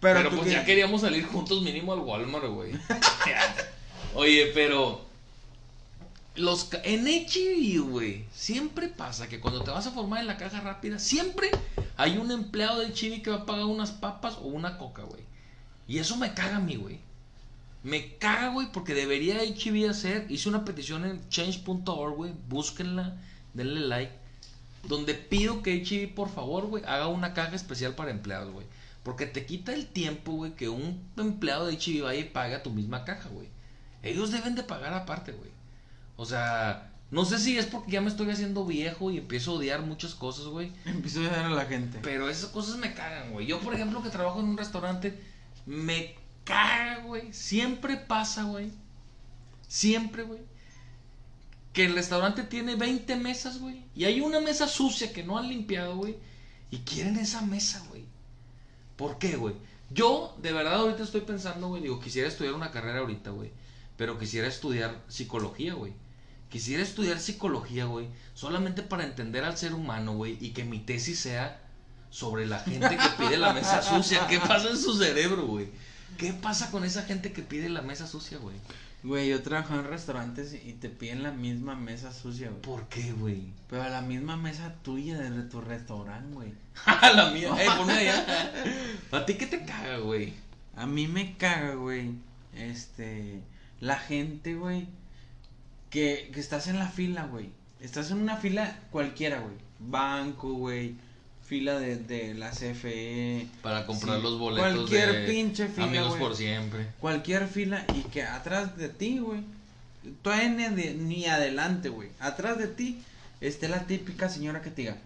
Pero, 0.00 0.30
pues 0.30 0.50
ya 0.50 0.64
queríamos 0.64 1.00
salir 1.00 1.26
juntos 1.26 1.62
mínimo 1.62 1.92
al 1.92 2.00
Walmart, 2.00 2.46
güey. 2.46 2.72
Oye, 4.14 4.50
pero 4.54 5.06
los 6.36 6.68
en 6.84 7.06
HEB, 7.06 7.80
güey, 7.80 8.24
siempre 8.32 8.88
pasa 8.88 9.28
que 9.28 9.40
cuando 9.40 9.62
te 9.62 9.70
vas 9.70 9.86
a 9.86 9.90
formar 9.90 10.20
en 10.20 10.26
la 10.26 10.36
caja 10.36 10.60
rápida, 10.60 10.98
siempre 10.98 11.50
hay 11.96 12.18
un 12.18 12.30
empleado 12.30 12.80
de 12.80 12.88
HEB 12.88 13.22
que 13.22 13.30
va 13.30 13.36
a 13.36 13.46
pagar 13.46 13.64
unas 13.64 13.90
papas 13.90 14.36
o 14.36 14.46
una 14.46 14.78
coca, 14.78 15.02
güey. 15.02 15.22
Y 15.88 15.98
eso 15.98 16.16
me 16.16 16.34
caga 16.34 16.56
a 16.56 16.60
mí, 16.60 16.76
güey. 16.76 16.98
Me 17.82 18.16
caga, 18.16 18.48
güey, 18.48 18.70
porque 18.72 18.94
debería 18.94 19.42
HEB 19.42 19.88
hacer, 19.88 20.26
hice 20.28 20.48
una 20.48 20.64
petición 20.64 21.04
en 21.04 21.28
change.org, 21.28 22.16
güey, 22.16 22.32
búsquenla, 22.48 23.16
denle 23.56 23.80
like, 23.80 24.12
donde 24.84 25.14
pido 25.14 25.62
que 25.62 25.82
HEB, 25.82 26.14
por 26.14 26.28
favor, 26.28 26.66
güey, 26.66 26.84
haga 26.84 27.08
una 27.08 27.34
caja 27.34 27.56
especial 27.56 27.94
para 27.94 28.10
empleados, 28.10 28.52
güey. 28.52 28.66
Porque 29.02 29.26
te 29.26 29.46
quita 29.46 29.72
el 29.72 29.86
tiempo, 29.86 30.32
güey, 30.32 30.54
que 30.54 30.68
un 30.68 31.02
empleado 31.16 31.66
de 31.66 31.74
HEB 31.74 32.02
vaya 32.02 32.20
y 32.20 32.24
pague 32.24 32.54
a 32.54 32.62
tu 32.62 32.70
misma 32.70 33.04
caja, 33.04 33.28
güey. 33.28 33.48
Ellos 34.02 34.30
deben 34.30 34.54
de 34.54 34.62
pagar 34.62 34.94
aparte, 34.94 35.32
güey. 35.32 35.50
O 36.16 36.24
sea, 36.24 36.92
no 37.10 37.24
sé 37.24 37.38
si 37.38 37.56
es 37.56 37.66
porque 37.66 37.92
ya 37.92 38.00
me 38.00 38.08
estoy 38.08 38.30
haciendo 38.30 38.64
viejo 38.64 39.10
y 39.10 39.18
empiezo 39.18 39.52
a 39.52 39.54
odiar 39.54 39.82
muchas 39.82 40.14
cosas, 40.14 40.46
güey. 40.46 40.72
Empiezo 40.84 41.20
a 41.20 41.28
dar 41.28 41.46
a 41.46 41.50
la 41.50 41.66
gente. 41.66 41.98
Pero 42.02 42.28
esas 42.28 42.50
cosas 42.50 42.78
me 42.78 42.94
cagan, 42.94 43.32
güey. 43.32 43.46
Yo, 43.46 43.60
por 43.60 43.74
ejemplo, 43.74 44.02
que 44.02 44.10
trabajo 44.10 44.40
en 44.40 44.46
un 44.46 44.58
restaurante, 44.58 45.18
me 45.66 46.14
caga, 46.44 46.98
güey. 47.04 47.32
Siempre 47.32 47.96
pasa, 47.96 48.44
güey. 48.44 48.70
Siempre, 49.68 50.24
güey. 50.24 50.40
Que 51.76 51.84
el 51.84 51.94
restaurante 51.94 52.42
tiene 52.42 52.74
20 52.74 53.16
mesas, 53.16 53.58
güey. 53.58 53.84
Y 53.94 54.06
hay 54.06 54.22
una 54.22 54.40
mesa 54.40 54.66
sucia 54.66 55.12
que 55.12 55.22
no 55.22 55.36
han 55.36 55.50
limpiado, 55.50 55.94
güey. 55.96 56.16
Y 56.70 56.78
quieren 56.78 57.18
esa 57.18 57.42
mesa, 57.42 57.84
güey. 57.90 58.06
¿Por 58.96 59.18
qué, 59.18 59.36
güey? 59.36 59.54
Yo, 59.90 60.34
de 60.40 60.54
verdad, 60.54 60.76
ahorita 60.76 61.02
estoy 61.02 61.20
pensando, 61.20 61.68
güey. 61.68 61.82
Digo, 61.82 62.00
quisiera 62.00 62.28
estudiar 62.28 62.54
una 62.54 62.70
carrera 62.70 63.00
ahorita, 63.00 63.28
güey. 63.28 63.50
Pero 63.98 64.18
quisiera 64.18 64.48
estudiar 64.48 65.02
psicología, 65.08 65.74
güey. 65.74 65.92
Quisiera 66.48 66.82
estudiar 66.82 67.20
psicología, 67.20 67.84
güey. 67.84 68.08
Solamente 68.32 68.80
para 68.80 69.04
entender 69.04 69.44
al 69.44 69.58
ser 69.58 69.74
humano, 69.74 70.14
güey. 70.14 70.38
Y 70.40 70.54
que 70.54 70.64
mi 70.64 70.78
tesis 70.78 71.20
sea 71.20 71.60
sobre 72.08 72.46
la 72.46 72.60
gente 72.60 72.96
que 72.96 73.08
pide 73.18 73.36
la 73.36 73.52
mesa 73.52 73.82
sucia. 73.82 74.26
¿Qué 74.28 74.40
pasa 74.40 74.70
en 74.70 74.78
su 74.78 74.96
cerebro, 74.96 75.46
güey? 75.46 75.68
¿Qué 76.16 76.32
pasa 76.32 76.70
con 76.70 76.84
esa 76.84 77.02
gente 77.02 77.34
que 77.34 77.42
pide 77.42 77.68
la 77.68 77.82
mesa 77.82 78.06
sucia, 78.06 78.38
güey? 78.38 78.56
Güey, 79.06 79.28
yo 79.28 79.40
trabajo 79.40 79.74
en 79.74 79.84
restaurantes 79.84 80.52
y 80.52 80.72
te 80.72 80.88
piden 80.88 81.22
la 81.22 81.30
misma 81.30 81.76
mesa 81.76 82.12
sucia, 82.12 82.48
güey. 82.48 82.60
¿Por 82.62 82.88
qué, 82.88 83.12
güey? 83.12 83.52
Pero 83.70 83.84
a 83.84 83.88
la 83.88 84.02
misma 84.02 84.36
mesa 84.36 84.74
tuya 84.82 85.16
de 85.16 85.42
tu 85.44 85.60
restaurante, 85.60 86.34
güey. 86.34 86.52
A 86.86 87.12
la 87.12 87.30
mía. 87.30 87.50
Eh, 87.56 87.68
ponme 87.76 87.92
allá. 87.92 88.52
¿A 89.12 89.24
ti 89.24 89.34
qué 89.34 89.46
te 89.46 89.64
caga, 89.64 89.98
güey? 89.98 90.34
A 90.74 90.86
mí 90.88 91.06
me 91.06 91.36
caga, 91.36 91.76
güey. 91.76 92.14
Este. 92.52 93.42
La 93.78 93.96
gente, 93.96 94.56
güey. 94.56 94.88
Que, 95.88 96.28
que 96.34 96.40
estás 96.40 96.66
en 96.66 96.80
la 96.80 96.88
fila, 96.88 97.26
güey. 97.26 97.50
Estás 97.78 98.10
en 98.10 98.18
una 98.18 98.38
fila 98.38 98.80
cualquiera, 98.90 99.38
güey. 99.38 99.54
Banco, 99.78 100.52
güey. 100.54 100.96
Fila 101.46 101.78
de, 101.78 101.96
de 101.96 102.34
la 102.34 102.50
CFE. 102.50 103.46
Para 103.62 103.86
comprar 103.86 104.16
Sí, 104.16 104.22
los 104.22 104.38
boletos 104.38 104.72
cualquier 104.74 105.12
de 105.12 105.26
pinche 105.28 105.68
fila, 105.68 105.86
Amigos 105.86 106.14
por 106.16 106.34
siempre. 106.36 106.88
Cualquier 106.98 107.46
fila 107.46 107.84
y 107.94 108.02
que 108.02 108.22
atrás 108.24 108.76
de 108.76 108.88
ti, 108.88 109.18
güey. 109.18 109.40
Todavía 110.22 110.48
ni, 110.48 110.74
de- 110.82 110.94
ni 110.94 111.26
adelante, 111.26 111.88
güey. 111.88 112.08
Atrás 112.20 112.58
de 112.58 112.66
ti 112.66 113.00
esté 113.40 113.68
la 113.68 113.86
típica 113.86 114.28
señora 114.28 114.60
que 114.62 114.70
te 114.70 114.82
diga. 114.82 114.96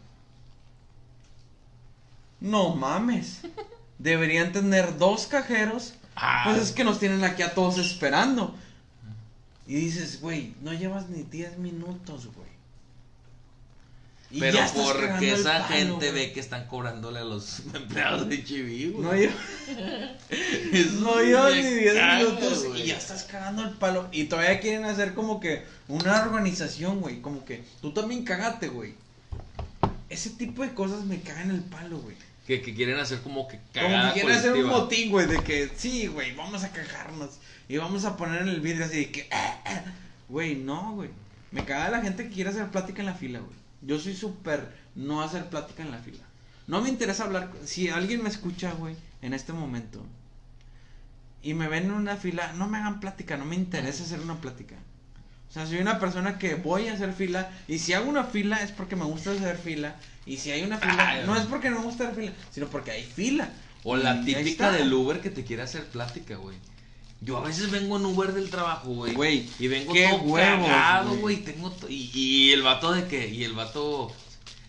No 2.40 2.74
mames. 2.74 3.42
Deberían 3.98 4.53
tener 4.53 4.96
dos 4.98 5.26
cajeros. 5.26 5.94
Ah, 6.16 6.42
Pues 6.46 6.59
es 6.62 6.72
que 6.72 6.85
nos 6.85 6.98
tienen 6.98 7.22
aquí 7.24 7.42
a 7.42 7.55
todos 7.55 7.79
esperando. 7.79 8.55
Y 9.66 9.74
dices, 9.74 10.20
güey, 10.20 10.55
no 10.62 10.72
llevas 10.72 11.09
ni 11.11 11.22
10 11.22 11.59
minutos, 11.59 12.26
güey. 12.35 12.49
Pero 14.38 14.60
porque 14.74 15.32
esa 15.32 15.62
palo, 15.62 15.64
gente 15.74 16.10
güey. 16.10 16.26
ve 16.26 16.32
que 16.32 16.40
están 16.40 16.66
cobrándole 16.68 17.18
a 17.18 17.24
los 17.24 17.62
empleados 17.74 18.28
de 18.28 18.44
Chiví, 18.44 18.90
güey. 18.90 19.02
No 19.02 19.12
Eso 20.72 21.00
no 21.00 21.16
me 21.16 21.62
ni 21.62 21.74
10 21.74 21.94
caga, 21.94 22.18
minutos 22.18 22.64
güey. 22.66 22.82
y 22.82 22.86
ya 22.86 22.96
estás 22.96 23.24
cagando 23.24 23.64
el 23.64 23.70
palo. 23.70 24.08
Y 24.12 24.24
todavía 24.24 24.60
quieren 24.60 24.84
hacer 24.84 25.14
como 25.14 25.40
que 25.40 25.64
una 25.88 26.22
organización, 26.22 27.00
güey. 27.00 27.20
Como 27.20 27.44
que 27.44 27.64
tú 27.80 27.92
también 27.92 28.24
cagate, 28.24 28.68
güey. 28.68 28.94
Ese 30.08 30.30
tipo 30.30 30.62
de 30.62 30.74
cosas 30.74 31.04
me 31.04 31.20
cagan 31.20 31.50
el 31.50 31.62
palo, 31.62 31.98
güey. 31.98 32.16
Que, 32.46 32.62
que 32.62 32.74
quieren 32.74 32.98
hacer 32.98 33.20
como 33.22 33.46
que 33.48 33.58
Como 33.58 33.86
cagada 33.88 34.12
que 34.14 34.20
quieren 34.20 34.38
hacer 34.38 34.52
un 34.52 34.66
motín, 34.66 35.10
güey, 35.10 35.26
de 35.26 35.38
que 35.42 35.70
sí, 35.76 36.06
güey, 36.08 36.34
vamos 36.34 36.62
a 36.64 36.70
cagarnos. 36.70 37.30
Y 37.68 37.76
vamos 37.78 38.04
a 38.04 38.16
poner 38.16 38.42
en 38.42 38.48
el 38.48 38.60
vidrio 38.60 38.84
así 38.84 38.96
de 38.96 39.10
que. 39.12 39.28
ah, 39.32 39.60
ah. 39.64 39.82
Güey, 40.28 40.54
no, 40.56 40.92
güey. 40.94 41.10
Me 41.50 41.64
caga 41.64 41.90
la 41.90 42.00
gente 42.00 42.24
que 42.24 42.30
quiere 42.34 42.50
hacer 42.50 42.68
plática 42.68 43.00
en 43.02 43.06
la 43.06 43.14
fila, 43.14 43.40
güey. 43.40 43.60
Yo 43.82 43.98
soy 43.98 44.14
súper 44.14 44.74
no 44.94 45.22
hacer 45.22 45.48
plática 45.48 45.82
en 45.82 45.90
la 45.90 45.98
fila. 45.98 46.24
No 46.66 46.80
me 46.80 46.88
interesa 46.88 47.24
hablar. 47.24 47.50
Si 47.64 47.88
alguien 47.88 48.22
me 48.22 48.28
escucha, 48.28 48.72
güey, 48.72 48.96
en 49.22 49.34
este 49.34 49.52
momento. 49.52 50.04
Y 51.42 51.54
me 51.54 51.68
ven 51.68 51.84
en 51.84 51.92
una 51.92 52.16
fila, 52.16 52.52
no 52.52 52.68
me 52.68 52.78
hagan 52.78 53.00
plática, 53.00 53.36
no 53.36 53.44
me 53.44 53.56
interesa 53.56 54.04
hacer 54.04 54.20
una 54.20 54.40
plática. 54.40 54.76
O 55.48 55.52
sea, 55.52 55.66
soy 55.66 55.78
una 55.78 55.98
persona 55.98 56.38
que 56.38 56.54
voy 56.54 56.88
a 56.88 56.92
hacer 56.92 57.12
fila. 57.12 57.50
Y 57.66 57.78
si 57.78 57.92
hago 57.92 58.08
una 58.08 58.24
fila 58.24 58.62
es 58.62 58.70
porque 58.70 58.94
me 58.94 59.04
gusta 59.04 59.32
hacer 59.32 59.56
fila. 59.56 59.96
Y 60.26 60.36
si 60.36 60.52
hay 60.52 60.62
una 60.62 60.78
fila, 60.78 61.08
Ay, 61.08 61.26
no 61.26 61.34
es 61.34 61.46
porque 61.46 61.70
no 61.70 61.80
me 61.80 61.86
gusta 61.86 62.04
hacer 62.04 62.16
fila, 62.16 62.32
sino 62.52 62.68
porque 62.68 62.92
hay 62.92 63.02
fila. 63.02 63.50
O 63.82 63.96
la 63.96 64.16
Y 64.16 64.26
típica 64.26 64.70
del 64.70 64.92
Uber 64.92 65.20
que 65.20 65.30
te 65.30 65.42
quiere 65.42 65.62
hacer 65.62 65.86
plática, 65.86 66.36
güey. 66.36 66.56
Yo 67.22 67.37
a 67.37 67.42
veces 67.42 67.70
vengo 67.70 67.96
en 67.98 68.06
Uber 68.06 68.33
del 68.33 68.48
trabajo, 68.50 68.88
güey. 68.88 69.14
Güey, 69.14 69.48
Y 69.59 69.68
vengo 69.68 69.92
qué 69.92 70.09
todo 70.09 70.22
huevos, 70.22 70.66
cagado, 70.68 71.16
güey. 71.16 71.37
Tengo 71.44 71.70
to- 71.70 71.88
y, 71.90 72.11
y 72.14 72.52
el 72.52 72.62
vato 72.62 72.92
de 72.92 73.06
que, 73.06 73.28
y 73.28 73.44
el 73.44 73.52
vato, 73.52 74.11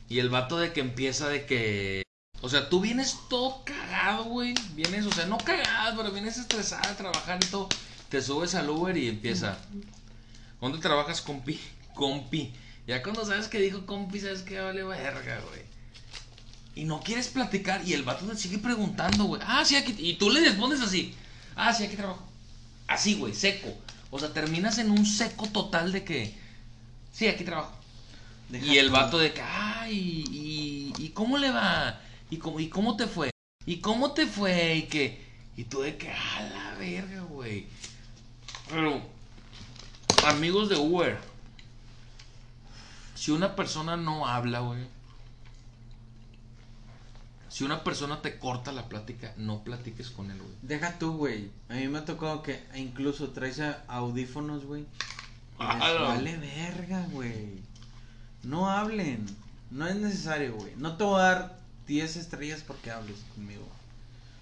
y 0.09 0.19
el 0.19 0.29
vato 0.29 0.57
de 0.57 0.73
que 0.73 0.81
empieza 0.81 1.29
de 1.29 1.45
que, 1.45 2.03
o 2.41 2.49
sea, 2.49 2.67
tú 2.69 2.81
vienes 2.81 3.17
todo 3.29 3.63
cagado, 3.63 4.25
güey. 4.25 4.53
Vienes, 4.75 5.05
o 5.05 5.11
sea, 5.13 5.25
no 5.27 5.37
cagado, 5.37 5.95
pero 5.97 6.11
vienes 6.11 6.37
estresado 6.37 6.89
a 6.89 6.97
trabajar 6.97 7.39
y 7.41 7.47
todo. 7.47 7.69
Te 8.09 8.21
subes 8.21 8.53
al 8.55 8.69
Uber 8.69 8.97
y 8.97 9.07
empieza. 9.07 9.57
¿Dónde 10.59 10.79
trabajas, 10.79 11.21
compi? 11.21 11.59
Compi. 11.95 12.51
Ya 12.87 13.01
cuando 13.03 13.23
sabes 13.25 13.47
que 13.47 13.59
dijo 13.59 13.85
compi, 13.85 14.19
sabes 14.19 14.41
que 14.41 14.59
vale 14.59 14.83
verga, 14.83 15.39
güey. 15.49 15.61
Y 16.75 16.83
no 16.85 16.99
quieres 17.01 17.27
platicar 17.27 17.81
y 17.87 17.93
el 17.93 18.03
vato 18.03 18.25
te 18.25 18.35
sigue 18.35 18.57
preguntando, 18.57 19.25
güey. 19.25 19.41
Ah, 19.45 19.63
sí, 19.63 19.75
aquí. 19.75 19.95
Y 19.97 20.15
tú 20.15 20.29
le 20.29 20.41
respondes 20.41 20.81
así. 20.81 21.13
Ah, 21.55 21.73
sí, 21.73 21.83
aquí 21.83 21.95
trabajo. 21.95 22.27
Así, 22.91 23.15
güey, 23.15 23.33
seco. 23.33 23.73
O 24.09 24.19
sea, 24.19 24.33
terminas 24.33 24.77
en 24.77 24.91
un 24.91 25.05
seco 25.05 25.47
total 25.47 25.93
de 25.93 26.03
que. 26.03 26.35
Sí, 27.13 27.27
aquí 27.27 27.45
trabajo. 27.45 27.71
Deja 28.49 28.65
y 28.65 28.77
el 28.77 28.87
tú. 28.87 28.93
vato 28.93 29.17
de 29.17 29.33
que, 29.33 29.41
ay, 29.41 30.25
y, 30.29 30.93
y 30.97 31.09
cómo 31.09 31.37
le 31.37 31.51
va? 31.51 32.01
¿Y 32.29 32.37
cómo, 32.37 32.59
¿Y 32.59 32.67
cómo 32.67 32.97
te 32.97 33.07
fue? 33.07 33.31
¿Y 33.65 33.77
cómo 33.77 34.11
te 34.11 34.27
fue? 34.27 34.75
Y 34.75 34.81
que. 34.83 35.25
Y 35.55 35.63
tú 35.63 35.81
de 35.81 35.95
que, 35.97 36.11
a 36.11 36.41
la 36.53 36.75
verga, 36.77 37.21
güey. 37.21 37.65
Pero, 38.69 39.01
amigos 40.25 40.67
de 40.67 40.75
Uber, 40.75 41.17
si 43.15 43.31
una 43.31 43.55
persona 43.55 43.95
no 43.95 44.27
habla, 44.27 44.59
güey, 44.59 44.81
si 47.51 47.65
una 47.65 47.83
persona 47.83 48.21
te 48.21 48.39
corta 48.39 48.71
la 48.71 48.87
plática, 48.87 49.33
no 49.35 49.61
platiques 49.65 50.09
con 50.09 50.31
él, 50.31 50.37
güey. 50.37 50.53
Deja 50.61 50.97
tú, 50.97 51.17
güey. 51.17 51.51
A 51.67 51.73
mí 51.73 51.87
me 51.89 51.99
ha 51.99 52.05
tocado 52.05 52.41
que 52.41 52.63
incluso 52.75 53.31
traes 53.31 53.61
audífonos, 53.89 54.63
güey. 54.63 54.85
Ah, 55.59 55.91
vale 55.99 56.37
verga, 56.37 57.05
güey. 57.11 57.61
No 58.43 58.71
hablen. 58.71 59.25
No 59.69 59.85
es 59.85 59.97
necesario, 59.97 60.55
güey. 60.55 60.73
No 60.77 60.95
te 60.95 61.03
voy 61.03 61.19
a 61.19 61.23
dar 61.23 61.59
10 61.87 62.15
estrellas 62.15 62.63
porque 62.65 62.89
hables 62.89 63.19
conmigo. 63.35 63.67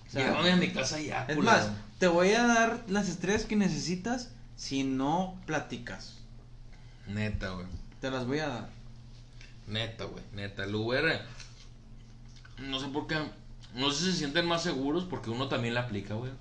O 0.07 0.11
sea, 0.11 0.39
a 0.39 0.55
mi 0.55 0.71
casa 0.71 0.99
ya, 0.99 1.25
es 1.27 1.35
culero. 1.35 1.57
más, 1.57 1.71
te 1.97 2.07
voy 2.07 2.29
a 2.33 2.45
dar 2.45 2.83
las 2.87 3.09
estrellas 3.09 3.45
que 3.45 3.55
necesitas 3.55 4.29
si 4.55 4.83
no 4.83 5.35
platicas. 5.47 6.13
Neta, 7.07 7.49
güey. 7.49 7.65
Te 8.01 8.11
las 8.11 8.27
voy 8.27 8.37
a 8.37 8.49
dar. 8.49 8.69
Neta, 9.65 10.03
güey. 10.03 10.23
Neta. 10.33 10.65
El 10.65 10.75
Uber, 10.75 11.05
eh, 11.07 11.21
no 12.61 12.79
sé 12.79 12.87
por 12.87 13.07
qué. 13.07 13.17
No 13.75 13.91
sé 13.91 14.05
si 14.05 14.11
se 14.11 14.17
sienten 14.19 14.45
más 14.45 14.63
seguros 14.63 15.05
porque 15.09 15.29
uno 15.29 15.47
también 15.47 15.73
la 15.73 15.81
aplica, 15.81 16.15
güey. 16.15 16.31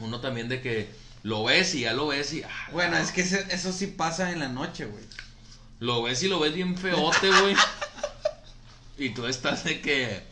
Uno 0.00 0.20
también 0.20 0.48
de 0.48 0.60
que 0.60 0.88
lo 1.22 1.44
ves 1.44 1.74
y 1.74 1.80
ya 1.80 1.92
lo 1.92 2.08
ves 2.08 2.32
y. 2.32 2.42
ah, 2.42 2.68
Bueno, 2.72 2.96
es 2.96 3.12
que 3.12 3.20
eso 3.22 3.72
sí 3.72 3.86
pasa 3.88 4.32
en 4.32 4.40
la 4.40 4.48
noche, 4.48 4.86
güey. 4.86 5.04
Lo 5.80 6.02
ves 6.02 6.22
y 6.22 6.28
lo 6.28 6.40
ves 6.40 6.54
bien 6.54 6.76
feote, 6.76 7.30
güey. 7.30 7.54
y 8.98 9.10
tú 9.10 9.26
estás 9.26 9.64
de 9.64 9.80
que. 9.80 10.22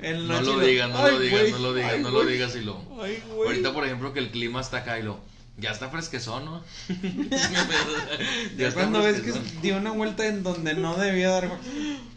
No 0.00 0.40
lo 0.40 0.60
digas, 0.60 0.90
no 0.90 1.04
Ay, 1.04 1.12
lo 1.12 1.18
digas, 1.18 1.50
no 1.50 1.58
lo 1.58 1.74
digas, 1.74 1.92
ay, 1.92 2.02
no 2.02 2.10
lo 2.10 2.24
digas 2.24 2.54
y 2.54 2.60
lo. 2.60 2.80
Ay. 3.02 3.22
Ahorita, 3.32 3.72
por 3.72 3.84
ejemplo, 3.84 4.12
que 4.12 4.20
el 4.20 4.30
clima 4.30 4.60
está 4.60 4.78
acá 4.78 4.98
y 4.98 5.02
lo. 5.02 5.18
Ya 5.60 5.70
está 5.72 5.88
fresquezón, 5.88 6.44
¿no? 6.44 6.62
Ya 8.56 8.68
está 8.68 8.80
cuando 8.82 9.02
ves 9.02 9.20
que 9.20 9.32
dio 9.60 9.76
una 9.76 9.90
vuelta 9.90 10.26
en 10.26 10.42
donde 10.44 10.74
no 10.74 10.96
debía 10.96 11.30
dar. 11.30 11.50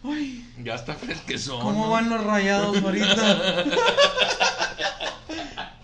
Ay, 0.04 0.46
Ya 0.62 0.74
está 0.76 0.94
fresquezón. 0.94 1.60
¿cómo 1.60 1.86
¿no? 1.86 1.90
van 1.90 2.08
los 2.08 2.22
rayados 2.24 2.76
ahorita? 2.82 3.64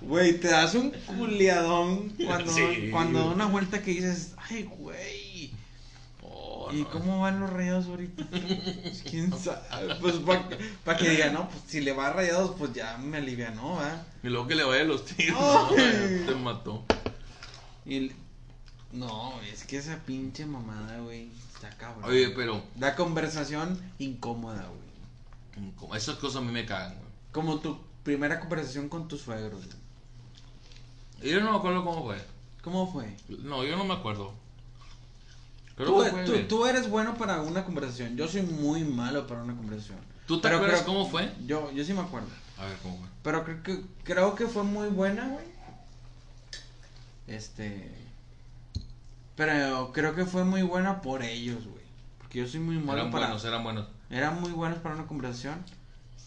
Güey, 0.02 0.38
te 0.40 0.48
das 0.48 0.74
un 0.74 0.90
culiadón 0.90 2.11
cuando, 2.24 2.52
Sí, 2.52 2.88
cuando 2.90 3.22
güey. 3.24 3.34
una 3.34 3.46
vuelta 3.46 3.82
que 3.82 3.90
dices, 3.90 4.32
ay, 4.48 4.62
güey. 4.78 5.50
Oh, 6.22 6.70
¿Y 6.72 6.82
no. 6.82 6.90
cómo 6.90 7.20
van 7.20 7.40
los 7.40 7.50
rayados 7.50 7.86
ahorita? 7.86 8.24
Pues, 8.30 9.02
¿Quién 9.11 9.30
sabe? 9.38 9.96
Pues 10.00 10.14
para 10.84 10.96
que 10.98 11.11
diga, 11.11 11.30
no, 11.30 11.48
pues 11.50 11.62
si 11.66 11.80
le 11.80 11.92
va 11.92 12.06
a 12.06 12.12
rayados, 12.14 12.54
pues 12.59 12.72
ya 12.72 12.96
me 12.98 13.18
alivianó, 13.18 13.76
¿verdad? 13.76 14.02
Y 14.22 14.28
luego 14.28 14.46
que 14.46 14.54
le 14.54 14.64
vaya 14.64 14.84
los 14.84 15.04
tiros. 15.04 15.38
No, 15.38 15.68
te 15.74 16.34
mató. 16.36 16.84
Y 17.89 17.97
el- 17.97 18.12
No, 18.93 19.41
es 19.43 19.64
que 19.64 19.76
esa 19.78 19.97
pinche 19.99 20.47
mamada, 20.47 20.99
güey, 21.01 21.28
está 21.55 21.68
cabrón. 21.70 22.05
Oye, 22.05 22.30
pero. 22.30 22.62
La 22.78 22.95
conversación 22.97 23.78
incómoda, 23.99 24.66
güey. 24.68 25.97
Esas 25.97 26.16
cosas 26.16 26.36
a 26.43 26.45
mí 26.45 26.53
me 26.53 26.64
cagan, 26.64 26.95
güey. 26.95 27.09
Como 27.32 27.59
tu 27.59 27.78
primera 28.05 28.41
conversación 28.41 28.89
con 28.89 29.09
tus 29.09 29.22
suegros. 29.22 29.66
güey. 29.66 31.32
Yo 31.32 31.41
no 31.41 31.51
me 31.51 31.59
acuerdo 31.59 31.84
cómo 31.84 32.05
fue. 32.05 32.16
¿Cómo 32.62 32.91
fue? 32.93 33.16
No, 33.28 33.64
yo 33.64 33.76
no 33.76 33.84
me 33.84 33.95
acuerdo. 33.95 34.32
Creo 35.76 35.89
Tú, 35.89 36.32
tú- 36.32 36.49
tú 36.49 36.66
eres 36.66 36.89
bueno 36.89 37.14
para 37.16 37.41
una 37.43 37.64
conversación. 37.64 38.16
Yo 38.16 38.26
soy 38.26 38.43
muy 38.43 38.84
malo 38.84 39.26
para 39.26 39.43
una 39.43 39.55
conversación. 39.57 39.99
¿Tú 40.26 40.36
te 40.39 40.43
Pero 40.43 40.57
acuerdas 40.57 40.82
creo- 40.82 40.95
cómo 40.95 41.09
fue? 41.09 41.32
Yo, 41.47 41.70
yo 41.72 41.84
sí 41.84 41.93
me 41.93 42.01
acuerdo. 42.01 42.28
A 42.59 42.64
ver, 42.64 42.76
¿cómo 42.82 42.99
fue? 42.99 43.09
Pero 43.22 43.45
creo 43.45 43.62
que, 43.62 43.82
creo 44.03 44.34
que 44.34 44.47
fue 44.47 44.62
muy 44.64 44.89
buena, 44.89 45.28
güey. 45.28 45.45
Este. 47.29 47.91
Pero 49.37 49.93
creo 49.93 50.14
que 50.14 50.24
fue 50.24 50.45
muy 50.45 50.62
buena 50.62 51.01
por 51.01 51.22
ellos, 51.22 51.64
güey. 51.64 51.85
Porque 52.18 52.39
yo 52.41 52.49
soy 52.49 52.61
muy 52.61 52.76
malo 52.79 53.01
Eran 53.01 53.11
para. 53.12 53.26
buenos, 53.26 53.45
eran 53.45 53.62
buenos. 53.62 53.87
Eran 54.11 54.41
muy 54.41 54.51
buenos 54.51 54.79
para 54.79 54.95
una 54.97 55.07
conversación. 55.07 55.64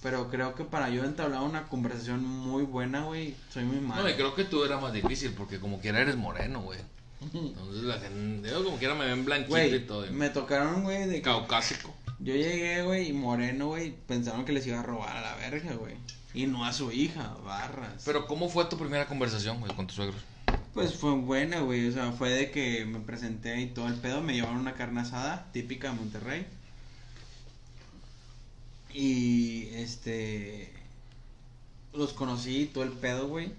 Pero 0.01 0.29
creo 0.29 0.55
que 0.55 0.63
para 0.63 0.89
yo 0.89 1.03
entablar 1.03 1.41
una 1.41 1.67
conversación 1.67 2.25
muy 2.25 2.63
buena, 2.63 3.03
güey, 3.03 3.35
soy 3.51 3.65
muy 3.65 3.79
malo. 3.79 4.01
No, 4.01 4.09
y 4.09 4.13
creo 4.13 4.33
que 4.33 4.45
tú 4.45 4.63
era 4.63 4.79
más 4.79 4.93
difícil 4.93 5.31
porque 5.33 5.59
como 5.59 5.79
quiera 5.79 5.99
eres 5.99 6.15
moreno, 6.15 6.61
güey. 6.61 6.79
Entonces 7.33 7.83
la 7.83 7.99
gente, 7.99 8.49
yo 8.49 8.63
como 8.63 8.77
quiera 8.77 8.95
me 8.95 9.05
ven 9.05 9.23
blanquito 9.25 9.75
y 9.75 9.79
todo. 9.81 10.07
me 10.11 10.29
tocaron, 10.29 10.83
güey, 10.83 11.07
de 11.07 11.21
Caucásico. 11.21 11.93
yo 12.19 12.33
llegué, 12.33 12.81
güey, 12.81 13.09
y 13.09 13.13
moreno, 13.13 13.67
güey, 13.67 13.93
pensaron 14.07 14.43
que 14.43 14.53
les 14.53 14.65
iba 14.65 14.79
a 14.79 14.83
robar 14.83 15.17
a 15.17 15.21
la 15.21 15.35
verga, 15.35 15.73
güey. 15.73 15.93
Y 16.33 16.47
no 16.47 16.65
a 16.65 16.73
su 16.73 16.91
hija, 16.91 17.35
barras. 17.45 18.01
Pero 18.03 18.25
¿cómo 18.25 18.49
fue 18.49 18.65
tu 18.65 18.77
primera 18.77 19.05
conversación, 19.05 19.59
güey, 19.59 19.75
con 19.75 19.85
tus 19.85 19.97
suegros? 19.97 20.21
Pues 20.73 20.95
fue 20.95 21.13
buena, 21.15 21.59
güey, 21.61 21.87
o 21.87 21.91
sea, 21.91 22.11
fue 22.13 22.29
de 22.29 22.51
que 22.51 22.85
me 22.85 22.99
presenté 22.99 23.59
y 23.61 23.67
todo 23.67 23.87
el 23.87 23.95
pedo, 23.95 24.21
me 24.21 24.33
llevaron 24.33 24.57
una 24.57 24.73
carne 24.75 25.01
asada, 25.01 25.49
típica 25.51 25.89
de 25.89 25.95
Monterrey. 25.95 26.47
Y, 28.93 29.67
este, 29.73 30.71
los 31.93 32.13
conocí 32.13 32.67
todo 32.73 32.83
el 32.83 32.91
pedo, 32.91 33.27
güey. 33.27 33.51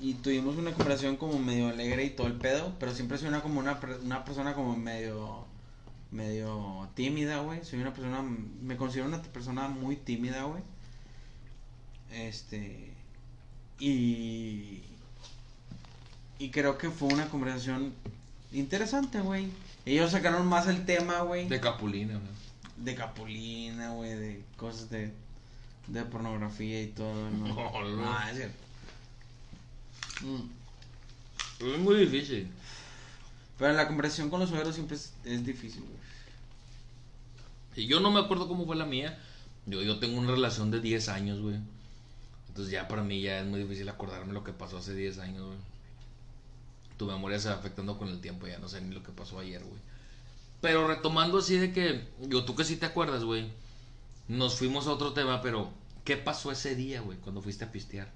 Y 0.00 0.14
tuvimos 0.14 0.56
una 0.56 0.72
conversación 0.72 1.16
como 1.16 1.38
medio 1.38 1.68
alegre 1.68 2.04
y 2.04 2.10
todo 2.10 2.26
el 2.26 2.34
pedo, 2.34 2.74
pero 2.78 2.94
siempre 2.94 3.18
soy 3.18 3.28
una 3.28 3.42
como 3.42 3.60
una, 3.60 3.80
una 4.02 4.24
persona 4.24 4.54
como 4.54 4.76
medio 4.76 5.46
medio 6.10 6.88
tímida, 6.94 7.40
güey. 7.40 7.64
Soy 7.64 7.80
una 7.80 7.92
persona 7.94 8.22
me 8.22 8.76
considero 8.76 9.08
una 9.08 9.22
persona 9.22 9.68
muy 9.68 9.96
tímida, 9.96 10.44
güey. 10.44 10.62
Este 12.12 12.92
y 13.78 14.82
y 16.40 16.50
creo 16.50 16.76
que 16.76 16.90
fue 16.90 17.12
una 17.12 17.28
conversación 17.28 17.92
interesante, 18.50 19.20
güey. 19.20 19.48
Ellos 19.86 20.10
sacaron 20.10 20.46
más 20.46 20.66
el 20.66 20.84
tema, 20.84 21.20
güey, 21.20 21.44
De 21.44 21.56
de, 21.56 21.60
Capulina, 21.60 22.18
güey. 22.18 22.96
Capulina, 22.96 23.90
güey, 23.90 24.14
de 24.16 24.44
cosas 24.56 24.90
de 24.90 25.12
de 25.86 26.04
pornografía 26.04 26.82
y 26.82 26.88
todo, 26.88 27.30
¿no? 27.30 27.46
No, 27.54 27.82
no. 27.82 27.96
No, 27.96 28.28
es 28.28 28.36
cierto. 28.36 28.56
Mm. 30.22 31.72
Es 31.72 31.78
muy 31.78 31.96
difícil. 31.96 32.48
Pero 33.58 33.74
la 33.74 33.86
conversación 33.86 34.30
con 34.30 34.40
los 34.40 34.48
suegros 34.48 34.74
siempre 34.74 34.96
es, 34.96 35.12
es 35.24 35.44
difícil, 35.44 35.82
güey. 35.82 36.00
Y 37.76 37.86
yo 37.86 38.00
no 38.00 38.10
me 38.10 38.20
acuerdo 38.20 38.48
cómo 38.48 38.64
fue 38.66 38.76
la 38.76 38.86
mía. 38.86 39.18
Yo, 39.66 39.82
yo 39.82 39.98
tengo 39.98 40.18
una 40.18 40.30
relación 40.32 40.70
de 40.70 40.80
10 40.80 41.08
años, 41.08 41.40
güey. 41.40 41.56
Entonces 42.48 42.72
ya 42.72 42.88
para 42.88 43.02
mí 43.02 43.20
ya 43.20 43.40
es 43.40 43.46
muy 43.46 43.60
difícil 43.60 43.88
acordarme 43.88 44.32
lo 44.32 44.42
que 44.42 44.52
pasó 44.52 44.78
hace 44.78 44.94
10 44.94 45.18
años, 45.18 45.46
güey. 45.46 45.58
Tu 47.00 47.06
memoria 47.06 47.38
se 47.38 47.48
va 47.48 47.54
afectando 47.54 47.96
con 47.96 48.08
el 48.08 48.20
tiempo, 48.20 48.46
ya 48.46 48.58
no 48.58 48.68
sé 48.68 48.78
ni 48.82 48.94
lo 48.94 49.02
que 49.02 49.10
pasó 49.10 49.38
ayer, 49.38 49.64
güey. 49.64 49.80
Pero 50.60 50.86
retomando 50.86 51.38
así 51.38 51.56
de 51.56 51.72
que, 51.72 52.06
yo 52.28 52.44
tú 52.44 52.54
que 52.54 52.62
sí 52.62 52.76
te 52.76 52.84
acuerdas, 52.84 53.24
güey. 53.24 53.50
Nos 54.28 54.58
fuimos 54.58 54.86
a 54.86 54.92
otro 54.92 55.14
tema, 55.14 55.40
pero 55.40 55.70
¿qué 56.04 56.18
pasó 56.18 56.52
ese 56.52 56.74
día, 56.74 57.00
güey, 57.00 57.16
cuando 57.16 57.40
fuiste 57.40 57.64
a 57.64 57.72
pistear? 57.72 58.08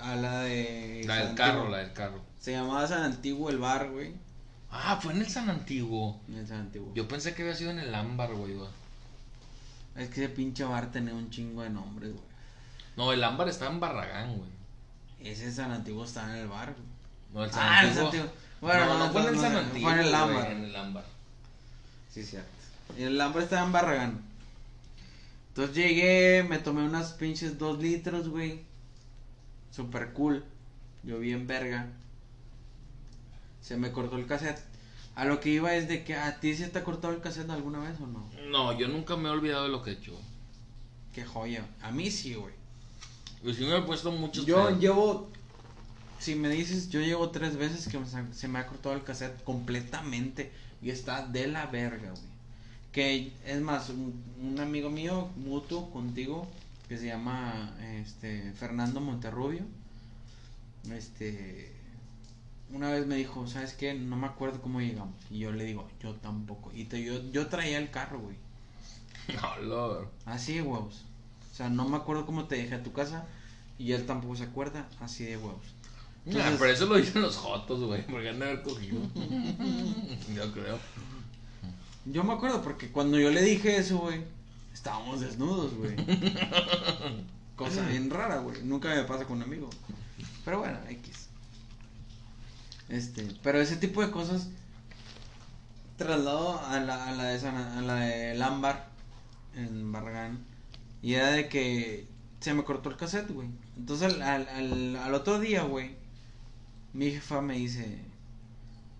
A 0.00 0.16
la 0.16 0.40
de. 0.40 1.04
La 1.06 1.14
del 1.14 1.26
San 1.28 1.36
carro, 1.36 1.58
Antiguo. 1.60 1.76
la 1.76 1.78
del 1.78 1.92
carro. 1.92 2.20
Se 2.40 2.50
llamaba 2.50 2.88
San 2.88 3.04
Antiguo 3.04 3.50
el 3.50 3.58
bar, 3.58 3.88
güey. 3.92 4.14
Ah, 4.72 4.98
fue 5.00 5.12
en 5.12 5.20
el 5.20 5.28
San 5.28 5.48
Antiguo. 5.48 6.20
En 6.26 6.38
el 6.38 6.46
San 6.48 6.62
Antiguo. 6.62 6.92
Yo 6.92 7.06
pensé 7.06 7.36
que 7.36 7.42
había 7.42 7.54
sido 7.54 7.70
en 7.70 7.78
el 7.78 7.94
Ámbar, 7.94 8.34
güey. 8.34 8.54
güey. 8.54 8.68
Es 9.94 10.08
que 10.08 10.24
ese 10.24 10.34
pinche 10.34 10.64
bar 10.64 10.90
tenía 10.90 11.14
un 11.14 11.30
chingo 11.30 11.62
de 11.62 11.70
nombres, 11.70 12.10
güey. 12.10 12.24
No, 12.96 13.12
el 13.12 13.22
Ámbar 13.22 13.48
estaba 13.48 13.70
en 13.70 13.78
Barragán, 13.78 14.36
güey. 14.38 14.50
Ese 15.20 15.52
San 15.52 15.70
Antiguo 15.70 16.04
estaba 16.04 16.30
en 16.32 16.42
el 16.42 16.48
bar, 16.48 16.74
güey. 16.74 16.97
No, 17.32 17.44
el 17.44 17.50
San 17.52 17.60
Ah, 17.62 17.80
el 17.82 17.88
Antiguo. 17.88 18.10
San 18.10 18.20
Antiguo. 18.20 18.38
Bueno, 18.60 18.86
no, 18.86 18.98
no, 18.98 19.12
fue 19.12 19.20
en 19.22 19.28
el 19.28 19.40
San 19.40 19.56
Antiguo. 19.56 19.88
Fue 19.90 19.92
en 19.92 20.04
el 20.06 20.10
güey, 20.10 20.22
Ámbar. 20.22 20.50
En 20.52 20.64
el 20.64 20.76
Ámbar. 20.76 21.04
Sí, 22.10 22.24
cierto. 22.24 22.48
Y 22.98 23.02
el 23.02 23.20
Ámbar 23.20 23.42
estaba 23.42 23.66
en 23.66 23.72
Barragán. 23.72 24.22
Entonces 25.48 25.76
llegué, 25.76 26.44
me 26.48 26.58
tomé 26.58 26.82
unas 26.84 27.12
pinches 27.12 27.58
dos 27.58 27.78
litros, 27.78 28.28
güey. 28.28 28.62
Super 29.70 30.12
cool. 30.12 30.44
Yo 31.04 31.18
bien 31.18 31.46
verga. 31.46 31.86
Se 33.60 33.76
me 33.76 33.92
cortó 33.92 34.16
el 34.16 34.26
cassette. 34.26 34.60
A 35.14 35.24
lo 35.24 35.40
que 35.40 35.50
iba 35.50 35.74
es 35.74 35.88
de 35.88 36.04
que 36.04 36.14
a 36.14 36.38
ti 36.40 36.54
se 36.54 36.68
te 36.68 36.78
ha 36.78 36.84
cortado 36.84 37.12
el 37.12 37.20
cassette 37.20 37.50
alguna 37.50 37.80
vez 37.80 37.98
o 38.00 38.06
no. 38.06 38.28
No, 38.50 38.78
yo 38.78 38.86
nunca 38.88 39.16
me 39.16 39.28
he 39.28 39.32
olvidado 39.32 39.64
de 39.64 39.70
lo 39.70 39.82
que 39.82 39.90
he 39.90 39.94
hecho. 39.94 40.12
Qué 41.12 41.24
joya. 41.24 41.66
A 41.82 41.90
mí 41.90 42.10
sí, 42.10 42.34
güey. 42.34 42.54
Y 43.42 43.52
sí 43.52 43.64
me 43.64 43.76
he 43.78 43.82
puesto 43.82 44.12
muchos 44.12 44.46
Yo 44.46 44.66
pedos. 44.66 44.78
llevo, 44.80 45.30
si 46.18 46.34
me 46.34 46.48
dices, 46.50 46.88
yo 46.90 47.00
llevo 47.00 47.30
tres 47.30 47.56
veces 47.56 47.88
que 47.88 47.98
se 48.32 48.48
me 48.48 48.58
ha 48.58 48.66
cortado 48.66 48.94
el 48.94 49.04
cassette 49.04 49.42
completamente 49.44 50.52
y 50.82 50.90
está 50.90 51.26
de 51.26 51.46
la 51.48 51.66
verga, 51.66 52.10
güey. 52.10 52.22
Que 52.92 53.32
es 53.46 53.60
más, 53.60 53.90
un, 53.90 54.22
un 54.42 54.60
amigo 54.60 54.90
mío, 54.90 55.30
mutuo 55.36 55.90
contigo, 55.90 56.48
que 56.88 56.98
se 56.98 57.06
llama 57.06 57.76
este 58.00 58.52
Fernando 58.54 59.00
Monterrubio, 59.00 59.64
este, 60.92 61.72
una 62.72 62.90
vez 62.90 63.06
me 63.06 63.16
dijo, 63.16 63.46
¿sabes 63.46 63.74
qué? 63.74 63.94
No 63.94 64.16
me 64.16 64.26
acuerdo 64.26 64.60
cómo 64.62 64.80
llegamos. 64.80 65.14
Y 65.30 65.40
yo 65.40 65.52
le 65.52 65.64
digo, 65.64 65.88
yo 66.02 66.14
tampoco. 66.16 66.72
Y 66.74 66.84
te- 66.84 67.02
yo, 67.04 67.22
yo 67.32 67.48
traía 67.48 67.78
el 67.78 67.90
carro, 67.90 68.20
güey. 68.20 68.36
No, 69.42 69.58
Lord. 69.62 70.08
Así 70.26 70.54
de 70.54 70.62
huevos. 70.62 71.04
O 71.52 71.54
sea, 71.56 71.68
no 71.70 71.88
me 71.88 71.96
acuerdo 71.98 72.26
cómo 72.26 72.46
te 72.46 72.56
dejé 72.56 72.76
a 72.76 72.82
tu 72.82 72.92
casa 72.92 73.26
y 73.78 73.92
él 73.92 74.06
tampoco 74.06 74.36
se 74.36 74.44
acuerda. 74.44 74.88
Así 75.00 75.24
de 75.24 75.36
huevos. 75.36 75.74
Nah, 76.28 76.34
Entonces- 76.34 76.56
pero 76.58 76.72
eso 76.72 76.86
lo 76.86 76.96
dicen 76.96 77.22
los 77.22 77.36
jotos, 77.36 77.80
güey, 77.84 78.06
porque 78.06 78.28
han 78.28 78.38
de 78.38 78.44
haber 78.46 78.62
cogido. 78.62 79.00
Yo 80.34 80.52
creo. 80.52 80.78
Yo 82.06 82.24
me 82.24 82.32
acuerdo 82.34 82.62
porque 82.62 82.90
cuando 82.90 83.18
yo 83.18 83.30
le 83.30 83.42
dije 83.42 83.76
eso, 83.76 83.98
güey, 83.98 84.22
estábamos 84.72 85.20
desnudos, 85.20 85.74
güey. 85.74 85.94
Cosa 87.56 87.82
bien 87.86 88.08
rara, 88.08 88.38
güey. 88.38 88.62
Nunca 88.62 88.88
me 88.94 89.02
pasa 89.04 89.24
con 89.26 89.36
un 89.38 89.42
amigo. 89.42 89.68
Pero 90.44 90.60
bueno, 90.60 90.78
X. 90.88 91.28
Este, 92.88 93.26
pero 93.42 93.60
ese 93.60 93.76
tipo 93.76 94.00
de 94.00 94.10
cosas 94.10 94.48
trasladó 95.98 96.58
a 96.64 96.80
la, 96.80 97.08
a 97.08 97.12
la 97.12 97.24
de 97.24 97.38
San, 97.40 97.56
a 97.56 97.82
la 97.82 97.94
de 97.96 98.42
Ámbar 98.42 98.88
en 99.54 99.92
Barragán. 99.92 100.38
Y 101.02 101.14
era 101.14 101.30
de 101.30 101.48
que 101.48 102.06
se 102.40 102.54
me 102.54 102.64
cortó 102.64 102.88
el 102.90 102.96
cassette, 102.96 103.30
güey. 103.30 103.48
Entonces 103.76 104.14
al, 104.14 104.22
al, 104.22 104.48
al, 104.48 104.96
al 104.96 105.14
otro 105.14 105.38
día, 105.40 105.62
güey, 105.62 105.96
mi 106.98 107.12
jefa 107.12 107.40
me 107.40 107.54
dice, 107.54 107.96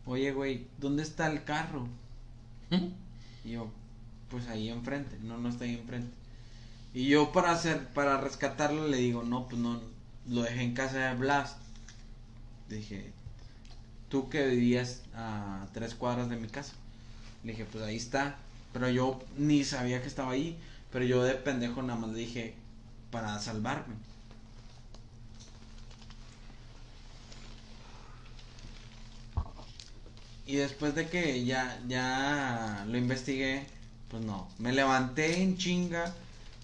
oye, 0.06 0.30
güey, 0.30 0.68
¿dónde 0.78 1.02
está 1.02 1.28
el 1.32 1.42
carro? 1.42 1.88
Y 3.44 3.50
yo, 3.50 3.72
pues 4.30 4.46
ahí 4.46 4.68
enfrente, 4.68 5.18
no, 5.20 5.36
no 5.36 5.48
está 5.48 5.64
ahí 5.64 5.74
enfrente. 5.74 6.12
Y 6.94 7.08
yo 7.08 7.32
para 7.32 7.50
hacer, 7.50 7.88
para 7.88 8.20
rescatarlo 8.20 8.86
le 8.86 8.98
digo, 8.98 9.24
no, 9.24 9.48
pues 9.48 9.60
no, 9.60 9.80
lo 10.28 10.42
dejé 10.42 10.62
en 10.62 10.74
casa 10.74 11.08
de 11.08 11.16
Blast. 11.16 11.58
Dije, 12.68 13.10
tú 14.08 14.28
que 14.28 14.46
vivías 14.46 15.02
a 15.16 15.66
tres 15.72 15.96
cuadras 15.96 16.28
de 16.28 16.36
mi 16.36 16.46
casa. 16.46 16.74
Le 17.42 17.50
dije, 17.50 17.64
pues 17.64 17.82
ahí 17.82 17.96
está. 17.96 18.36
Pero 18.72 18.88
yo 18.90 19.18
ni 19.36 19.64
sabía 19.64 20.02
que 20.02 20.06
estaba 20.06 20.30
ahí. 20.30 20.56
Pero 20.92 21.04
yo 21.04 21.24
de 21.24 21.34
pendejo 21.34 21.82
nada 21.82 21.98
más 21.98 22.10
le 22.10 22.20
dije, 22.20 22.54
para 23.10 23.40
salvarme. 23.40 23.96
Y 30.48 30.56
después 30.56 30.94
de 30.94 31.06
que 31.08 31.44
ya, 31.44 31.78
ya 31.88 32.82
lo 32.88 32.96
investigué, 32.96 33.66
pues 34.08 34.24
no. 34.24 34.48
Me 34.56 34.72
levanté 34.72 35.42
en 35.42 35.58
chinga, 35.58 36.14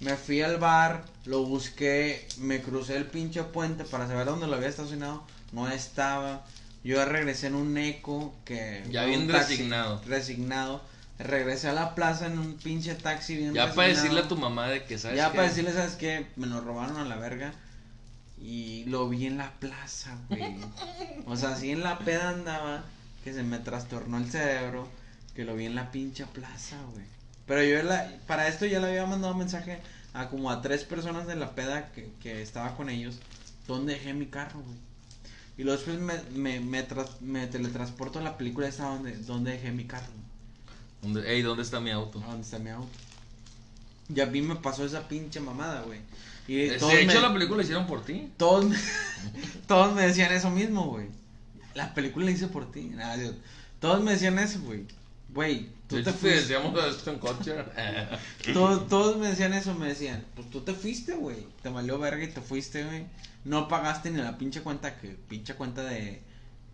me 0.00 0.16
fui 0.16 0.40
al 0.40 0.56
bar, 0.56 1.04
lo 1.26 1.44
busqué, 1.44 2.26
me 2.38 2.62
crucé 2.62 2.96
el 2.96 3.04
pinche 3.04 3.42
puente 3.42 3.84
para 3.84 4.08
saber 4.08 4.24
dónde 4.24 4.46
lo 4.46 4.56
había 4.56 4.68
estacionado. 4.68 5.22
No 5.52 5.68
estaba. 5.68 6.46
Yo 6.82 7.04
regresé 7.04 7.48
en 7.48 7.56
un 7.56 7.76
eco 7.76 8.34
que... 8.46 8.82
Ya 8.90 9.04
bien 9.04 9.28
taxi 9.28 9.56
resignado. 9.56 10.00
Resignado. 10.06 10.82
Regresé 11.18 11.68
a 11.68 11.74
la 11.74 11.94
plaza 11.94 12.28
en 12.28 12.38
un 12.38 12.54
pinche 12.54 12.94
taxi 12.94 13.36
bien 13.36 13.52
Ya 13.52 13.74
para 13.74 13.88
decirle 13.88 14.20
a 14.20 14.28
tu 14.28 14.36
mamá 14.38 14.66
de 14.68 14.84
que 14.84 14.96
sabes 14.98 15.18
Ya 15.18 15.30
para 15.30 15.44
decirle, 15.44 15.74
¿sabes 15.74 15.96
qué? 15.96 16.26
Me 16.36 16.46
lo 16.46 16.62
robaron 16.62 16.96
a 16.96 17.04
la 17.04 17.16
verga. 17.16 17.52
Y 18.40 18.84
lo 18.86 19.10
vi 19.10 19.26
en 19.26 19.36
la 19.36 19.52
plaza, 19.52 20.16
güey. 20.30 20.56
O 21.26 21.36
sea, 21.36 21.50
así 21.50 21.70
en 21.70 21.82
la 21.82 21.98
peda 21.98 22.30
andaba, 22.30 22.84
que 23.24 23.32
se 23.32 23.42
me 23.42 23.58
trastornó 23.58 24.18
el 24.18 24.30
cerebro, 24.30 24.86
que 25.34 25.44
lo 25.44 25.56
vi 25.56 25.64
en 25.64 25.74
la 25.74 25.90
pinche 25.90 26.26
plaza, 26.26 26.76
güey. 26.92 27.04
Pero 27.46 27.62
yo 27.64 27.82
la, 27.82 28.10
para 28.26 28.46
esto 28.48 28.66
ya 28.66 28.78
le 28.80 28.88
había 28.88 29.06
mandado 29.06 29.34
mensaje 29.34 29.78
a 30.12 30.28
como 30.28 30.50
a 30.50 30.62
tres 30.62 30.84
personas 30.84 31.26
de 31.26 31.34
la 31.36 31.54
peda 31.54 31.90
que, 31.92 32.10
que 32.22 32.40
estaba 32.42 32.76
con 32.76 32.88
ellos, 32.90 33.16
¿dónde 33.66 33.94
dejé 33.94 34.14
mi 34.14 34.26
carro, 34.26 34.60
güey? 34.60 34.76
Y 35.56 35.62
luego 35.64 35.76
después 35.80 35.98
me, 36.00 36.14
me, 36.38 36.60
me, 36.60 36.82
tras- 36.88 37.20
me 37.20 37.46
teletransporto 37.46 38.18
a 38.18 38.22
la 38.22 38.36
película 38.36 38.66
esta 38.68 38.84
donde, 38.88 39.16
donde 39.18 39.52
dejé 39.52 39.72
mi 39.72 39.84
carro. 39.84 40.12
¿Dónde, 41.02 41.32
ey, 41.32 41.42
¿dónde 41.42 41.62
está 41.62 41.80
mi 41.80 41.90
auto? 41.90 42.20
¿A 42.24 42.26
dónde 42.28 42.42
está 42.42 42.58
mi 42.58 42.70
auto? 42.70 42.88
Y 44.14 44.20
a 44.20 44.26
mí 44.26 44.42
me 44.42 44.56
pasó 44.56 44.84
esa 44.84 45.06
pinche 45.08 45.40
mamada, 45.40 45.82
güey. 45.82 46.00
Y 46.48 46.60
Eh, 46.60 46.76
todos 46.78 46.92
de 46.92 47.02
hecho, 47.02 47.14
me, 47.14 47.20
la 47.20 47.32
película 47.32 47.56
la 47.58 47.62
hicieron 47.62 47.86
por 47.86 48.04
ti. 48.04 48.30
todos, 48.36 48.64
me- 48.66 48.76
todos 49.66 49.94
me 49.94 50.02
decían 50.02 50.32
eso 50.32 50.50
mismo, 50.50 50.86
güey. 50.86 51.06
La 51.74 51.92
película 51.94 52.24
la 52.26 52.30
hice 52.32 52.48
por 52.48 52.70
ti. 52.70 52.82
Nada, 52.94 53.16
yo- 53.16 53.32
todos 53.80 54.02
me 54.02 54.12
decían 54.12 54.38
eso, 54.38 54.60
güey. 54.62 54.84
Güey, 55.30 55.68
tú 55.88 55.96
te 56.02 56.12
fuiste. 56.12 56.40
decíamos 56.40 56.78
esto 56.84 57.10
en 57.10 57.18
coche. 57.18 57.54
Todos, 58.52 58.88
todos 58.88 59.16
me 59.16 59.28
decían 59.28 59.52
eso, 59.52 59.74
me 59.74 59.88
decían, 59.88 60.24
pues 60.36 60.48
tú 60.50 60.60
te 60.60 60.74
fuiste, 60.74 61.14
güey. 61.14 61.46
Te 61.62 61.68
valió 61.70 61.98
verga 61.98 62.22
y 62.24 62.28
te 62.28 62.40
fuiste, 62.40 62.84
güey. 62.84 63.06
No 63.44 63.68
pagaste 63.68 64.10
ni 64.10 64.18
la 64.22 64.38
pinche 64.38 64.60
cuenta, 64.62 64.96
que 64.98 65.08
pinche 65.28 65.54
cuenta 65.54 65.82
de, 65.82 66.22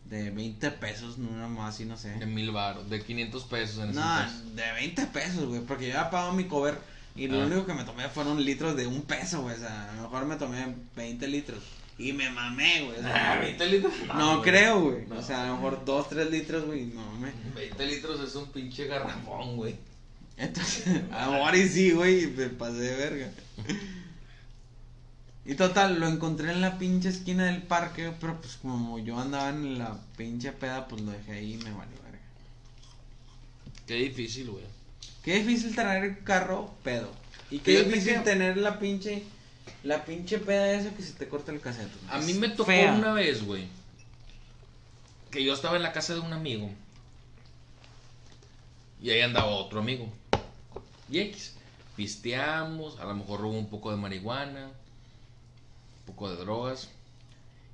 de 0.05 0.31
20 0.31 0.71
pesos, 0.73 1.19
no 1.19 1.49
más 1.49 1.75
así, 1.75 1.85
no 1.85 1.97
sé. 1.97 2.11
De 2.11 2.27
mil 2.27 2.51
baros, 2.51 2.89
de 2.91 3.03
500 3.03 3.45
pesos 3.45 3.79
en 3.85 3.91
ese 3.91 3.99
No, 4.01 4.21
entonces. 4.21 4.57
de 4.57 4.73
20 4.73 5.07
pesos, 5.07 5.45
güey, 5.47 5.61
porque 5.63 5.89
yo 5.89 5.99
había 5.99 6.11
pagado 6.11 6.33
mi 6.35 6.45
cover 6.45 6.79
y 7.17 7.27
lo 7.29 7.41
Ah. 7.43 7.47
único 7.47 7.67
que 7.67 7.75
me 7.75 7.85
tomé 7.85 8.09
fueron 8.09 8.45
litros 8.45 8.77
de 8.77 8.87
un 8.87 9.03
peso, 9.03 9.43
güey, 9.43 9.57
o 9.57 9.59
sea, 9.59 9.91
a 9.91 9.97
lo 9.97 10.03
mejor 10.03 10.27
me 10.27 10.37
tomé 10.37 10.75
20 10.95 11.27
litros 11.29 11.61
y 12.09 12.13
me 12.13 12.31
mamé, 12.31 12.83
güey. 12.85 12.99
o 12.99 13.03
sea, 13.03 13.33
Ah, 13.33 13.41
20 13.41 13.67
litros. 13.67 13.93
no 14.15 14.39
güey. 14.39 14.51
creo, 14.51 14.81
güey, 14.83 15.07
No. 15.07 15.19
o 15.19 15.23
sea, 15.23 15.45
a 15.45 15.47
lo 15.49 15.55
mejor 15.57 15.85
2, 15.85 16.09
3 16.09 16.31
litros, 16.31 16.65
güey, 16.65 16.87
me 16.87 16.95
mamé. 16.95 17.33
20 17.55 17.87
litros 17.87 18.21
es 18.21 18.35
un 18.35 18.51
pinche 18.51 18.87
garrafón, 18.87 19.57
güey. 19.57 19.77
Entonces, 20.37 20.87
a 21.13 21.27
lo 21.27 21.33
mejor 21.33 21.57
y 21.57 21.69
sí, 21.69 21.91
güey, 21.93 22.25
y 22.25 22.27
me 22.29 22.49
pasé 22.49 22.79
de 22.81 22.97
verga. 22.97 23.31
Y 25.45 25.55
total, 25.55 25.99
lo 25.99 26.07
encontré 26.07 26.53
en 26.53 26.61
la 26.61 26.79
pinche 26.79 27.09
esquina 27.09 27.47
del 27.47 27.63
parque, 27.63 28.13
pero 28.21 28.41
pues 28.41 28.57
como 28.61 28.99
yo 28.99 29.19
andaba 29.19 29.49
en 29.49 29.79
la 29.79 29.99
pinche 30.17 30.53
peda, 30.53 30.87
pues 30.87 31.03
lo 31.03 31.13
dejé 31.13 31.33
ahí 31.33 31.55
y 31.55 31.57
me 31.57 31.71
valió 31.73 31.97
verga. 32.05 32.19
Qué 33.87 33.95
difícil, 33.95 34.51
güey. 34.51 34.65
Qué 35.25 35.37
difícil 35.43 35.75
traer 35.75 36.05
el 36.05 36.23
carro 36.23 36.73
pedo. 36.85 37.11
Y 37.51 37.59
qué 37.59 37.73
Fíjate 37.79 37.89
difícil 37.91 38.15
que- 38.15 38.21
tener 38.21 38.57
la 38.59 38.79
pinche 38.79 39.25
la 39.83 40.05
pinche 40.05 40.39
peda 40.39 40.73
esa 40.73 40.95
que 40.95 41.03
se 41.03 41.13
te 41.13 41.29
corta 41.29 41.53
el 41.53 41.61
cassette. 41.61 41.91
A 42.09 42.19
mí 42.19 42.35
me 42.35 42.49
tocó 42.51 42.67
fea. 42.67 42.93
una 42.93 43.13
vez, 43.13 43.45
güey. 43.45 43.67
Que 45.31 45.43
yo 45.43 45.55
estaba 45.55 45.77
en 45.77 45.83
la 45.83 45.93
casa 45.93 46.15
de 46.15 46.21
un 46.21 46.33
amigo. 46.33 46.71
Y 49.03 49.11
ahí 49.11 49.23
andaba 49.23 49.47
otro 49.47 49.81
amigo. 49.81 50.09
Y 51.09 51.21
X. 51.21 51.57
Pisteamos, 51.97 52.99
a 52.99 53.05
lo 53.05 53.15
mejor 53.15 53.41
robó 53.41 53.59
un 53.59 53.69
poco 53.69 53.91
de 53.91 53.97
marihuana, 53.97 54.67
un 54.67 56.07
poco 56.07 56.31
de 56.31 56.37
drogas. 56.37 56.89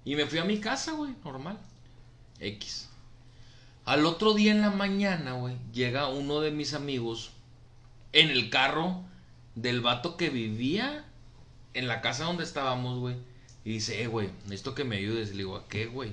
Y 0.05 0.15
me 0.17 0.27
fui 0.27 0.39
a 0.39 0.45
mi 0.45 0.61
casa, 0.61 0.93
güey, 0.93 1.15
normal. 1.25 1.59
X. 2.41 2.89
Al 3.85 4.05
otro 4.05 4.35
día 4.35 4.53
en 4.53 4.63
la 4.63 4.71
mañana, 4.71 5.33
güey, 5.33 5.57
llega 5.73 6.09
uno 6.09 6.41
de 6.41 6.51
mis 6.51 6.75
amigos 6.75 7.31
en 8.13 8.31
el 8.31 8.51
carro 8.51 9.05
del 9.55 9.81
vato 9.81 10.17
que 10.17 10.29
vivía 10.29 11.06
en 11.77 11.89
la 11.89 12.01
casa 12.01 12.25
donde 12.25 12.45
estábamos, 12.45 12.99
güey. 12.99 13.17
Y 13.65 13.75
dice, 13.75 14.03
eh, 14.03 14.07
güey, 14.07 14.31
necesito 14.45 14.75
que 14.75 14.85
me 14.85 14.97
ayudes. 14.97 15.31
Le 15.31 15.39
digo, 15.39 15.57
¿a 15.57 15.69
qué, 15.69 15.87
güey? 15.87 16.11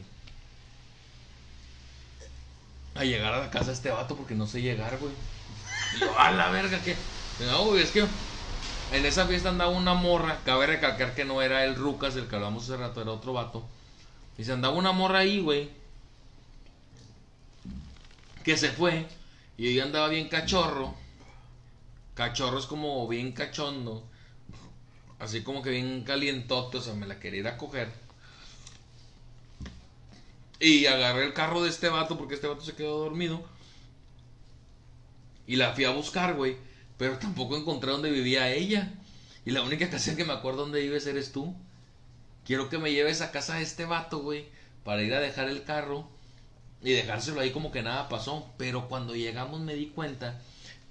A 2.95 3.05
llegar 3.05 3.33
a 3.33 3.39
la 3.39 3.49
casa 3.49 3.67
de 3.67 3.73
este 3.73 3.89
vato 3.89 4.15
porque 4.15 4.35
no 4.35 4.45
sé 4.45 4.61
llegar, 4.61 4.97
güey. 4.99 5.13
Y 5.95 5.99
yo, 6.01 6.19
a 6.19 6.31
la 6.31 6.49
verga, 6.49 6.79
¿qué? 6.83 6.95
No, 7.45 7.65
güey, 7.65 7.81
es 7.81 7.91
que 7.91 8.05
en 8.91 9.05
esa 9.05 9.25
fiesta 9.25 9.49
andaba 9.49 9.71
una 9.71 9.93
morra. 9.93 10.39
Cabe 10.45 10.67
recalcar 10.67 11.15
que 11.15 11.25
no 11.25 11.41
era 11.41 11.63
el 11.63 11.75
Rucas, 11.75 12.13
del 12.13 12.27
que 12.27 12.35
hablamos 12.35 12.63
hace 12.63 12.77
rato, 12.77 13.01
era 13.01 13.11
otro 13.11 13.33
vato. 13.33 13.65
Y 14.37 14.43
se 14.43 14.51
andaba 14.51 14.75
una 14.75 14.91
morra 14.91 15.19
ahí, 15.19 15.39
güey. 15.39 15.69
Que 18.43 18.57
se 18.57 18.69
fue. 18.69 19.07
Y 19.57 19.69
ella 19.69 19.83
andaba 19.83 20.09
bien 20.09 20.27
cachorro. 20.27 20.93
Cachorro 22.15 22.59
es 22.59 22.65
como 22.65 23.07
bien 23.07 23.31
cachondo. 23.31 24.03
Así 25.23 25.41
como 25.41 25.61
que 25.61 25.69
bien 25.69 26.03
calientote, 26.03 26.79
o 26.79 26.81
sea, 26.81 26.95
me 26.95 27.07
la 27.07 27.17
quería 27.17 27.39
ir 27.39 27.47
a 27.47 27.57
coger. 27.57 27.87
Y 30.59 30.85
agarré 30.85 31.23
el 31.23 31.33
carro 31.33 31.63
de 31.63 31.69
este 31.69 31.87
vato 31.87 32.17
porque 32.17 32.35
este 32.35 32.47
vato 32.47 32.61
se 32.61 32.75
quedó 32.75 32.99
dormido. 32.99 33.41
Y 35.47 35.55
la 35.55 35.71
fui 35.73 35.85
a 35.85 35.91
buscar, 35.91 36.33
güey. 36.35 36.57
Pero 36.97 37.19
tampoco 37.19 37.55
encontré 37.55 37.91
dónde 37.91 38.11
vivía 38.11 38.51
ella. 38.51 38.93
Y 39.45 39.51
la 39.51 39.61
única 39.61 39.89
casa 39.89 40.13
que 40.17 40.25
me 40.25 40.33
acuerdo 40.33 40.63
dónde 40.63 40.81
vives 40.81 41.07
eres 41.07 41.31
tú. 41.31 41.55
Quiero 42.45 42.67
que 42.67 42.77
me 42.77 42.91
lleves 42.91 43.21
a 43.21 43.31
casa 43.31 43.55
de 43.55 43.63
este 43.63 43.85
vato, 43.85 44.19
güey. 44.19 44.47
Para 44.83 45.03
ir 45.03 45.13
a 45.13 45.21
dejar 45.21 45.47
el 45.47 45.63
carro. 45.63 46.09
Y 46.81 46.91
dejárselo 46.91 47.39
ahí 47.39 47.51
como 47.51 47.71
que 47.71 47.81
nada 47.81 48.09
pasó. 48.09 48.51
Pero 48.57 48.89
cuando 48.89 49.15
llegamos 49.15 49.61
me 49.61 49.75
di 49.75 49.87
cuenta 49.87 50.41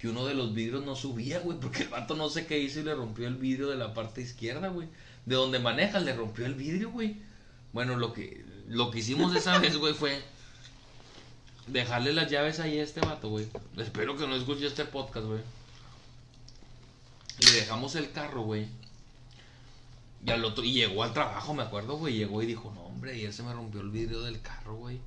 que 0.03 0.09
uno 0.09 0.25
de 0.25 0.33
los 0.33 0.53
vidrios 0.53 0.83
no 0.83 0.97
subía, 0.97 1.39
güey. 1.39 1.57
Porque 1.57 1.83
el 1.83 1.87
vato 1.87 2.17
no 2.17 2.27
sé 2.27 2.45
qué 2.45 2.59
hizo 2.59 2.81
y 2.81 2.83
le 2.83 2.93
rompió 2.93 3.25
el 3.25 3.37
vidrio 3.37 3.69
de 3.69 3.77
la 3.77 3.93
parte 3.93 4.21
izquierda, 4.21 4.67
güey. 4.67 4.89
De 5.25 5.35
donde 5.35 5.59
maneja, 5.59 6.01
le 6.01 6.13
rompió 6.13 6.45
el 6.45 6.55
vidrio, 6.55 6.91
güey. 6.91 7.21
Bueno, 7.71 7.95
lo 7.95 8.11
que, 8.11 8.43
lo 8.67 8.91
que 8.91 8.99
hicimos 8.99 9.33
esa 9.33 9.57
vez, 9.59 9.77
güey, 9.77 9.93
fue 9.93 10.21
dejarle 11.67 12.11
las 12.11 12.29
llaves 12.29 12.59
ahí 12.59 12.79
a 12.79 12.83
este 12.83 12.99
vato, 12.99 13.29
güey. 13.29 13.47
Espero 13.77 14.17
que 14.17 14.27
no 14.27 14.35
escuche 14.35 14.67
este 14.67 14.83
podcast, 14.83 15.25
güey. 15.25 15.39
Le 17.39 17.51
dejamos 17.53 17.95
el 17.95 18.11
carro, 18.11 18.41
güey. 18.41 18.67
Y 20.25 20.31
al 20.31 20.43
otro, 20.43 20.65
y 20.65 20.73
llegó 20.73 21.03
al 21.03 21.13
trabajo, 21.13 21.53
me 21.53 21.63
acuerdo, 21.63 21.95
güey. 21.95 22.15
Llegó 22.15 22.43
y 22.43 22.45
dijo, 22.45 22.73
no, 22.75 22.81
hombre, 22.81 23.13
ayer 23.13 23.31
se 23.31 23.43
me 23.43 23.53
rompió 23.53 23.79
el 23.79 23.89
vidrio 23.89 24.21
del 24.23 24.41
carro, 24.41 24.75
güey. 24.75 24.99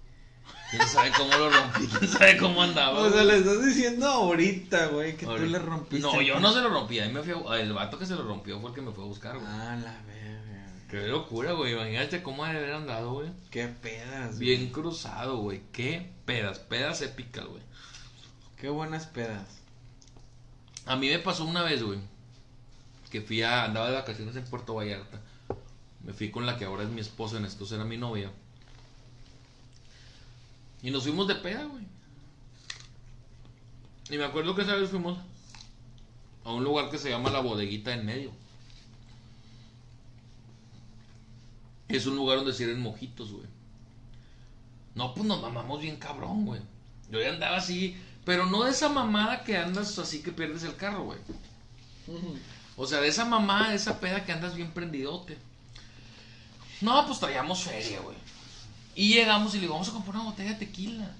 ¿Quién 0.70 0.86
sabe 0.88 1.12
cómo 1.16 1.36
lo 1.36 1.50
rompí? 1.50 1.86
¿Quién 1.86 2.10
sabe 2.10 2.36
cómo 2.38 2.62
andaba? 2.62 2.98
O 3.00 3.10
sea, 3.10 3.22
güey?" 3.22 3.26
le 3.26 3.36
estás 3.38 3.64
diciendo 3.64 4.06
ahorita, 4.06 4.86
güey, 4.86 5.16
que 5.16 5.26
tú 5.26 5.36
le 5.38 5.58
rompiste. 5.58 6.06
No, 6.06 6.20
yo 6.20 6.40
no 6.40 6.52
se 6.52 6.60
lo 6.60 6.68
rompí. 6.70 6.98
A 7.00 7.06
mí 7.06 7.12
me 7.12 7.22
fue 7.22 7.34
a- 7.56 7.60
El 7.60 7.72
vato 7.72 7.98
que 7.98 8.06
se 8.06 8.14
lo 8.14 8.22
rompió 8.24 8.60
fue 8.60 8.70
el 8.70 8.74
que 8.74 8.82
me 8.82 8.90
fue 8.92 9.04
a 9.04 9.06
buscar, 9.06 9.34
güey. 9.38 9.46
Ah, 9.48 9.76
la 9.82 10.00
verga. 10.06 10.66
Qué 10.90 11.06
locura, 11.08 11.52
güey. 11.52 11.72
Imagínate 11.72 12.22
cómo 12.22 12.44
ha 12.44 12.52
de 12.52 12.58
haber 12.58 12.72
andado, 12.72 13.12
güey. 13.12 13.30
Qué 13.50 13.66
pedas. 13.68 14.38
Bien 14.38 14.70
cruzado, 14.70 15.38
güey. 15.38 15.62
Qué 15.72 16.10
pedas. 16.24 16.58
Pedas 16.58 17.00
épicas, 17.02 17.44
güey. 17.46 17.62
Qué 18.60 18.68
buenas 18.68 19.06
pedas. 19.06 19.58
A 20.86 20.96
mí 20.96 21.08
me 21.08 21.18
pasó 21.18 21.44
una 21.44 21.62
vez, 21.62 21.82
güey. 21.82 21.98
Que 23.10 23.20
fui 23.20 23.42
a. 23.42 23.64
Andaba 23.64 23.88
de 23.88 23.94
vacaciones 23.96 24.34
en 24.36 24.44
Puerto 24.44 24.74
Vallarta. 24.74 25.20
Me 26.04 26.12
fui 26.12 26.30
con 26.30 26.46
la 26.46 26.56
que 26.56 26.64
ahora 26.64 26.84
es 26.84 26.88
mi 26.88 27.00
esposa, 27.00 27.36
en 27.36 27.44
estos 27.44 27.72
era 27.72 27.84
mi 27.84 27.96
novia. 27.96 28.30
Y 30.82 30.90
nos 30.90 31.04
fuimos 31.04 31.26
de 31.26 31.36
peda, 31.36 31.64
güey. 31.64 31.84
Y 34.10 34.18
me 34.18 34.24
acuerdo 34.24 34.54
que 34.54 34.62
esa 34.62 34.74
vez 34.76 34.90
fuimos 34.90 35.18
a 36.44 36.52
un 36.52 36.62
lugar 36.62 36.90
que 36.90 36.98
se 36.98 37.10
llama 37.10 37.30
La 37.30 37.40
Bodeguita 37.40 37.92
en 37.92 38.06
Medio. 38.06 38.30
Es 41.88 42.06
un 42.06 42.16
lugar 42.16 42.38
donde 42.38 42.52
sirven 42.52 42.80
mojitos, 42.80 43.32
güey. 43.32 43.46
No, 44.94 45.14
pues 45.14 45.26
nos 45.26 45.42
mamamos 45.42 45.80
bien 45.80 45.96
cabrón, 45.96 46.46
güey. 46.46 46.60
Yo 47.10 47.20
ya 47.20 47.30
andaba 47.30 47.56
así, 47.56 47.96
pero 48.24 48.46
no 48.46 48.64
de 48.64 48.70
esa 48.70 48.88
mamada 48.88 49.44
que 49.44 49.56
andas 49.56 49.98
así 49.98 50.22
que 50.22 50.32
pierdes 50.32 50.62
el 50.64 50.76
carro, 50.76 51.04
güey. 51.04 51.18
O 52.76 52.86
sea, 52.86 53.00
de 53.00 53.08
esa 53.08 53.24
mamada, 53.24 53.70
de 53.70 53.76
esa 53.76 54.00
peda 54.00 54.24
que 54.24 54.32
andas 54.32 54.54
bien 54.54 54.70
prendidote. 54.70 55.38
No, 56.80 57.06
pues 57.06 57.20
traíamos 57.20 57.62
feria, 57.62 58.00
güey. 58.00 58.16
Y 58.96 59.12
llegamos 59.12 59.52
y 59.52 59.58
le 59.58 59.62
digo, 59.62 59.74
vamos 59.74 59.90
a 59.90 59.92
comprar 59.92 60.16
una 60.16 60.30
botella 60.30 60.52
de 60.52 60.66
tequila. 60.66 61.14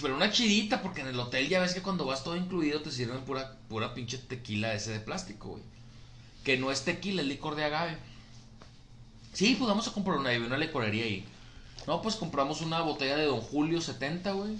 Pero 0.00 0.16
una 0.16 0.32
chidita, 0.32 0.82
porque 0.82 1.02
en 1.02 1.08
el 1.08 1.20
hotel 1.20 1.48
ya 1.48 1.60
ves 1.60 1.74
que 1.74 1.82
cuando 1.82 2.06
vas 2.06 2.24
todo 2.24 2.36
incluido 2.36 2.80
te 2.80 2.90
sirven 2.90 3.20
pura, 3.20 3.56
pura 3.68 3.92
pinche 3.94 4.16
tequila 4.16 4.72
ese 4.72 4.92
de 4.92 5.00
plástico, 5.00 5.50
güey. 5.50 5.62
Que 6.42 6.56
no 6.56 6.72
es 6.72 6.84
tequila, 6.84 7.20
es 7.20 7.28
licor 7.28 7.54
de 7.54 7.64
agave. 7.64 7.98
Sí, 9.34 9.54
pues 9.58 9.68
vamos 9.68 9.86
a 9.88 9.92
comprar 9.92 10.16
una, 10.16 10.30
había 10.30 10.46
una 10.46 10.56
licorería 10.56 11.04
ahí. 11.04 11.24
No, 11.86 12.00
pues 12.00 12.16
compramos 12.16 12.62
una 12.62 12.80
botella 12.80 13.16
de 13.16 13.26
Don 13.26 13.42
Julio 13.42 13.82
70, 13.82 14.32
güey. 14.32 14.58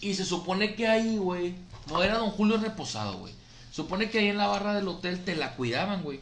Y 0.00 0.14
se 0.14 0.24
supone 0.24 0.76
que 0.76 0.86
ahí, 0.86 1.18
güey, 1.18 1.56
no 1.88 2.04
era 2.04 2.18
Don 2.18 2.30
Julio 2.30 2.56
reposado, 2.56 3.18
güey. 3.18 3.34
Supone 3.72 4.10
que 4.10 4.20
ahí 4.20 4.28
en 4.28 4.38
la 4.38 4.46
barra 4.46 4.74
del 4.74 4.86
hotel 4.86 5.24
te 5.24 5.34
la 5.34 5.56
cuidaban, 5.56 6.02
güey. 6.02 6.20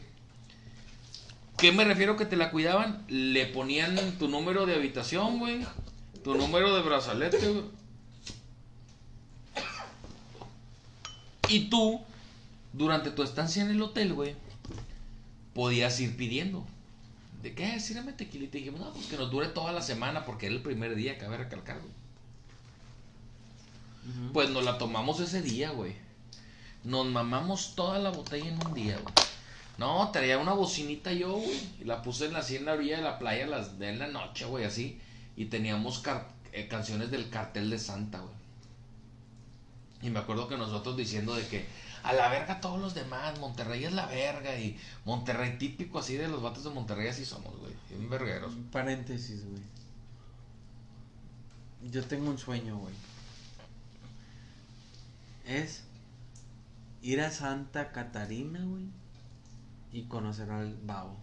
¿Qué 1.61 1.71
me 1.71 1.85
refiero 1.85 2.17
que 2.17 2.25
te 2.25 2.37
la 2.37 2.49
cuidaban? 2.49 3.05
Le 3.07 3.45
ponían 3.45 4.17
tu 4.17 4.27
número 4.27 4.65
de 4.65 4.73
habitación, 4.73 5.37
güey. 5.37 5.63
Tu 6.23 6.33
número 6.33 6.75
de 6.75 6.81
brazalete, 6.81 7.37
güey. 7.37 7.65
Y 11.49 11.69
tú, 11.69 12.01
durante 12.73 13.11
tu 13.11 13.21
estancia 13.21 13.61
en 13.61 13.69
el 13.69 13.79
hotel, 13.79 14.15
güey, 14.15 14.33
podías 15.53 15.99
ir 15.99 16.17
pidiendo. 16.17 16.65
¿De 17.43 17.53
qué? 17.53 17.79
Sírame 17.79 18.13
tequila. 18.13 18.45
Y 18.45 18.47
dijimos, 18.47 18.79
no, 18.79 18.91
pues 18.91 19.05
que 19.05 19.17
nos 19.17 19.29
dure 19.29 19.47
toda 19.47 19.71
la 19.71 19.83
semana 19.83 20.25
porque 20.25 20.47
era 20.47 20.55
el 20.55 20.63
primer 20.63 20.95
día, 20.95 21.19
cabe 21.19 21.37
recalcar, 21.37 21.79
güey. 21.79 21.93
Pues 24.33 24.49
nos 24.49 24.63
la 24.63 24.79
tomamos 24.79 25.19
ese 25.19 25.43
día, 25.43 25.69
güey. 25.69 25.93
Nos 26.83 27.05
mamamos 27.05 27.75
toda 27.75 27.99
la 27.99 28.09
botella 28.09 28.49
en 28.49 28.65
un 28.65 28.73
día, 28.73 28.97
güey. 28.97 29.13
No, 29.81 30.11
traía 30.11 30.37
una 30.37 30.53
bocinita 30.53 31.11
yo, 31.11 31.33
güey. 31.33 31.59
Y 31.81 31.85
la 31.85 32.03
puse 32.03 32.27
en 32.27 32.33
la, 32.33 32.39
así 32.39 32.55
en 32.55 32.65
la 32.65 32.73
orilla 32.73 32.97
de 32.97 33.01
la 33.01 33.17
playa 33.17 33.47
las 33.47 33.79
de 33.79 33.95
la 33.95 34.05
noche, 34.05 34.45
güey, 34.45 34.63
así. 34.63 35.01
Y 35.35 35.45
teníamos 35.45 36.03
eh, 36.53 36.67
canciones 36.67 37.09
del 37.09 37.31
cartel 37.31 37.71
de 37.71 37.79
Santa, 37.79 38.19
güey. 38.19 38.35
Y 40.03 40.11
me 40.11 40.19
acuerdo 40.19 40.47
que 40.47 40.55
nosotros 40.55 40.95
diciendo 40.95 41.33
de 41.33 41.47
que 41.47 41.65
a 42.03 42.13
la 42.13 42.29
verga 42.29 42.61
todos 42.61 42.79
los 42.79 42.93
demás, 42.93 43.39
Monterrey 43.39 43.83
es 43.83 43.93
la 43.93 44.05
verga. 44.05 44.55
Y 44.55 44.77
Monterrey 45.03 45.57
típico 45.57 45.97
así 45.97 46.15
de 46.15 46.27
los 46.27 46.43
vatos 46.43 46.63
de 46.63 46.69
Monterrey 46.69 47.07
así 47.07 47.25
somos, 47.25 47.57
güey. 47.57 47.73
Bien 47.89 48.07
vergueros. 48.07 48.53
Paréntesis, 48.71 49.43
güey. 49.49 49.63
Yo 51.91 52.03
tengo 52.03 52.29
un 52.29 52.37
sueño, 52.37 52.77
güey. 52.77 52.93
Es 55.47 55.85
ir 57.01 57.19
a 57.21 57.31
Santa 57.31 57.91
Catarina, 57.91 58.63
güey. 58.63 59.01
Y 59.93 60.03
conocer 60.03 60.49
al 60.51 60.75
babo. 60.83 61.17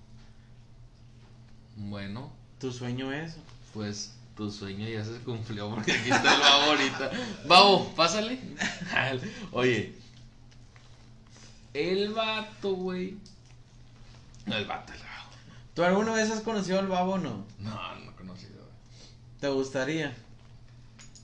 Bueno, 1.76 2.32
¿Tu 2.58 2.72
sueño 2.72 3.12
es? 3.12 3.36
pues 3.72 4.14
tu 4.36 4.50
sueño 4.50 4.88
ya 4.88 5.04
se 5.04 5.18
cumplió 5.20 5.70
porque 5.70 5.92
aquí 5.92 6.10
está 6.10 6.34
el 6.34 6.40
babo 6.40 6.62
ahorita. 6.70 7.10
Babo, 7.46 7.92
pásale. 7.94 8.38
Oye, 9.52 9.94
el 11.74 12.12
vato, 12.12 12.74
güey. 12.74 13.16
No, 14.46 14.56
el 14.56 14.64
vato, 14.64 14.92
el 14.92 14.98
babo. 15.00 15.30
¿Tú 15.74 15.82
alguna 15.84 16.12
vez 16.12 16.30
has 16.30 16.40
conocido 16.40 16.78
al 16.78 16.86
babo 16.88 17.14
o 17.14 17.18
no? 17.18 17.44
No, 17.58 17.94
no 17.96 18.10
he 18.10 18.14
conocido. 18.14 18.60
¿Te 19.40 19.48
gustaría? 19.48 20.16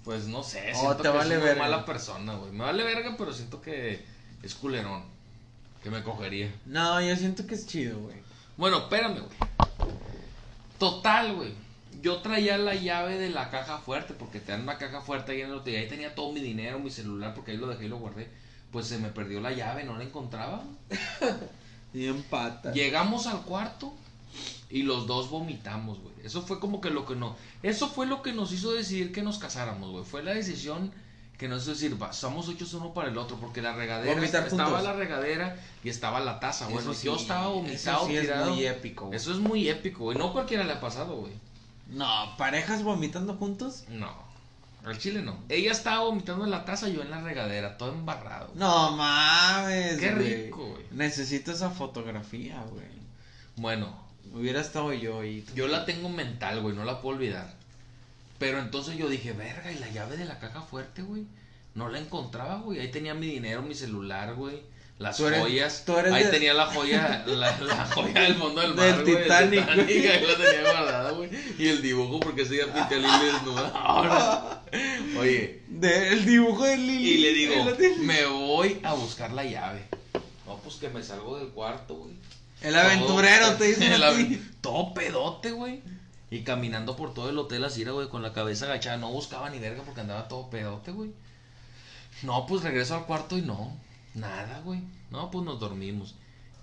Pues 0.04 0.26
no 0.26 0.42
sé, 0.42 0.72
Oh, 0.74 0.78
siento 0.80 0.96
te 0.98 1.02
que 1.04 1.08
vale 1.08 1.34
es 1.34 1.40
una 1.40 1.44
verga. 1.46 1.62
mala 1.62 1.84
persona, 1.84 2.34
güey. 2.34 2.52
Me 2.52 2.64
vale 2.64 2.82
verga, 2.84 3.14
pero 3.16 3.32
siento 3.32 3.60
que 3.60 4.04
es 4.42 4.54
culerón. 4.54 5.04
Que 5.84 5.90
me 5.90 6.02
cogería. 6.02 6.50
No, 6.64 6.98
yo 7.02 7.14
siento 7.14 7.46
que 7.46 7.54
es 7.54 7.66
chido, 7.66 8.00
güey. 8.00 8.16
Bueno, 8.56 8.78
espérame, 8.78 9.20
güey. 9.20 9.92
Total, 10.78 11.34
güey. 11.34 11.52
Yo 12.00 12.22
traía 12.22 12.56
la 12.56 12.74
llave 12.74 13.18
de 13.18 13.28
la 13.28 13.50
caja 13.50 13.76
fuerte, 13.76 14.14
porque 14.14 14.40
te 14.40 14.52
dan 14.52 14.62
una 14.62 14.78
caja 14.78 15.02
fuerte 15.02 15.32
ahí 15.32 15.42
en 15.42 15.48
el 15.48 15.56
hotel. 15.56 15.76
Ahí 15.76 15.86
tenía 15.86 16.14
todo 16.14 16.32
mi 16.32 16.40
dinero, 16.40 16.78
mi 16.78 16.90
celular, 16.90 17.34
porque 17.34 17.50
ahí 17.50 17.58
lo 17.58 17.66
dejé 17.66 17.84
y 17.84 17.88
lo 17.88 17.98
guardé. 17.98 18.30
Pues 18.72 18.86
se 18.86 18.96
me 18.96 19.10
perdió 19.10 19.42
la 19.42 19.52
llave, 19.52 19.84
no 19.84 19.96
la 19.96 20.04
encontraba. 20.04 20.64
Y 21.92 22.06
empata. 22.06 22.72
Llegamos 22.72 23.28
al 23.28 23.42
cuarto 23.42 23.94
y 24.68 24.82
los 24.82 25.06
dos 25.06 25.30
vomitamos, 25.30 26.00
güey. 26.00 26.14
Eso 26.24 26.42
fue 26.42 26.58
como 26.58 26.80
que 26.80 26.90
lo 26.90 27.06
que 27.06 27.14
no. 27.14 27.36
Eso 27.62 27.88
fue 27.88 28.06
lo 28.06 28.20
que 28.20 28.32
nos 28.32 28.50
hizo 28.50 28.72
decidir 28.72 29.12
que 29.12 29.22
nos 29.22 29.38
casáramos, 29.38 29.92
güey. 29.92 30.04
Fue 30.04 30.24
la 30.24 30.34
decisión 30.34 30.90
que 31.44 31.48
nos 31.48 31.64
hizo 31.64 31.72
decir, 31.72 32.02
va, 32.02 32.10
somos 32.10 32.48
hechos 32.48 32.72
uno 32.72 32.94
para 32.94 33.10
el 33.10 33.18
otro, 33.18 33.36
porque 33.36 33.60
la 33.60 33.74
regadera 33.74 34.18
estaba 34.24 34.48
juntos. 34.48 34.82
la 34.82 34.94
regadera 34.94 35.58
y 35.82 35.90
estaba 35.90 36.18
la 36.20 36.40
taza, 36.40 36.64
güey. 36.68 36.78
Eso 36.78 36.94
Yo 36.94 37.16
sí, 37.18 37.22
estaba 37.22 37.48
vomitado, 37.48 38.06
Eso 38.06 38.06
sí 38.08 38.16
es 38.16 38.46
muy 38.46 38.66
épico, 38.66 39.04
güey. 39.08 39.16
Eso 39.18 39.30
es 39.30 39.38
muy 39.40 39.68
épico, 39.68 40.04
güey. 40.04 40.16
No 40.16 40.32
cualquiera 40.32 40.64
le 40.64 40.72
ha 40.72 40.80
pasado, 40.80 41.16
güey. 41.16 41.34
No, 41.88 42.34
¿parejas 42.38 42.82
vomitando 42.82 43.34
juntos? 43.34 43.84
No. 43.90 44.10
Al 44.86 44.96
chile 44.96 45.20
no. 45.20 45.36
Ella 45.50 45.72
estaba 45.72 46.04
vomitando 46.04 46.46
en 46.46 46.50
la 46.50 46.64
taza, 46.64 46.88
yo 46.88 47.02
en 47.02 47.10
la 47.10 47.20
regadera, 47.20 47.76
todo 47.76 47.92
embarrado. 47.92 48.50
No 48.54 48.92
mames, 48.92 49.98
Qué 49.98 50.14
güey. 50.14 50.44
rico, 50.44 50.66
güey. 50.66 50.84
Necesito 50.92 51.52
esa 51.52 51.68
fotografía, 51.68 52.64
güey. 52.70 52.88
Bueno, 53.56 54.02
Hubiera 54.32 54.62
estado 54.62 54.94
yo 54.94 55.22
y... 55.22 55.44
yo 55.54 55.68
la 55.68 55.84
tengo 55.84 56.08
mental, 56.08 56.62
güey, 56.62 56.74
no 56.74 56.84
la 56.84 57.02
puedo 57.02 57.16
olvidar. 57.16 57.52
Pero 58.44 58.58
entonces 58.58 58.96
yo 58.96 59.08
dije, 59.08 59.32
verga, 59.32 59.72
¿y 59.72 59.78
la 59.78 59.88
llave 59.88 60.16
de 60.16 60.24
la 60.26 60.38
caja 60.38 60.60
fuerte, 60.60 61.02
güey? 61.02 61.24
No 61.74 61.88
la 61.88 61.98
encontraba, 61.98 62.58
güey. 62.58 62.78
Ahí 62.80 62.90
tenía 62.90 63.14
mi 63.14 63.26
dinero, 63.26 63.62
mi 63.62 63.74
celular, 63.74 64.34
güey. 64.34 64.62
Las 64.98 65.16
Tú 65.16 65.26
eres- 65.26 65.40
joyas. 65.40 65.82
tú 65.84 65.96
eres 65.98 66.12
Ahí 66.12 66.22
de- 66.24 66.30
tenía 66.30 66.54
la 66.54 66.66
joya, 66.66 67.24
la, 67.26 67.58
la 67.60 67.86
joya 67.86 68.20
del 68.20 68.34
fondo 68.36 68.60
del 68.60 68.76
Del 68.76 68.94
mar, 68.94 69.02
güey. 69.02 69.16
el 69.16 69.22
Titanic. 69.22 69.68
Ahí 69.68 70.26
la 70.26 70.36
tenía 70.36 70.60
guardada, 70.72 71.10
güey. 71.12 71.30
Y 71.58 71.66
el 71.68 71.82
dibujo, 71.82 72.20
porque 72.20 72.42
ese 72.42 72.54
día 72.54 72.72
pinté 72.72 72.94
a 72.94 72.98
Lili 72.98 73.32
desnuda. 73.32 73.68
Ahora. 73.74 74.62
Oye, 75.18 75.62
De- 75.68 76.08
el 76.10 76.24
dibujo 76.26 76.64
de 76.64 76.76
Lili. 76.76 77.10
y 77.10 77.18
le 77.18 77.32
digo, 77.32 77.54
me 78.02 78.26
voy 78.26 78.78
a 78.84 78.92
buscar 78.94 79.32
la 79.32 79.44
llave. 79.44 79.84
No, 80.46 80.58
pues 80.58 80.76
que 80.76 80.88
me 80.90 81.02
salgo 81.02 81.38
del 81.38 81.48
cuarto, 81.48 81.94
güey. 81.96 82.14
El 82.62 82.76
aventurero 82.76 83.46
Todo- 83.48 83.56
te 83.56 83.64
dice 83.64 83.86
el. 83.94 84.50
Todo 84.60 84.94
pedote, 84.94 85.50
güey. 85.50 85.82
Y 86.34 86.42
caminando 86.42 86.96
por 86.96 87.14
todo 87.14 87.30
el 87.30 87.38
hotel 87.38 87.64
así, 87.64 87.84
güey, 87.84 88.08
con 88.08 88.22
la 88.22 88.32
cabeza 88.32 88.66
agachada. 88.66 88.96
No 88.96 89.10
buscaba 89.12 89.50
ni 89.50 89.58
verga 89.58 89.82
porque 89.84 90.00
andaba 90.02 90.28
todo 90.28 90.50
pedote, 90.50 90.90
güey. 90.92 91.12
No, 92.22 92.46
pues 92.46 92.62
regreso 92.62 92.94
al 92.96 93.06
cuarto 93.06 93.36
y 93.38 93.42
no. 93.42 93.72
Nada, 94.14 94.60
güey. 94.64 94.80
No, 95.10 95.30
pues 95.30 95.44
nos 95.44 95.60
dormimos. 95.60 96.14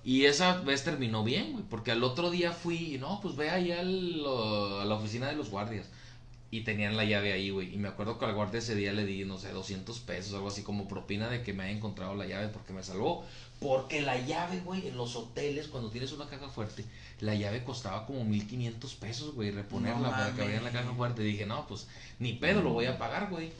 Y 0.03 0.25
esa 0.25 0.57
vez 0.61 0.83
terminó 0.83 1.23
bien, 1.23 1.53
güey. 1.53 1.63
Porque 1.69 1.91
al 1.91 2.03
otro 2.03 2.31
día 2.31 2.51
fui 2.51 2.95
y 2.95 2.97
no, 2.97 3.19
pues 3.21 3.35
ve 3.35 3.49
ahí 3.49 3.71
al- 3.71 4.25
a 4.81 4.85
la 4.85 4.95
oficina 4.95 5.27
de 5.27 5.35
los 5.35 5.49
guardias. 5.49 5.87
Y 6.51 6.61
tenían 6.61 6.97
la 6.97 7.05
llave 7.05 7.31
ahí, 7.31 7.49
güey. 7.49 7.73
Y 7.73 7.77
me 7.77 7.87
acuerdo 7.87 8.19
que 8.19 8.25
al 8.25 8.35
guardia 8.35 8.59
ese 8.59 8.75
día 8.75 8.91
le 8.91 9.05
di, 9.05 9.23
no 9.23 9.37
sé, 9.37 9.51
200 9.51 9.97
pesos, 10.01 10.33
algo 10.33 10.49
así 10.49 10.63
como 10.63 10.87
propina 10.87 11.29
de 11.29 11.43
que 11.43 11.53
me 11.53 11.63
haya 11.63 11.71
encontrado 11.71 12.13
la 12.13 12.25
llave 12.25 12.49
porque 12.49 12.73
me 12.73 12.83
salvó. 12.83 13.25
Porque 13.61 14.01
la 14.01 14.19
llave, 14.19 14.59
güey, 14.59 14.87
en 14.87 14.97
los 14.97 15.15
hoteles, 15.15 15.67
cuando 15.67 15.89
tienes 15.89 16.11
una 16.11 16.27
caja 16.27 16.49
fuerte, 16.49 16.83
la 17.21 17.35
llave 17.35 17.63
costaba 17.63 18.05
como 18.05 18.25
1500 18.25 18.95
pesos, 18.95 19.33
güey, 19.33 19.51
reponerla 19.51 20.09
No 20.09 20.11
para 20.11 20.33
que 20.33 20.41
abrieran 20.41 20.65
la 20.65 20.71
caja 20.71 20.93
fuerte. 20.93 21.21
dije, 21.21 21.45
no, 21.45 21.65
pues 21.67 21.87
ni 22.19 22.33
pedo, 22.33 22.61
lo 22.61 22.73
voy 22.73 22.85
a 22.85 22.97
pagar, 22.97 23.29
güey. 23.29 23.53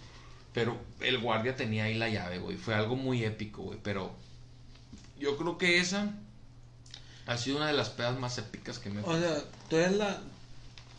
Pero 0.54 0.78
el 1.00 1.20
guardia 1.20 1.56
tenía 1.56 1.86
ahí 1.86 1.94
la 1.94 2.10
llave, 2.10 2.40
güey. 2.40 2.58
Fue 2.58 2.74
algo 2.76 2.98
muy 2.98 3.24
épico, 3.24 3.62
güey. 3.62 3.80
Pero 3.82 4.12
yo 5.18 5.38
creo 5.38 5.58
que 5.58 5.80
esa 5.80 6.14
ha 7.26 7.38
sido 7.38 7.58
una 7.58 7.68
de 7.68 7.74
las 7.74 7.90
pedas 7.90 8.20
más 8.20 8.38
épicas 8.38 8.80
que 8.80 8.90
me 8.90 9.02
O 9.02 9.18
sea, 9.18 9.44
tú 9.70 9.78
eres 9.78 9.96
la... 9.96 10.20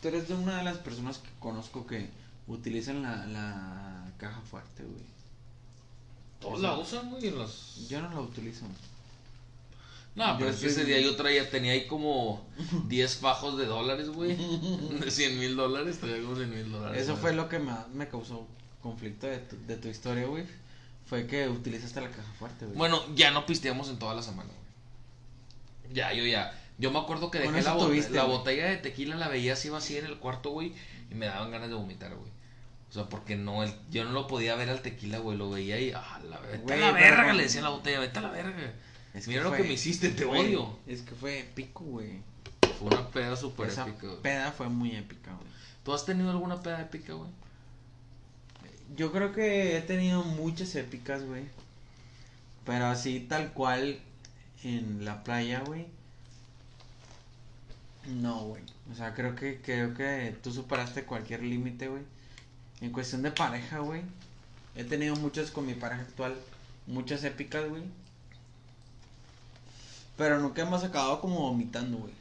Tú 0.03 0.09
eres 0.09 0.27
de 0.27 0.33
una 0.33 0.57
de 0.57 0.65
las 0.65 0.79
personas 0.79 1.19
que 1.19 1.29
conozco 1.39 1.87
que 1.87 2.09
utilizan 2.45 3.03
la, 3.03 3.25
la 3.25 4.11
caja 4.17 4.41
fuerte, 4.41 4.83
güey. 4.83 5.05
Todos 6.41 6.59
la 6.59 6.77
usan, 6.77 7.09
güey, 7.09 7.29
en 7.29 7.37
los... 7.37 7.87
Yo 7.87 8.01
no 8.01 8.09
la 8.09 8.19
utilizo. 8.19 8.65
No, 10.15 10.37
pero 10.37 10.49
Yo 10.49 10.55
es 10.55 10.59
que 10.59 10.67
ese 10.67 10.83
día 10.83 10.99
yo 10.99 11.15
traía, 11.15 11.49
tenía 11.49 11.71
ahí 11.71 11.87
como 11.87 12.45
10 12.89 13.15
fajos 13.15 13.57
de 13.57 13.65
dólares, 13.65 14.09
güey. 14.09 14.35
De 14.99 15.09
100 15.09 15.39
mil 15.39 15.55
dólares, 15.55 15.99
traía 15.99 16.21
como 16.21 16.35
100 16.35 16.49
mil 16.49 16.69
dólares. 16.69 17.01
Eso 17.01 17.13
güey. 17.13 17.21
fue 17.21 17.33
lo 17.33 17.47
que 17.47 17.59
más 17.59 17.87
me 17.87 18.09
causó 18.09 18.45
conflicto 18.81 19.27
de 19.27 19.37
tu, 19.37 19.55
de 19.65 19.77
tu 19.77 19.87
historia, 19.87 20.25
güey. 20.25 20.43
Fue 21.05 21.27
que 21.27 21.47
utilizaste 21.47 22.01
la 22.01 22.11
caja 22.11 22.33
fuerte, 22.37 22.65
güey. 22.65 22.77
Bueno, 22.77 23.01
ya 23.15 23.31
no 23.31 23.45
pisteamos 23.45 23.87
en 23.87 23.99
toda 23.99 24.13
la 24.15 24.21
semana, 24.21 24.49
güey. 24.49 25.93
Ya, 25.95 26.11
yo 26.11 26.25
ya. 26.25 26.59
Yo 26.79 26.91
me 26.91 26.99
acuerdo 26.99 27.29
que 27.31 27.39
dejé 27.39 27.61
la, 27.61 27.75
la 28.11 28.23
botella 28.23 28.65
de 28.67 28.77
tequila, 28.77 29.15
la 29.15 29.27
veía 29.27 29.53
así 29.53 29.69
vacía 29.69 29.99
en 29.99 30.05
el 30.05 30.17
cuarto, 30.17 30.49
güey. 30.51 30.73
Y 31.11 31.15
me 31.15 31.27
daban 31.27 31.51
ganas 31.51 31.69
de 31.69 31.75
vomitar, 31.75 32.15
güey. 32.15 32.31
O 32.89 32.93
sea, 32.93 33.05
porque 33.09 33.35
no, 33.35 33.63
el- 33.63 33.73
yo 33.91 34.03
no 34.05 34.11
lo 34.11 34.27
podía 34.27 34.55
ver 34.55 34.69
al 34.69 34.81
tequila, 34.81 35.19
güey. 35.19 35.37
Lo 35.37 35.49
veía 35.49 35.79
y, 35.79 35.91
ah, 35.91 36.19
la, 36.29 36.39
vete 36.39 36.57
Güey, 36.59 36.77
a 36.83 36.87
la 36.87 36.91
verga, 36.91 37.33
le 37.33 37.43
decía 37.43 37.61
la 37.61 37.69
botella, 37.69 37.99
vete 37.99 38.19
a 38.19 38.23
la 38.23 38.29
verga. 38.31 38.73
Es 39.13 39.27
Mira 39.27 39.43
lo 39.43 39.49
fue- 39.49 39.59
que 39.59 39.63
me 39.65 39.73
hiciste, 39.73 40.09
te 40.09 40.25
odio. 40.25 40.77
Es 40.87 41.01
que 41.03 41.13
fue 41.15 41.39
épico, 41.39 41.83
güey. 41.83 42.21
Fue 42.79 42.87
una 42.87 43.07
peda 43.09 43.35
súper 43.35 43.67
épica, 43.69 44.07
güey. 44.07 44.21
peda 44.21 44.51
fue 44.51 44.69
muy 44.69 44.95
épica, 44.95 45.31
güey. 45.31 45.47
¿Tú 45.83 45.93
has 45.93 46.05
tenido 46.05 46.31
alguna 46.31 46.61
peda 46.61 46.81
épica, 46.81 47.13
güey? 47.13 47.29
Yo 48.95 49.11
creo 49.11 49.31
que 49.33 49.77
he 49.77 49.81
tenido 49.81 50.23
muchas 50.23 50.75
épicas, 50.75 51.23
güey. 51.23 51.43
Pero 52.65 52.85
así 52.87 53.19
tal 53.19 53.53
cual 53.53 53.99
en 54.63 55.03
la 55.05 55.23
playa, 55.23 55.61
güey. 55.65 55.87
No, 58.07 58.39
güey. 58.45 58.63
O 58.91 58.95
sea, 58.95 59.13
creo 59.13 59.35
que 59.35 59.61
creo 59.61 59.93
que 59.93 60.37
tú 60.43 60.51
superaste 60.51 61.05
cualquier 61.05 61.41
límite, 61.43 61.87
güey. 61.87 62.03
En 62.81 62.91
cuestión 62.91 63.21
de 63.21 63.31
pareja, 63.31 63.79
güey. 63.79 64.01
He 64.75 64.83
tenido 64.83 65.15
muchas 65.15 65.51
con 65.51 65.65
mi 65.65 65.73
pareja 65.73 66.01
actual, 66.01 66.35
muchas 66.87 67.23
épicas, 67.23 67.67
güey. 67.69 67.83
Pero 70.17 70.39
nunca 70.39 70.61
hemos 70.61 70.83
acabado 70.83 71.21
como 71.21 71.39
vomitando, 71.39 71.97
güey. 71.97 72.13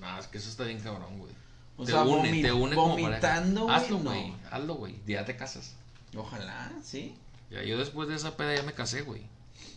No, 0.00 0.18
es 0.18 0.26
que 0.26 0.38
eso 0.38 0.48
está 0.48 0.64
bien 0.64 0.80
cabrón, 0.80 1.18
güey. 1.18 1.32
O 1.76 1.84
te 1.84 1.92
sea, 1.92 2.02
une, 2.02 2.42
te 2.42 2.52
une 2.52 2.74
como 2.74 2.96
vomitando, 2.96 3.64
güey, 3.64 3.76
Hazlo, 3.76 3.98
no. 3.98 4.10
güey. 4.10 4.32
Hazlo, 4.50 4.74
güey. 4.74 4.96
Ya 5.06 5.24
te 5.24 5.36
casas. 5.36 5.74
Ojalá, 6.16 6.72
sí. 6.82 7.14
Ya, 7.50 7.62
yo 7.62 7.78
después 7.78 8.08
de 8.08 8.16
esa 8.16 8.36
peda 8.36 8.54
ya 8.56 8.62
me 8.62 8.72
casé, 8.72 9.02
güey. 9.02 9.22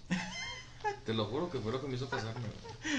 Te 1.05 1.13
lo 1.13 1.25
juro 1.25 1.49
que 1.49 1.59
fue 1.59 1.71
lo 1.71 1.81
que 1.81 1.87
me 1.87 1.95
hizo 1.95 2.09
casarme. 2.09 2.47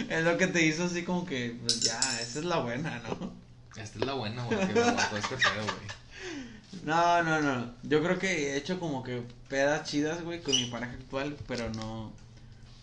Es 0.09 0.25
lo 0.25 0.37
que 0.37 0.47
te 0.47 0.65
hizo 0.65 0.85
así 0.85 1.05
como 1.05 1.27
que, 1.27 1.57
pues 1.61 1.81
ya, 1.81 1.99
esa 2.21 2.39
es 2.39 2.45
la 2.45 2.59
buena, 2.59 3.01
¿no? 3.01 3.33
Esta 3.77 3.99
es 3.99 4.07
la 4.07 4.15
buena, 4.15 4.45
güey, 4.45 4.67
que 4.67 4.75
me 4.75 4.81
aguantó 4.81 5.17
este 5.17 5.37
pedo, 5.37 5.65
güey. 5.65 6.85
No, 6.85 7.23
no, 7.23 7.41
no. 7.41 7.73
Yo 7.83 8.03
creo 8.03 8.19
que 8.19 8.53
he 8.53 8.57
hecho 8.57 8.79
como 8.81 9.03
que 9.03 9.23
pedas 9.49 9.89
chidas, 9.89 10.23
güey, 10.23 10.41
con 10.43 10.55
mi 10.55 10.67
pareja 10.67 10.93
actual, 10.93 11.37
pero 11.47 11.71
no. 11.71 12.13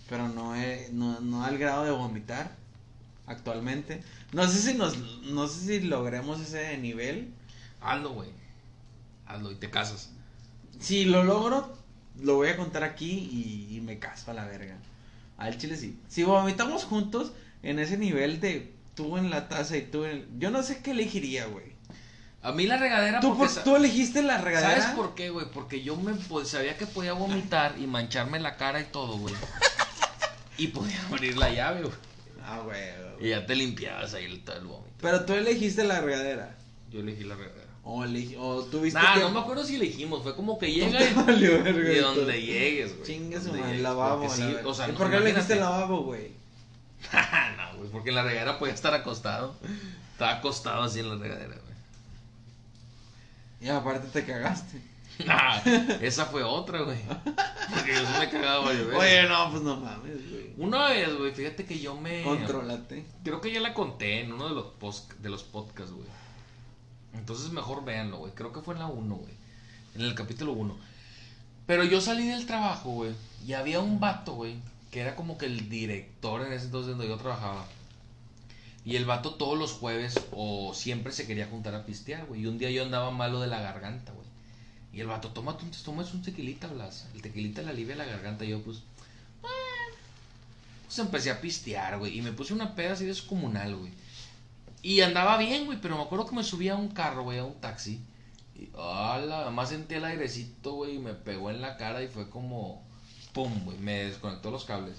Pero 0.10 0.28
no, 0.28 0.56
he, 0.56 0.90
no, 0.92 1.20
no 1.22 1.44
al 1.44 1.58
grado 1.58 1.86
de 1.86 1.92
vomitar 1.92 2.52
actualmente. 3.26 4.04
No 4.32 4.48
sé 4.48 4.60
si 4.60 4.74
nos. 4.78 4.98
No 5.24 5.48
sé 5.48 5.66
si 5.66 5.80
logremos 5.82 6.42
ese 6.42 6.78
nivel. 6.78 7.34
Hazlo, 7.82 8.12
güey. 8.12 8.30
Hazlo 9.26 9.52
y 9.52 9.56
te 9.56 9.70
casas. 9.70 10.10
Si 10.80 11.06
lo 11.06 11.24
logro, 11.24 11.76
lo 12.22 12.36
voy 12.36 12.50
a 12.50 12.58
contar 12.58 12.84
aquí 12.84 13.30
y, 13.32 13.78
y 13.78 13.82
me 13.82 14.00
caso 14.00 14.32
a 14.32 14.34
la 14.34 14.46
verga. 14.46 14.78
Al 15.38 15.58
chile 15.58 15.76
sí. 15.78 16.00
Si 16.08 16.24
vomitamos 16.24 16.84
juntos 16.86 17.32
en 17.64 17.80
ese 17.80 17.98
nivel 17.98 18.40
de 18.40 18.74
tú 18.96 19.18
en 19.18 19.30
la 19.30 19.48
taza 19.50 19.78
y 19.78 19.82
tú 19.84 20.06
en. 20.06 20.28
Yo 20.40 20.52
no 20.52 20.64
sé 20.64 20.82
qué 20.82 20.92
elegiría, 20.92 21.46
güey. 21.48 21.74
A 22.42 22.52
mí 22.52 22.68
la 22.68 22.76
regadera 22.78 23.22
¿Tú, 23.22 23.30
porque 23.30 23.40
por- 23.46 23.50
sa- 23.50 23.64
tú 23.64 23.76
elegiste 23.78 24.22
la 24.22 24.38
regadera? 24.38 24.82
¿Sabes 24.82 24.96
por 24.98 25.16
qué, 25.16 25.30
güey? 25.30 25.46
Porque 25.54 25.82
yo 25.82 25.96
me 25.96 26.14
pues, 26.14 26.50
sabía 26.50 26.78
que 26.78 26.86
podía 26.86 27.14
vomitar 27.14 27.76
y 27.80 27.88
mancharme 27.88 28.40
la 28.40 28.58
cara 28.58 28.82
y 28.82 28.86
todo, 28.86 29.18
güey. 29.18 29.34
Y 30.58 30.68
podía 30.68 31.02
abrir 31.08 31.36
la 31.38 31.50
llave, 31.52 31.82
güey. 31.82 31.94
Ah, 32.44 32.60
güey. 32.64 32.80
Y 33.22 33.30
ya 33.30 33.46
te 33.46 33.56
limpiabas 33.56 34.14
ahí 34.14 34.26
el- 34.26 34.44
todo 34.44 34.58
el 34.58 34.66
vómito. 34.66 34.94
Pero 35.02 35.26
tú 35.26 35.34
elegiste 35.34 35.84
la 35.84 36.02
regadera. 36.02 36.56
Yo 36.92 37.00
elegí 37.00 37.24
la 37.24 37.36
regadera. 37.36 37.63
O, 37.86 38.64
tuviste 38.72 38.98
Nah, 38.98 39.16
que... 39.16 39.20
no 39.20 39.32
me 39.32 39.40
acuerdo 39.42 39.64
si 39.66 39.76
elegimos. 39.76 40.24
Fue 40.24 40.36
como 40.36 40.58
que 40.58 40.72
llega 40.72 41.02
y, 41.04 41.14
donde 41.98 42.42
llegues, 42.42 42.96
güey. 42.96 43.08
Chingue 43.08 43.40
su 43.40 43.48
Donde 43.48 43.60
madre, 43.60 43.72
llegues, 43.74 43.84
lavabo. 43.84 44.24
la 44.24 44.30
sí, 44.30 44.56
o 44.64 44.74
sea, 44.74 44.88
¿Y 44.88 44.92
no, 44.94 44.98
por 44.98 45.10
qué 45.10 45.18
elegiste 45.18 45.54
el 45.54 45.60
lavabo, 45.60 46.04
güey? 46.04 46.32
no, 47.58 47.78
güey, 47.78 47.90
porque 47.92 48.10
en 48.10 48.16
la 48.16 48.24
regadera 48.24 48.58
podía 48.58 48.74
estar 48.74 48.94
acostado. 48.94 49.56
Estaba 50.14 50.32
acostado 50.38 50.84
así 50.84 51.02
en 51.02 51.10
la 51.10 51.16
regadera, 51.16 51.56
güey. 51.56 51.74
Y 53.62 53.70
aparte 53.70 54.08
te 54.08 54.26
cagaste. 54.26 54.82
Nah, 55.28 55.60
esa 56.02 56.26
fue 56.26 56.42
otra, 56.42 56.82
güey. 56.82 56.98
Porque 57.06 57.94
yo 57.94 58.00
sí 58.00 58.14
me 58.20 58.30
cagaba 58.32 58.66
varias 58.66 58.88
veces. 58.88 59.00
Oye, 59.00 59.30
no, 59.30 59.52
pues 59.52 59.62
no 59.62 59.78
mames, 59.78 60.32
güey. 60.32 60.54
Una 60.58 60.88
vez, 60.90 61.16
güey, 61.16 61.32
fíjate 61.32 61.66
que 61.66 61.80
yo 61.80 61.96
me. 61.96 62.24
Contrólate. 62.24 63.06
Creo 63.24 63.40
que 63.40 63.52
ya 63.52 63.60
la 63.60 63.76
conté 63.76 64.22
en 64.22 64.34
uno 64.34 64.50
de 64.50 64.56
los, 64.56 64.66
post, 64.80 65.12
de 65.14 65.30
los 65.30 65.44
podcasts, 65.44 65.94
güey. 65.94 66.08
Entonces 67.14 67.52
mejor 67.52 67.86
véanlo, 67.86 68.18
güey. 68.18 68.34
Creo 68.34 68.52
que 68.52 68.62
fue 68.62 68.74
en 68.74 68.82
la 68.82 68.88
1, 68.88 69.16
güey. 69.16 69.34
En 69.96 70.02
el 70.02 70.16
capítulo 70.16 70.54
1. 70.54 70.76
Pero 71.66 71.84
yo 71.84 72.02
salí 72.02 72.28
del 72.28 72.46
trabajo, 72.46 72.92
güey. 72.92 73.12
Y 73.46 73.54
había 73.54 73.80
un 73.80 74.00
vato, 74.00 74.34
güey. 74.34 74.56
Que 74.92 75.02
era 75.02 75.16
como 75.16 75.38
que 75.38 75.46
el 75.46 75.70
director 75.70 76.46
en 76.46 76.54
ese 76.54 76.66
entonces 76.66 76.92
donde 76.92 77.08
yo 77.08 77.18
trabajaba. 77.18 77.66
Y 78.86 78.98
el 78.98 79.06
vato 79.06 79.36
todos 79.36 79.58
los 79.58 79.72
jueves 79.72 80.20
o 80.32 80.74
siempre 80.74 81.14
se 81.14 81.26
quería 81.26 81.48
juntar 81.48 81.74
a 81.74 81.86
pistear, 81.86 82.26
güey. 82.26 82.42
Y 82.42 82.48
un 82.48 82.58
día 82.58 82.70
yo 82.70 82.84
andaba 82.84 83.12
malo 83.12 83.40
de 83.40 83.48
la 83.48 83.62
garganta, 83.62 84.12
güey. 84.12 84.28
Y 84.92 85.00
el 85.00 85.08
vato, 85.08 85.30
tómate 85.30 85.64
un, 85.64 85.72
tomas 85.72 86.14
un 86.14 86.22
tequilita, 86.22 86.68
Blas. 86.68 87.08
El 87.16 87.22
tequilita 87.22 87.62
le 87.62 87.70
alivia 87.70 87.96
la 87.96 88.06
garganta. 88.06 88.46
Y 88.46 88.50
yo, 88.50 88.62
pues, 88.62 88.80
bueno. 89.42 89.98
Pues 90.86 91.00
empecé 91.00 91.32
a 91.32 91.42
pistear, 91.42 91.98
güey. 91.98 92.18
Y 92.18 92.22
me 92.22 92.34
puse 92.34 92.54
una 92.54 92.76
peda 92.76 92.94
así 92.94 93.06
descomunal, 93.06 93.76
güey. 93.76 93.92
Y 94.84 95.00
andaba 95.02 95.38
bien, 95.38 95.66
güey. 95.66 95.80
Pero 95.82 95.98
me 95.98 96.04
acuerdo 96.04 96.28
que 96.28 96.36
me 96.36 96.44
subí 96.44 96.70
a 96.70 96.76
un 96.76 96.90
carro, 96.90 97.24
güey, 97.24 97.40
a 97.40 97.46
un 97.46 97.60
taxi. 97.60 98.00
Y, 98.56 98.70
ala, 98.78 99.40
además 99.40 99.70
sentí 99.70 99.96
el 99.96 100.06
airecito, 100.06 100.74
güey. 100.74 100.98
Y 100.98 101.00
me 101.00 101.14
pegó 101.14 101.50
en 101.50 101.62
la 101.62 101.78
cara 101.78 102.04
y 102.04 102.08
fue 102.10 102.30
como, 102.30 102.84
pum, 103.34 103.64
güey. 103.64 103.78
Me 103.80 104.04
desconectó 104.04 104.52
los 104.52 104.66
cables. 104.66 104.98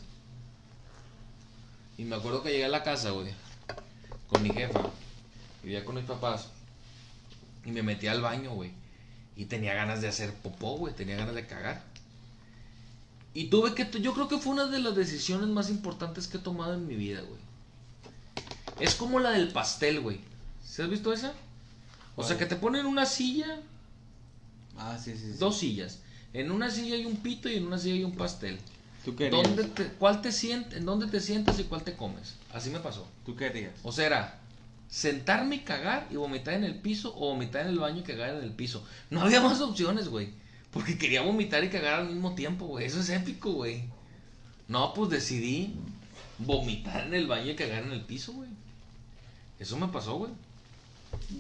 Y 1.99 2.05
me 2.05 2.16
acuerdo 2.16 2.43
que 2.43 2.51
llegué 2.51 2.64
a 2.64 2.68
la 2.68 2.82
casa, 2.82 3.11
güey. 3.11 3.28
Con 4.28 4.43
mi 4.43 4.51
jefa. 4.51 4.80
Vivía 5.62 5.85
con 5.85 5.95
mis 5.95 6.05
papás. 6.05 6.49
Y 7.64 7.70
me 7.70 7.82
metí 7.82 8.07
al 8.07 8.22
baño, 8.22 8.53
güey. 8.55 8.72
Y 9.37 9.45
tenía 9.45 9.74
ganas 9.74 10.01
de 10.01 10.09
hacer 10.09 10.32
popó, 10.32 10.78
güey. 10.78 10.95
Tenía 10.95 11.16
ganas 11.16 11.35
de 11.35 11.47
cagar. 11.47 11.82
Y 13.35 13.49
tuve 13.49 13.74
que. 13.74 14.01
Yo 14.01 14.14
creo 14.14 14.28
que 14.28 14.39
fue 14.39 14.55
una 14.55 14.66
de 14.66 14.80
las 14.80 14.97
decisiones 14.97 15.49
más 15.49 15.68
importantes 15.68 16.26
que 16.26 16.39
he 16.39 16.41
tomado 16.41 16.74
en 16.74 16.87
mi 16.87 16.95
vida, 16.95 17.20
güey. 17.20 17.44
Es 18.81 18.95
como 18.95 19.20
la 19.20 19.31
del 19.31 19.49
pastel, 19.49 20.01
güey. 20.01 20.20
¿Se 20.64 20.83
has 20.83 20.91
visto 20.91 21.12
esa? 21.12 21.33
O 22.16 22.22
sea, 22.22 22.39
que 22.39 22.47
te 22.47 22.57
ponen 22.57 22.87
una 22.87 23.07
silla, 23.07 23.61
Ah, 24.77 24.99
sí, 25.03 25.12
sí, 25.12 25.33
sí. 25.33 25.39
dos 25.39 25.59
sillas. 25.59 26.01
En 26.33 26.51
una 26.51 26.70
silla 26.70 26.97
hay 26.97 27.05
un 27.07 27.16
pito 27.18 27.49
y 27.49 27.57
en 27.57 27.66
una 27.66 27.79
silla 27.79 27.95
hay 27.95 28.05
un 28.05 28.16
pastel. 28.16 28.59
¿Tú 29.05 29.14
querías? 29.14 29.43
¿Dónde 29.43 29.64
te, 29.64 29.85
¿Cuál 29.89 30.20
te 30.22 30.33
sientes? 30.33 30.79
¿En 30.79 30.85
dónde 30.87 31.07
te 31.07 31.20
sientas 31.20 31.59
y 31.61 31.64
cuál 31.64 31.83
te 31.85 31.95
comes? 31.95 32.35
Así 32.53 32.70
me 32.70 32.81
pasó. 32.81 33.07
¿Tú 33.25 33.37
querías? 33.37 33.72
O 33.83 33.93
sea, 33.93 34.07
era 34.07 34.41
sentarme 34.89 35.57
y 35.57 35.61
cagar 35.61 36.07
y 36.11 36.16
vomitar 36.16 36.55
en 36.55 36.64
el 36.64 36.77
piso 36.77 37.14
o 37.16 37.29
vomitar 37.33 37.62
en 37.62 37.68
el 37.68 37.79
baño 37.79 38.01
y 38.01 38.03
cagar 38.05 38.31
en 38.37 38.43
el 38.45 38.53
piso. 38.53 38.85
No 39.11 39.20
había 39.22 39.41
más 39.41 39.61
opciones, 39.61 40.09
güey. 40.09 40.31
Porque 40.72 40.99
quería 40.99 41.22
vomitar 41.22 41.62
y 41.62 41.68
cagar 41.68 42.01
al 42.01 42.09
mismo 42.11 42.35
tiempo, 42.35 42.66
güey. 42.66 42.87
Eso 42.87 42.99
es 43.01 43.09
épico, 43.11 43.53
güey. 43.53 43.85
No, 44.66 44.93
pues 44.95 45.11
decidí 45.11 45.75
vomitar 46.39 47.07
en 47.07 47.14
el 47.14 47.27
baño 47.29 47.51
y 47.53 47.55
cagar 47.57 47.85
en 47.85 47.93
el 47.93 48.01
piso, 48.05 48.33
güey. 48.33 48.49
Eso 49.59 49.77
me 49.77 49.89
pasó, 49.89 50.17
güey. 50.17 50.33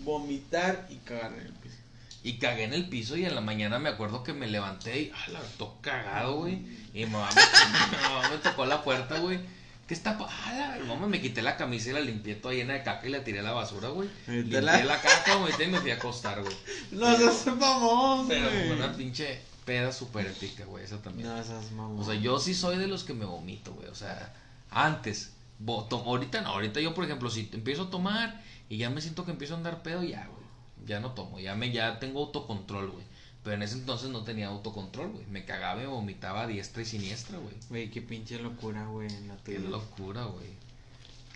Vomitar 0.04 0.86
y 0.90 0.96
cagar 0.96 1.32
en 1.32 1.40
el 1.46 1.52
piso. 1.52 1.76
Y 2.22 2.38
cagué 2.38 2.64
en 2.64 2.72
el 2.74 2.88
piso 2.88 3.16
y 3.16 3.24
en 3.26 3.34
la 3.34 3.40
mañana 3.40 3.78
me 3.78 3.90
acuerdo 3.90 4.22
que 4.24 4.32
me 4.32 4.46
levanté 4.46 4.98
y, 5.02 5.12
ah, 5.14 5.30
la 5.30 5.40
todo 5.58 5.76
cagado, 5.82 6.36
güey. 6.36 6.54
Y 6.94 7.04
mi 7.04 7.06
mamá 7.06 7.28
me, 7.34 7.42
mi 7.96 8.02
mamá 8.02 8.30
me 8.30 8.38
tocó 8.38 8.64
la 8.64 8.82
puerta, 8.82 9.18
güey. 9.18 9.40
¿Qué 9.86 9.92
está 9.92 10.16
pa- 10.16 10.28
ah, 10.30 10.78
mamá 10.86 11.06
me 11.06 11.20
quité 11.20 11.42
la 11.42 11.58
camisa 11.58 11.90
y 11.90 11.92
la 11.92 12.00
limpié 12.00 12.36
toda 12.36 12.54
llena 12.54 12.72
de 12.72 12.82
caca 12.82 13.06
y 13.06 13.10
la 13.10 13.22
tiré 13.22 13.40
a 13.40 13.42
la 13.42 13.52
basura, 13.52 13.88
güey. 13.90 14.08
¿Y 14.26 14.30
Limpié 14.30 14.62
la- 14.62 14.82
la 14.84 14.98
caca, 15.02 15.34
güey, 15.34 15.52
y 15.62 15.66
me 15.66 15.78
fui 15.80 15.90
a 15.90 15.96
acostar, 15.96 16.40
güey. 16.40 16.56
No 16.92 17.14
seas 17.14 17.46
mamón, 17.54 18.26
Pero 18.26 18.48
güey. 18.48 18.70
una 18.70 18.94
pinche 18.96 19.40
peda 19.66 19.92
súper 19.92 20.26
épica, 20.26 20.64
güey, 20.64 20.84
esa 20.84 21.02
también. 21.02 21.28
No 21.28 21.44
seas 21.44 21.70
mamón. 21.72 22.00
O 22.00 22.04
sea, 22.06 22.14
yo 22.14 22.38
sí 22.40 22.54
soy 22.54 22.78
de 22.78 22.86
los 22.86 23.04
que 23.04 23.12
me 23.12 23.26
vomito, 23.26 23.74
güey. 23.74 23.88
O 23.88 23.94
sea, 23.94 24.32
antes. 24.70 25.32
Ahorita 25.66 26.40
no, 26.42 26.48
ahorita 26.50 26.80
yo, 26.80 26.94
por 26.94 27.04
ejemplo, 27.04 27.30
si 27.30 27.48
empiezo 27.52 27.84
a 27.84 27.90
tomar 27.90 28.42
y 28.68 28.76
ya 28.78 28.90
me 28.90 29.00
siento 29.00 29.24
que 29.24 29.30
empiezo 29.32 29.54
a 29.54 29.58
andar 29.58 29.82
pedo, 29.82 30.02
ya, 30.02 30.26
güey. 30.26 30.44
Ya 30.86 31.00
no 31.00 31.12
tomo, 31.12 31.38
ya 31.40 31.54
me 31.54 31.72
ya 31.72 31.98
tengo 31.98 32.20
autocontrol, 32.20 32.90
güey. 32.90 33.04
Pero 33.42 33.56
en 33.56 33.62
ese 33.62 33.76
entonces 33.76 34.08
no 34.10 34.24
tenía 34.24 34.48
autocontrol, 34.48 35.10
güey. 35.10 35.26
Me 35.26 35.44
cagaba 35.44 35.80
y 35.82 35.84
me 35.84 35.90
vomitaba 35.92 36.42
a 36.42 36.46
diestra 36.46 36.82
y 36.82 36.86
siniestra, 36.86 37.38
güey. 37.38 37.54
Güey, 37.68 37.90
qué 37.90 38.00
pinche 38.02 38.38
locura, 38.38 38.86
güey, 38.86 39.08
en 39.08 39.28
la 39.28 39.36
Qué 39.44 39.58
locura, 39.58 40.24
güey. 40.24 40.48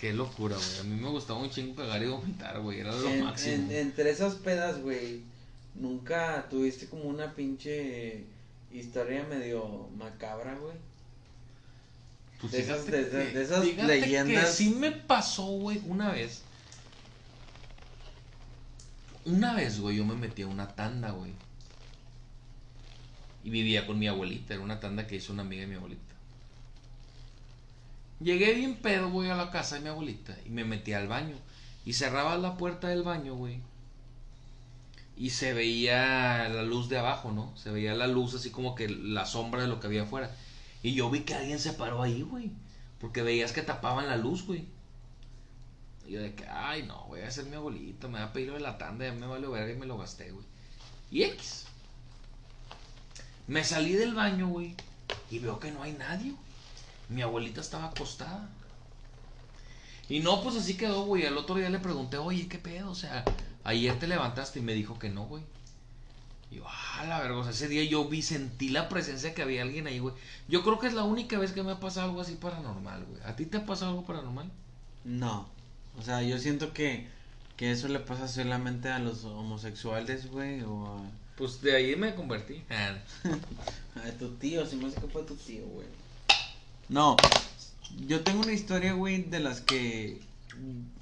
Qué 0.00 0.12
locura, 0.14 0.56
güey. 0.56 0.78
A 0.80 0.82
mí 0.84 1.00
me 1.00 1.08
gustaba 1.10 1.38
un 1.40 1.50
chingo 1.50 1.74
cagar 1.76 2.02
y 2.02 2.06
vomitar, 2.06 2.60
güey. 2.60 2.80
Era 2.80 2.92
lo 2.94 3.08
En- 3.08 3.24
máximo. 3.24 3.54
en- 3.54 3.72
entre 3.72 4.10
esas 4.10 4.34
pedas, 4.36 4.80
güey, 4.82 5.22
nunca 5.74 6.46
tuviste 6.50 6.86
como 6.88 7.04
una 7.04 7.34
pinche 7.34 8.24
historia 8.72 9.24
medio 9.24 9.88
macabra, 9.96 10.54
güey. 10.56 10.74
Pues 12.40 12.52
de 12.52 12.60
esas, 12.60 12.86
de, 12.86 13.04
de 13.04 13.84
leyendas. 13.84 14.46
Que 14.46 14.52
sí 14.52 14.70
me 14.70 14.92
pasó, 14.92 15.46
güey, 15.46 15.82
una 15.86 16.12
vez. 16.12 16.42
Una 19.24 19.54
vez, 19.54 19.80
güey, 19.80 19.96
yo 19.96 20.04
me 20.04 20.14
metí 20.14 20.42
a 20.42 20.46
una 20.46 20.68
tanda, 20.68 21.10
güey. 21.10 21.32
Y 23.42 23.50
vivía 23.50 23.86
con 23.86 23.98
mi 23.98 24.06
abuelita. 24.06 24.54
Era 24.54 24.62
una 24.62 24.78
tanda 24.78 25.06
que 25.06 25.16
hizo 25.16 25.32
una 25.32 25.42
amiga 25.42 25.62
de 25.62 25.66
mi 25.66 25.74
abuelita. 25.74 26.14
Llegué 28.20 28.54
bien 28.54 28.76
pedo, 28.76 29.10
güey, 29.10 29.30
a 29.30 29.36
la 29.36 29.50
casa 29.50 29.76
de 29.76 29.82
mi 29.82 29.88
abuelita. 29.88 30.36
Y 30.46 30.50
me 30.50 30.64
metí 30.64 30.92
al 30.92 31.08
baño. 31.08 31.36
Y 31.84 31.94
cerraba 31.94 32.38
la 32.38 32.56
puerta 32.56 32.88
del 32.88 33.02
baño, 33.02 33.34
güey. 33.34 33.60
Y 35.16 35.30
se 35.30 35.52
veía 35.52 36.48
la 36.48 36.62
luz 36.62 36.88
de 36.88 36.98
abajo, 36.98 37.32
¿no? 37.32 37.52
Se 37.56 37.70
veía 37.70 37.94
la 37.94 38.06
luz 38.06 38.34
así 38.34 38.50
como 38.50 38.76
que 38.76 38.88
la 38.88 39.26
sombra 39.26 39.62
de 39.62 39.68
lo 39.68 39.80
que 39.80 39.88
había 39.88 40.02
afuera. 40.02 40.30
Y 40.82 40.94
yo 40.94 41.10
vi 41.10 41.20
que 41.20 41.34
alguien 41.34 41.58
se 41.58 41.72
paró 41.72 42.02
ahí, 42.02 42.22
güey. 42.22 42.50
Porque 43.00 43.22
veías 43.22 43.52
que 43.52 43.62
tapaban 43.62 44.08
la 44.08 44.16
luz, 44.16 44.46
güey. 44.46 44.66
Y 46.06 46.12
yo 46.12 46.22
de 46.22 46.34
que, 46.34 46.46
ay, 46.46 46.84
no, 46.84 47.04
voy 47.04 47.20
a 47.20 47.30
ser 47.30 47.46
mi 47.46 47.56
abuelito, 47.56 48.08
me 48.08 48.18
va 48.18 48.26
a 48.26 48.32
pedir 48.32 48.52
de 48.52 48.60
la 48.60 48.78
tanda, 48.78 49.04
ya 49.04 49.12
me 49.12 49.26
valió 49.26 49.50
verga 49.50 49.72
y 49.72 49.76
me 49.76 49.86
lo 49.86 49.98
gasté, 49.98 50.30
güey. 50.30 50.44
Y 51.10 51.22
X. 51.24 51.66
Me 53.46 53.64
salí 53.64 53.92
del 53.92 54.14
baño, 54.14 54.48
güey, 54.48 54.74
y 55.30 55.38
veo 55.38 55.58
que 55.58 55.70
no 55.70 55.82
hay 55.82 55.92
nadie. 55.92 56.34
Mi 57.08 57.22
abuelita 57.22 57.60
estaba 57.60 57.86
acostada. 57.86 58.48
Y 60.08 60.20
no, 60.20 60.42
pues 60.42 60.56
así 60.56 60.76
quedó, 60.76 61.04
güey. 61.04 61.26
Al 61.26 61.36
otro 61.36 61.56
día 61.56 61.70
le 61.70 61.78
pregunté, 61.78 62.16
oye, 62.18 62.48
¿qué 62.48 62.58
pedo? 62.58 62.90
O 62.90 62.94
sea, 62.94 63.24
ayer 63.64 63.98
te 63.98 64.06
levantaste 64.06 64.58
y 64.58 64.62
me 64.62 64.74
dijo 64.74 64.98
que 64.98 65.10
no, 65.10 65.24
güey. 65.26 65.42
Y 66.50 66.56
yo, 66.56 66.64
ah, 66.66 67.04
la 67.06 67.42
sea, 67.42 67.50
ese 67.50 67.68
día 67.68 67.84
yo 67.84 68.08
vi, 68.08 68.22
sentí 68.22 68.70
la 68.70 68.88
presencia 68.88 69.34
que 69.34 69.42
había 69.42 69.62
alguien 69.62 69.86
ahí, 69.86 69.98
güey. 69.98 70.14
Yo 70.48 70.62
creo 70.62 70.78
que 70.78 70.86
es 70.86 70.94
la 70.94 71.04
única 71.04 71.38
vez 71.38 71.52
que 71.52 71.62
me 71.62 71.72
ha 71.72 71.80
pasado 71.80 72.08
algo 72.08 72.20
así 72.20 72.34
paranormal, 72.34 73.04
güey. 73.04 73.20
¿A 73.24 73.36
ti 73.36 73.44
te 73.44 73.58
ha 73.58 73.66
pasado 73.66 73.90
algo 73.90 74.06
paranormal? 74.06 74.50
No. 75.04 75.48
O 75.98 76.02
sea, 76.02 76.22
yo 76.22 76.38
siento 76.38 76.72
que, 76.72 77.06
que 77.56 77.70
eso 77.70 77.88
le 77.88 78.00
pasa 78.00 78.28
solamente 78.28 78.88
a 78.88 78.98
los 78.98 79.24
homosexuales, 79.24 80.30
güey, 80.30 80.62
o 80.62 80.86
a, 80.86 81.02
Pues 81.36 81.60
de 81.60 81.76
ahí 81.76 81.96
me 81.96 82.14
convertí. 82.14 82.64
A 83.96 84.10
tu 84.12 84.30
tío, 84.36 84.64
si 84.64 84.76
me 84.76 84.86
hace 84.86 85.00
que 85.00 85.08
fue 85.08 85.24
tu 85.24 85.34
tío, 85.34 85.66
güey. 85.66 85.88
No, 86.88 87.16
yo 88.06 88.22
tengo 88.22 88.40
una 88.40 88.52
historia, 88.52 88.92
güey, 88.92 89.22
de 89.22 89.40
las 89.40 89.60
que 89.60 90.20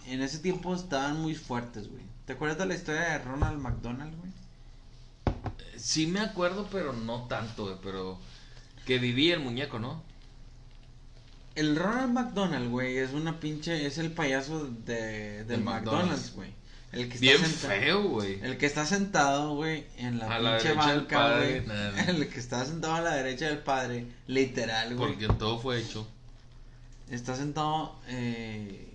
en 0.07 0.23
ese 0.23 0.39
tiempo 0.39 0.75
estaban 0.75 1.21
muy 1.21 1.35
fuertes, 1.35 1.89
güey. 1.89 2.03
¿Te 2.25 2.33
acuerdas 2.33 2.59
de 2.59 2.67
la 2.67 2.75
historia 2.75 3.03
de 3.03 3.19
Ronald 3.19 3.61
McDonald, 3.61 4.17
güey? 4.17 4.33
Sí 5.87 6.09
me 6.09 6.19
acuerdo, 6.19 6.67
pero 6.73 6.93
no 6.93 7.29
tanto, 7.29 7.67
güey. 7.67 7.77
Pero 7.81 8.19
que 8.87 8.99
vivía 8.99 9.35
el 9.35 9.41
muñeco, 9.41 9.79
¿no? 9.79 10.03
El 11.55 11.77
Ronald 11.77 12.13
McDonald, 12.13 12.69
güey, 12.71 12.99
es 12.99 13.13
una 13.13 13.39
pinche, 13.39 13.87
es 13.87 13.97
el 13.99 14.11
payaso 14.11 14.67
de, 14.67 15.45
del 15.45 15.63
McDonald's, 15.63 16.35
güey. 16.35 16.51
El 16.91 17.09
que 17.09 17.15
está 17.15 17.21
Bien 17.21 17.39
senta- 17.39 17.69
feo, 17.69 18.03
güey. 18.03 18.41
El 18.43 18.59
que 18.59 18.67
está 18.67 18.85
sentado, 18.85 19.55
güey, 19.55 19.87
en 19.97 20.19
la 20.19 20.27
A 20.27 20.59
pinche 20.59 20.75
banca, 20.75 21.37
güey. 21.37 21.63
El 22.09 22.29
que 22.31 22.41
está 22.41 22.65
sentado 22.65 22.95
a 22.97 23.01
la 23.01 23.15
derecha 23.15 23.47
del 23.47 23.59
padre, 23.59 24.09
literal, 24.27 24.97
güey. 24.97 25.13
Porque 25.13 25.29
todo 25.35 25.61
fue 25.61 25.79
hecho. 25.81 26.09
Está 27.11 27.37
sentado, 27.37 27.95
eh... 28.09 28.93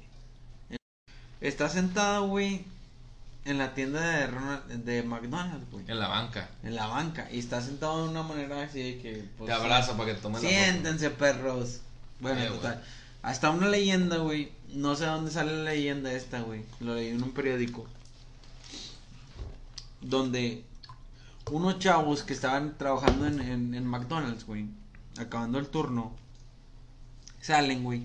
Está 1.40 1.70
sentado, 1.70 2.28
güey, 2.28 2.66
en 3.46 3.58
la 3.58 3.74
tienda 3.74 4.00
de 4.02 4.28
Ronald, 4.28 4.66
de 4.68 5.04
McDonald's, 5.04 5.70
güey. 5.72 5.86
En 5.88 6.00
la 6.00 6.08
banca. 6.08 6.50
En 6.64 6.76
la 6.76 6.88
banca. 6.88 7.28
Y 7.32 7.40
está 7.40 7.62
sentado 7.62 8.04
de 8.04 8.10
una 8.10 8.24
manera 8.24 8.62
así 8.64 9.00
que... 9.02 9.26
pues, 9.38 9.48
Te 9.48 9.54
abraza 9.54 9.98
para 9.98 10.10
que 10.10 10.16
te 10.16 10.22
tomes 10.22 10.44
la. 10.44 10.50
Siéntense, 10.50 11.10
perros. 11.10 11.82
Bueno, 12.20 12.40
Eh, 12.42 12.48
total. 12.48 12.84
Hasta 13.24 13.50
una 13.50 13.68
leyenda, 13.68 14.18
güey. 14.18 14.52
No 14.74 14.96
sé 14.96 15.06
dónde 15.06 15.32
sale 15.32 15.56
la 15.58 15.72
leyenda 15.72 16.12
esta, 16.12 16.42
güey. 16.42 16.64
Lo 16.80 16.96
leí 16.96 17.10
en 17.10 17.22
un 17.22 17.32
periódico. 17.32 17.88
Donde 20.02 20.64
unos 21.52 21.80
chavos 21.80 22.24
que 22.24 22.34
estaban 22.34 22.78
trabajando 22.78 23.28
en, 23.28 23.40
en, 23.42 23.74
en 23.76 23.86
McDonald's, 23.86 24.46
güey. 24.46 24.66
Acabando 25.18 25.60
el 25.60 25.68
turno. 25.68 26.14
Salen, 27.42 27.84
güey. 27.84 28.04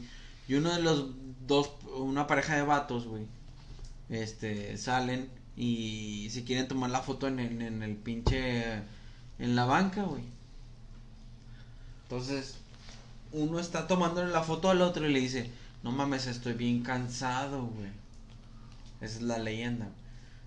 Y 0.48 0.54
uno 0.54 0.72
de 0.74 0.82
los 0.82 1.06
dos, 1.46 1.70
una 1.96 2.26
pareja 2.26 2.56
de 2.56 2.62
vatos, 2.62 3.06
güey. 3.06 3.26
Este, 4.08 4.76
salen 4.78 5.30
y 5.56 6.28
se 6.30 6.44
quieren 6.44 6.68
tomar 6.68 6.90
la 6.90 7.02
foto 7.02 7.28
en, 7.28 7.40
el- 7.40 7.62
en 7.62 7.82
el 7.82 7.96
pinche. 7.96 8.74
En 9.38 9.56
la 9.56 9.66
banca, 9.66 10.02
güey. 10.04 10.24
Entonces, 12.04 12.56
uno 13.32 13.58
está 13.60 13.86
tomándole 13.86 14.30
la 14.32 14.42
foto 14.42 14.70
al 14.70 14.82
otro 14.82 15.08
y 15.08 15.12
le 15.12 15.20
dice, 15.20 15.50
no 15.82 15.92
mames, 15.92 16.26
estoy 16.26 16.54
bien 16.54 16.82
cansado, 16.82 17.66
güey. 17.66 17.90
Esa 19.00 19.16
es 19.16 19.22
la 19.22 19.38
leyenda. 19.38 19.88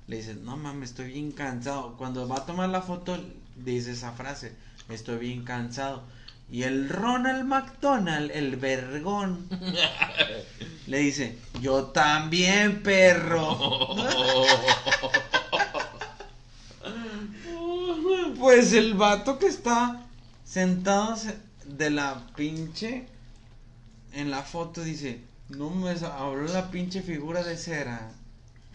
Le 0.07 0.17
dice, 0.17 0.35
no 0.35 0.57
mames, 0.57 0.91
estoy 0.91 1.07
bien 1.13 1.31
cansado. 1.31 1.95
Cuando 1.97 2.27
va 2.27 2.37
a 2.37 2.45
tomar 2.45 2.69
la 2.69 2.81
foto, 2.81 3.17
dice 3.55 3.91
esa 3.91 4.11
frase, 4.13 4.55
estoy 4.89 5.17
bien 5.19 5.43
cansado. 5.43 6.03
Y 6.51 6.63
el 6.63 6.89
Ronald 6.89 7.45
McDonald, 7.45 8.31
el 8.33 8.55
vergón, 8.55 9.47
le 10.87 10.97
dice, 10.99 11.37
yo 11.61 11.85
también, 11.85 12.81
perro. 12.81 13.95
Pues 18.37 18.73
el 18.73 18.93
vato 18.93 19.37
que 19.39 19.47
está 19.47 20.05
sentado 20.45 21.15
se- 21.15 21.37
de 21.65 21.89
la 21.89 22.25
pinche 22.35 23.05
en 24.13 24.31
la 24.31 24.41
foto 24.43 24.83
dice, 24.83 25.21
no 25.49 25.69
me 25.69 25.91
habló 25.91 26.47
la 26.47 26.71
pinche 26.71 27.01
figura 27.01 27.43
de 27.43 27.57
cera. 27.57 28.11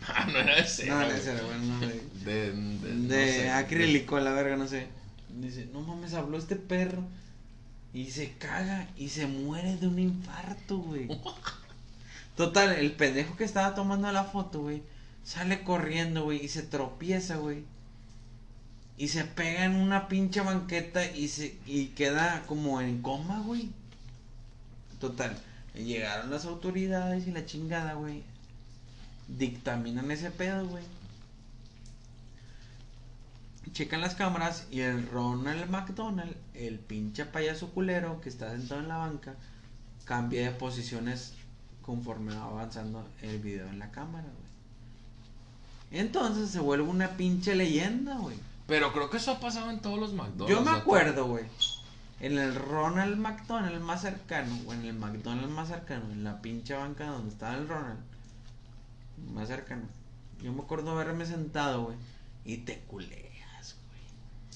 Ah, 0.07 0.27
no 0.31 0.39
era 0.39 0.57
de 0.57 0.65
cera, 0.67 0.95
no, 0.95 1.01
de 1.01 1.07
güey. 1.07 1.21
cera, 1.21 1.43
bueno, 1.43 1.65
no, 1.65 1.81
de, 1.81 2.03
De, 2.25 2.53
de, 2.53 2.95
no 2.95 3.09
de 3.09 3.33
sé, 3.33 3.51
acrílico, 3.51 4.19
la 4.21 4.33
verga, 4.33 4.57
no 4.57 4.69
sé. 4.69 4.87
Dice, 5.31 5.67
no 5.73 5.81
mames, 5.81 6.15
habló 6.15 6.39
este 6.39 6.57
perro. 6.57 7.03
Y 7.95 8.11
se 8.11 8.33
caga 8.33 8.89
y 8.97 9.09
se 9.09 9.29
muere 9.29 9.77
de 9.77 9.87
un 9.87 10.01
infarto, 10.01 10.79
güey. 10.79 11.09
Total, 12.37 12.73
el 12.73 12.93
pendejo 12.93 13.37
que 13.37 13.45
estaba 13.45 13.77
tomando 13.77 14.11
la 14.11 14.25
foto, 14.25 14.63
güey, 14.63 14.83
sale 15.23 15.63
corriendo, 15.63 16.25
güey, 16.25 16.45
y 16.45 16.49
se 16.49 16.63
tropieza, 16.63 17.37
güey. 17.37 17.63
Y 18.99 19.09
se 19.09 19.25
pega 19.25 19.65
en 19.65 19.77
una 19.77 20.09
pinche 20.09 20.41
banqueta 20.41 21.09
y 21.09 21.29
se 21.29 21.57
y 21.67 21.87
queda 21.89 22.43
como 22.47 22.81
en 22.81 23.01
coma, 23.01 23.41
güey. 23.41 23.71
Total, 24.99 25.37
llegaron 25.75 26.31
las 26.31 26.45
autoridades 26.45 27.29
y 27.29 27.31
la 27.31 27.47
chingada, 27.47 27.95
güey. 27.95 28.23
Dictaminan 29.29 30.11
ese 30.11 30.33
pedo, 30.33 30.67
güey. 30.67 30.85
Checan 33.75 34.01
las 34.01 34.15
cámaras 34.15 34.69
y 34.71 34.83
el 34.83 35.09
Ronald 35.09 35.69
McDonald, 35.69 36.37
el 36.55 36.79
pinche 36.79 37.25
payaso 37.25 37.71
culero 37.71 38.21
que 38.21 38.29
está 38.29 38.53
sentado 38.53 38.81
en 38.81 38.87
la 38.87 38.99
banca, 38.99 39.35
cambia 40.05 40.45
de 40.45 40.53
posiciones 40.53 41.35
conforme 41.83 42.37
va 42.37 42.45
avanzando 42.45 43.05
el 43.21 43.41
video 43.41 43.69
en 43.69 43.81
la 43.81 43.91
cámara, 43.91 44.29
güey. 44.29 46.01
Entonces 46.03 46.51
se 46.51 46.61
vuelve 46.61 46.89
una 46.89 47.17
pinche 47.17 47.57
leyenda, 47.57 48.17
güey. 48.19 48.37
Pero 48.69 48.93
creo 48.93 49.11
que 49.11 49.17
eso 49.17 49.33
ha 49.33 49.41
pasado 49.41 49.71
en 49.71 49.81
todos 49.81 49.99
los 49.99 50.13
McDonald's. 50.13 50.51
Yo 50.51 50.61
me 50.63 50.71
acuerdo, 50.71 51.27
güey. 51.27 51.45
En 52.21 52.39
el 52.39 52.55
Ronald 52.55 53.17
McDonald 53.17 53.83
más 53.83 54.03
cercano, 54.03 54.57
o 54.69 54.73
en 54.73 54.85
el 54.85 54.95
McDonald's 54.95 55.51
más 55.51 55.67
cercano, 55.67 56.13
en 56.13 56.23
la 56.23 56.41
pinche 56.41 56.75
banca 56.75 57.09
donde 57.09 57.31
estaba 57.31 57.57
el 57.57 57.69
Ronald, 57.69 57.99
más 59.33 59.49
cercano. 59.49 59.83
Yo 60.41 60.53
me 60.53 60.63
acuerdo 60.63 60.93
haberme 60.93 61.27
sentado, 61.27 61.87
güey, 61.87 61.97
y 62.45 62.59
te 62.59 62.85
güey. 62.89 63.24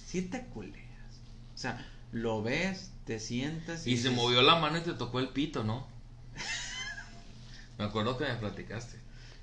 Sí 0.09 0.23
te 0.23 0.43
culeas. 0.47 1.21
O 1.55 1.59
sea, 1.59 1.87
lo 2.13 2.43
ves, 2.43 2.93
te 3.05 3.21
sientas 3.21 3.81
Y 3.87 3.97
se 3.99 4.09
dices, 4.09 4.13
movió 4.13 4.41
la 4.41 4.57
mano 4.57 4.79
y 4.79 4.81
te 4.81 4.95
tocó 4.95 5.21
el 5.21 5.29
pito, 5.29 5.65
¿no? 5.65 5.87
me 7.79 7.85
acuerdo 7.85 8.17
que 8.17 8.25
me 8.25 8.35
platicaste. 8.37 8.99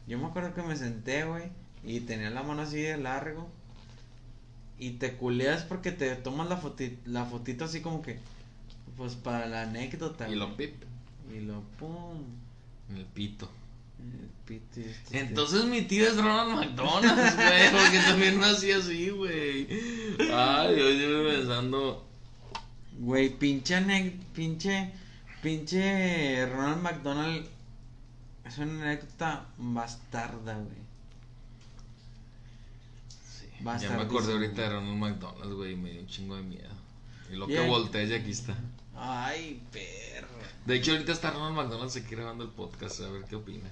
Yo 0.08 0.18
me 0.18 0.26
acuerdo 0.26 0.56
que 0.56 0.64
me 0.64 0.76
senté, 0.76 1.24
güey, 1.26 1.52
y 1.84 2.00
tenía 2.00 2.32
la 2.32 2.42
mano 2.42 2.64
así 2.64 2.82
de 2.82 2.98
largo. 2.98 3.48
Y 4.80 4.92
te 4.94 5.14
culeas 5.18 5.64
porque 5.64 5.92
te 5.92 6.16
tomas 6.16 6.50
la, 6.50 6.60
foti- 6.60 6.98
la 7.06 7.26
fotito 7.26 7.66
así 7.66 7.82
como 7.82 8.02
que, 8.02 8.18
pues 8.98 9.14
para 9.14 9.46
la 9.46 9.62
anécdota. 9.62 10.28
Y 10.28 10.36
lo 10.36 10.58
pip. 10.58 10.82
Y 11.32 11.42
lo 11.42 11.62
pum. 11.78 12.24
En 12.90 12.98
el 12.98 13.06
pito. 13.06 13.52
Y 14.48 14.54
este- 14.58 15.20
Entonces 15.20 15.66
mi 15.66 15.82
tío 15.84 16.08
es 16.08 16.18
Ronald 16.18 16.56
McDonald's, 16.56 17.36
güey. 17.36 17.72
Porque 17.72 18.00
también 18.06 18.40
nací 18.40 18.72
así, 18.72 19.10
güey. 19.10 19.68
Ay, 20.32 20.76
yo 20.78 20.88
estoy 20.90 21.36
pensando. 21.38 22.06
Güey, 23.00 23.30
pinche 23.38 23.82
pinche, 24.34 24.92
pinche 25.42 26.46
Ronald 26.46 26.82
McDonald 26.82 27.46
es 28.46 28.58
una 28.60 28.84
anécdota 28.84 29.48
bastarda, 29.58 30.54
güey. 30.54 30.86
Sí, 33.10 33.48
ya 33.82 33.90
me 33.98 34.04
acordé 34.04 34.34
ahorita 34.34 34.62
de 34.62 34.70
Ronald 34.70 34.98
McDonald's, 34.98 35.54
güey. 35.56 35.74
Y 35.74 35.76
me 35.76 35.90
dio 35.92 36.02
un 36.02 36.08
chingo 36.08 36.36
de 36.36 36.44
miedo. 36.44 36.70
Y 37.32 37.36
lo 37.36 37.48
que 37.48 37.68
voltees 37.68 38.12
y 38.12 38.14
aquí 38.14 38.32
está. 38.32 38.56
Ay, 38.96 39.62
perro. 39.72 40.28
De 40.66 40.76
hecho, 40.76 40.92
ahorita 40.92 41.12
está 41.12 41.32
Ronald 41.32 41.56
McDonald 41.56 41.90
aquí 41.98 42.16
grabando 42.16 42.44
el 42.44 42.52
podcast, 42.52 43.02
a 43.02 43.10
ver 43.10 43.24
qué 43.26 43.36
opina. 43.36 43.70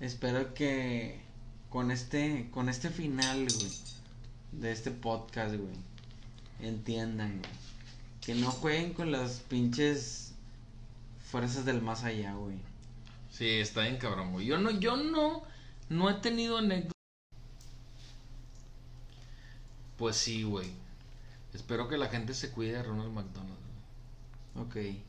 Espero 0.00 0.52
que 0.52 1.20
con 1.70 1.90
este, 1.90 2.48
con 2.50 2.68
este 2.68 2.90
final, 2.90 3.46
güey, 3.46 3.72
de 4.52 4.72
este 4.72 4.90
podcast, 4.90 5.54
güey, 5.54 5.74
entiendan, 6.60 7.38
güey, 7.38 7.52
que 8.20 8.34
no 8.34 8.50
jueguen 8.50 8.92
con 8.92 9.10
las 9.10 9.40
pinches 9.40 10.32
fuerzas 11.30 11.64
del 11.64 11.80
más 11.80 12.04
allá, 12.04 12.34
güey. 12.34 12.58
Sí, 13.30 13.48
está 13.48 13.82
bien 13.82 13.96
cabrón, 13.96 14.32
güey. 14.32 14.46
Yo 14.46 14.58
no, 14.58 14.70
yo 14.70 14.96
no, 14.96 15.42
no 15.88 16.10
he 16.10 16.14
tenido. 16.14 16.58
Pues 19.96 20.16
sí, 20.16 20.42
güey. 20.42 20.70
Espero 21.52 21.88
que 21.88 21.96
la 21.96 22.08
gente 22.08 22.34
se 22.34 22.50
cuide 22.50 22.72
de 22.72 22.82
Ronald 22.82 23.12
McDonald. 23.12 23.58
güey. 24.54 24.92
Ok. 24.92 25.00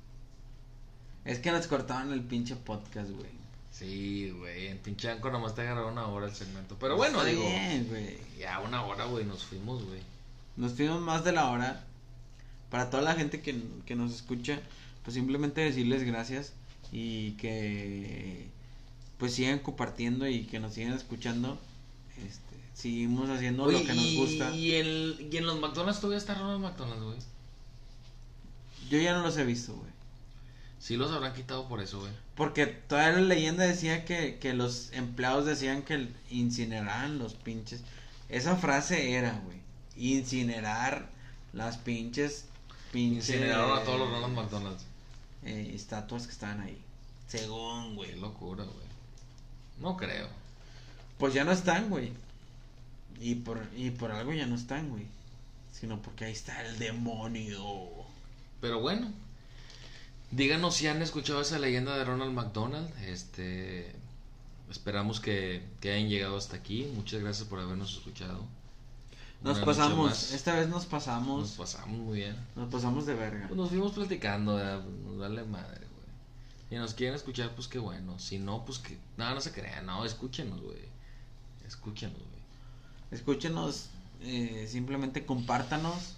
Es 1.26 1.40
que 1.40 1.52
nos 1.52 1.68
cortaban 1.68 2.12
el 2.12 2.24
pinche 2.24 2.56
podcast, 2.56 3.12
güey. 3.12 3.47
Sí, 3.78 4.32
güey. 4.32 4.68
En 4.68 4.80
pinche 4.80 5.10
Anchor 5.10 5.32
nomás 5.32 5.54
te 5.54 5.62
agarró 5.62 5.90
una 5.90 6.08
hora 6.08 6.26
el 6.26 6.34
segmento. 6.34 6.76
Pero 6.80 6.96
bueno, 6.98 7.20
Está 7.20 7.30
digo. 7.30 7.48
bien, 7.48 7.88
güey. 7.88 8.18
Ya 8.40 8.60
una 8.60 8.84
hora, 8.84 9.06
güey. 9.06 9.24
Nos 9.26 9.44
fuimos, 9.44 9.84
güey. 9.86 10.00
Nos 10.56 10.74
fuimos 10.74 11.00
más 11.02 11.24
de 11.24 11.32
la 11.32 11.50
hora. 11.52 11.86
Para 12.72 12.90
toda 12.90 13.04
la 13.04 13.14
gente 13.14 13.42
que, 13.42 13.62
que 13.86 13.96
nos 13.96 14.14
escucha, 14.14 14.60
pues 15.04 15.14
simplemente 15.14 15.62
decirles 15.62 16.04
gracias 16.04 16.54
y 16.92 17.32
que 17.34 18.48
pues 19.20 19.34
sigan 19.34 19.60
compartiendo 19.60 20.28
y 20.28 20.46
que 20.46 20.60
nos 20.60 20.74
sigan 20.74 20.94
escuchando. 20.94 21.60
Este, 22.18 22.56
seguimos 22.74 23.30
haciendo 23.30 23.64
Oye, 23.64 23.80
lo 23.80 23.86
que 23.86 23.94
nos 23.94 24.16
gusta. 24.16 24.56
Y, 24.56 24.74
el, 24.74 25.30
y 25.32 25.38
en 25.38 25.46
los 25.46 25.60
McDonald's 25.60 26.02
todavía 26.02 26.18
está 26.18 26.34
Ronald 26.34 26.62
McDonald, 26.64 27.04
güey. 27.04 27.20
Yo 28.90 29.00
ya 29.00 29.14
no 29.14 29.22
los 29.22 29.38
he 29.38 29.44
visto, 29.46 29.74
güey. 29.76 29.92
Sí 30.80 30.96
los 30.96 31.12
habrán 31.12 31.34
quitado 31.34 31.68
por 31.68 31.82
eso, 31.82 32.00
güey. 32.00 32.12
Porque 32.36 32.66
toda 32.68 33.12
la 33.12 33.22
leyenda 33.22 33.64
decía 33.66 34.06
que, 34.06 34.38
que 34.40 34.54
los 34.54 34.92
empleados 34.94 35.46
decían 35.46 35.82
que 35.82 36.08
incineraran 36.30 37.18
los 37.20 37.34
pinches. 37.34 37.82
Esa 38.30 38.56
frase 38.58 39.14
era, 39.14 39.40
güey. 39.46 39.58
Incinerar 39.96 41.10
las 41.54 41.78
pinches. 41.78 42.46
pinches 42.92 43.30
Incineraron 43.30 43.78
a 43.80 43.84
todos 43.84 44.00
los 44.00 44.10
Ronald 44.12 44.36
McDonald's. 44.36 44.86
eh, 45.44 45.72
estatuas 45.74 46.26
que 46.28 46.34
estaban 46.34 46.62
ahí. 46.62 46.78
Según, 47.28 47.90
Qué 47.90 47.96
güey. 47.96 48.20
locura, 48.20 48.64
güey. 48.64 48.88
No 49.80 49.98
creo. 49.98 50.28
Pues 51.18 51.34
ya 51.34 51.44
no 51.44 51.52
están, 51.52 51.90
güey. 51.90 52.14
Y 53.20 53.36
por, 53.36 53.68
y 53.76 53.90
por 53.92 54.12
algo 54.12 54.32
ya 54.34 54.46
no 54.46 54.56
están, 54.56 54.90
güey. 54.90 55.06
Sino 55.74 56.02
porque 56.02 56.26
ahí 56.26 56.32
está 56.34 56.64
el 56.66 56.78
demonio. 56.80 57.60
Pero 58.62 58.80
bueno, 58.80 59.12
díganos 60.32 60.76
si 60.76 60.88
han 60.88 61.02
escuchado 61.02 61.42
esa 61.42 61.60
leyenda 61.60 61.96
de 61.98 62.04
Ronald 62.06 62.34
McDonald. 62.34 62.90
Este, 63.06 63.96
esperamos 64.70 65.20
que, 65.20 65.64
que 65.82 65.92
hayan 65.92 66.10
llegado 66.10 66.38
hasta 66.38 66.58
aquí. 66.58 66.90
Muchas 66.96 67.22
gracias 67.22 67.48
por 67.48 67.60
habernos 67.60 67.94
escuchado. 67.94 68.44
Nos 69.42 69.58
Una 69.58 69.66
pasamos. 69.66 70.32
Esta 70.32 70.56
vez 70.56 70.68
nos 70.68 70.78
Nos 70.78 70.86
pasamos. 70.86 71.52
pasamos 71.52 72.00
muy 72.00 72.18
bien. 72.18 72.36
Nos 72.56 72.72
pasamos 72.72 73.06
de 73.06 73.14
verga. 73.14 73.48
Pues 73.48 73.58
nos 73.58 73.70
fuimos 73.70 73.92
platicando, 73.92 74.56
¿verdad? 74.56 74.84
nos 74.84 75.18
vale 75.18 75.44
madre, 75.44 75.80
güey. 75.80 76.08
Si 76.70 76.76
nos 76.76 76.94
quieren 76.94 77.16
escuchar, 77.16 77.54
pues 77.54 77.68
qué 77.68 77.78
bueno. 77.80 78.18
Si 78.20 78.40
no, 78.40 78.66
pues 78.66 78.80
que. 78.80 78.98
No, 79.16 79.34
no 79.34 79.42
se 79.42 79.52
crean, 79.52 79.86
no, 79.86 80.06
escúchenos, 80.06 80.60
güey. 80.62 80.80
Escúchenos, 81.68 82.18
güey. 82.18 82.42
Escúchenos, 83.12 83.90
eh, 84.22 84.66
simplemente 84.68 85.26
compártanos. 85.26 86.17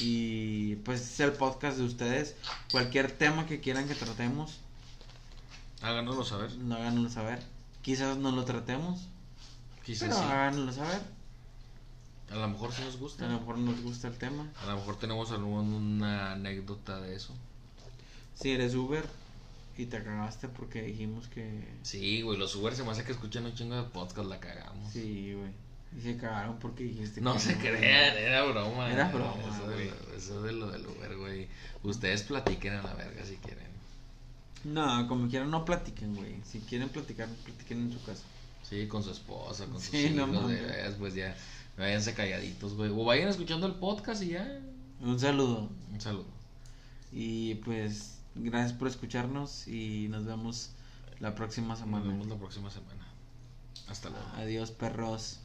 Y 0.00 0.76
pues 0.76 1.00
es 1.00 1.20
el 1.20 1.32
podcast 1.32 1.78
de 1.78 1.84
ustedes. 1.84 2.36
Cualquier 2.70 3.10
tema 3.12 3.46
que 3.46 3.60
quieran 3.60 3.88
que 3.88 3.94
tratemos, 3.94 4.58
Háganoslo 5.82 6.24
saber. 6.24 6.52
no 6.56 6.74
háganoslo 6.76 7.08
saber. 7.10 7.42
Quizás 7.82 8.16
no 8.18 8.32
lo 8.32 8.44
tratemos, 8.44 9.06
Quizás 9.84 10.08
pero 10.08 10.20
sí. 10.20 10.24
háganoslo 10.24 10.72
saber. 10.72 11.00
A 12.30 12.34
lo 12.36 12.48
mejor 12.48 12.72
sí 12.72 12.82
nos 12.84 12.96
A 12.96 12.98
gusta. 12.98 13.26
lo 13.28 13.38
mejor 13.40 13.58
nos 13.58 13.80
gusta 13.82 14.08
el 14.08 14.18
tema. 14.18 14.46
A 14.62 14.66
lo 14.66 14.76
mejor 14.76 14.98
tenemos 14.98 15.30
alguna 15.30 16.32
anécdota 16.32 17.00
de 17.00 17.14
eso. 17.16 17.32
Si 18.34 18.50
eres 18.50 18.74
Uber 18.74 19.04
y 19.78 19.86
te 19.86 20.02
cagaste 20.02 20.48
porque 20.48 20.82
dijimos 20.82 21.28
que. 21.28 21.66
Sí, 21.82 22.20
güey, 22.22 22.38
los 22.38 22.54
Uber 22.56 22.74
se 22.74 22.82
me 22.84 22.90
hace 22.90 23.04
que 23.04 23.12
escuchan 23.12 23.46
un 23.46 23.54
chingo 23.54 23.76
de 23.76 23.84
podcast, 23.84 24.28
la 24.28 24.40
cagamos. 24.40 24.92
Sí, 24.92 25.32
güey. 25.34 25.50
Y 25.96 26.00
se 26.02 26.16
cagaron 26.16 26.58
porque 26.58 26.84
dijiste 26.84 27.20
No 27.20 27.34
que 27.34 27.40
se 27.40 27.56
crean, 27.56 28.16
era 28.16 28.44
broma. 28.44 28.90
Era 28.92 29.08
broma, 29.08 29.34
Eso, 29.54 29.68
de 29.68 29.74
güey. 29.74 29.90
lo, 29.90 30.16
eso 30.16 30.42
de 30.42 30.52
lo 30.52 30.70
del 30.70 30.86
Uber, 30.86 31.16
güey. 31.16 31.48
Ustedes 31.82 32.22
platiquen 32.24 32.74
a 32.74 32.82
la 32.82 32.94
verga 32.94 33.24
si 33.24 33.36
quieren. 33.36 33.66
No, 34.64 35.06
como 35.08 35.28
quieran, 35.28 35.50
no 35.50 35.64
platiquen, 35.64 36.14
güey. 36.14 36.36
Si 36.44 36.60
quieren 36.60 36.88
platicar, 36.88 37.28
platiquen 37.28 37.78
en 37.82 37.92
su 37.92 38.02
casa. 38.04 38.22
Sí, 38.68 38.86
con 38.86 39.02
su 39.02 39.10
esposa, 39.12 39.64
con 39.66 39.80
sus 39.80 39.90
Sí, 39.90 40.10
no 40.10 40.28
hijos, 40.28 40.48
de 40.50 40.60
veras, 40.60 40.94
pues 40.98 41.14
ya. 41.14 41.34
Váyanse 41.78 42.12
calladitos, 42.14 42.74
güey. 42.74 42.90
O 42.90 43.04
vayan 43.04 43.28
escuchando 43.28 43.66
el 43.66 43.74
podcast 43.74 44.22
y 44.22 44.30
ya. 44.30 44.60
Un 45.00 45.18
saludo. 45.18 45.70
Un 45.92 46.00
saludo. 46.00 46.26
Y 47.12 47.54
pues, 47.56 48.18
gracias 48.34 48.72
por 48.74 48.88
escucharnos 48.88 49.66
y 49.68 50.08
nos 50.10 50.26
vemos 50.26 50.70
la 51.20 51.34
próxima 51.34 51.68
Nos 51.68 51.78
semana. 51.78 52.06
vemos 52.08 52.26
la 52.26 52.36
próxima 52.36 52.70
semana. 52.70 53.06
Hasta 53.88 54.10
luego. 54.10 54.24
Adiós, 54.36 54.70
perros. 54.72 55.38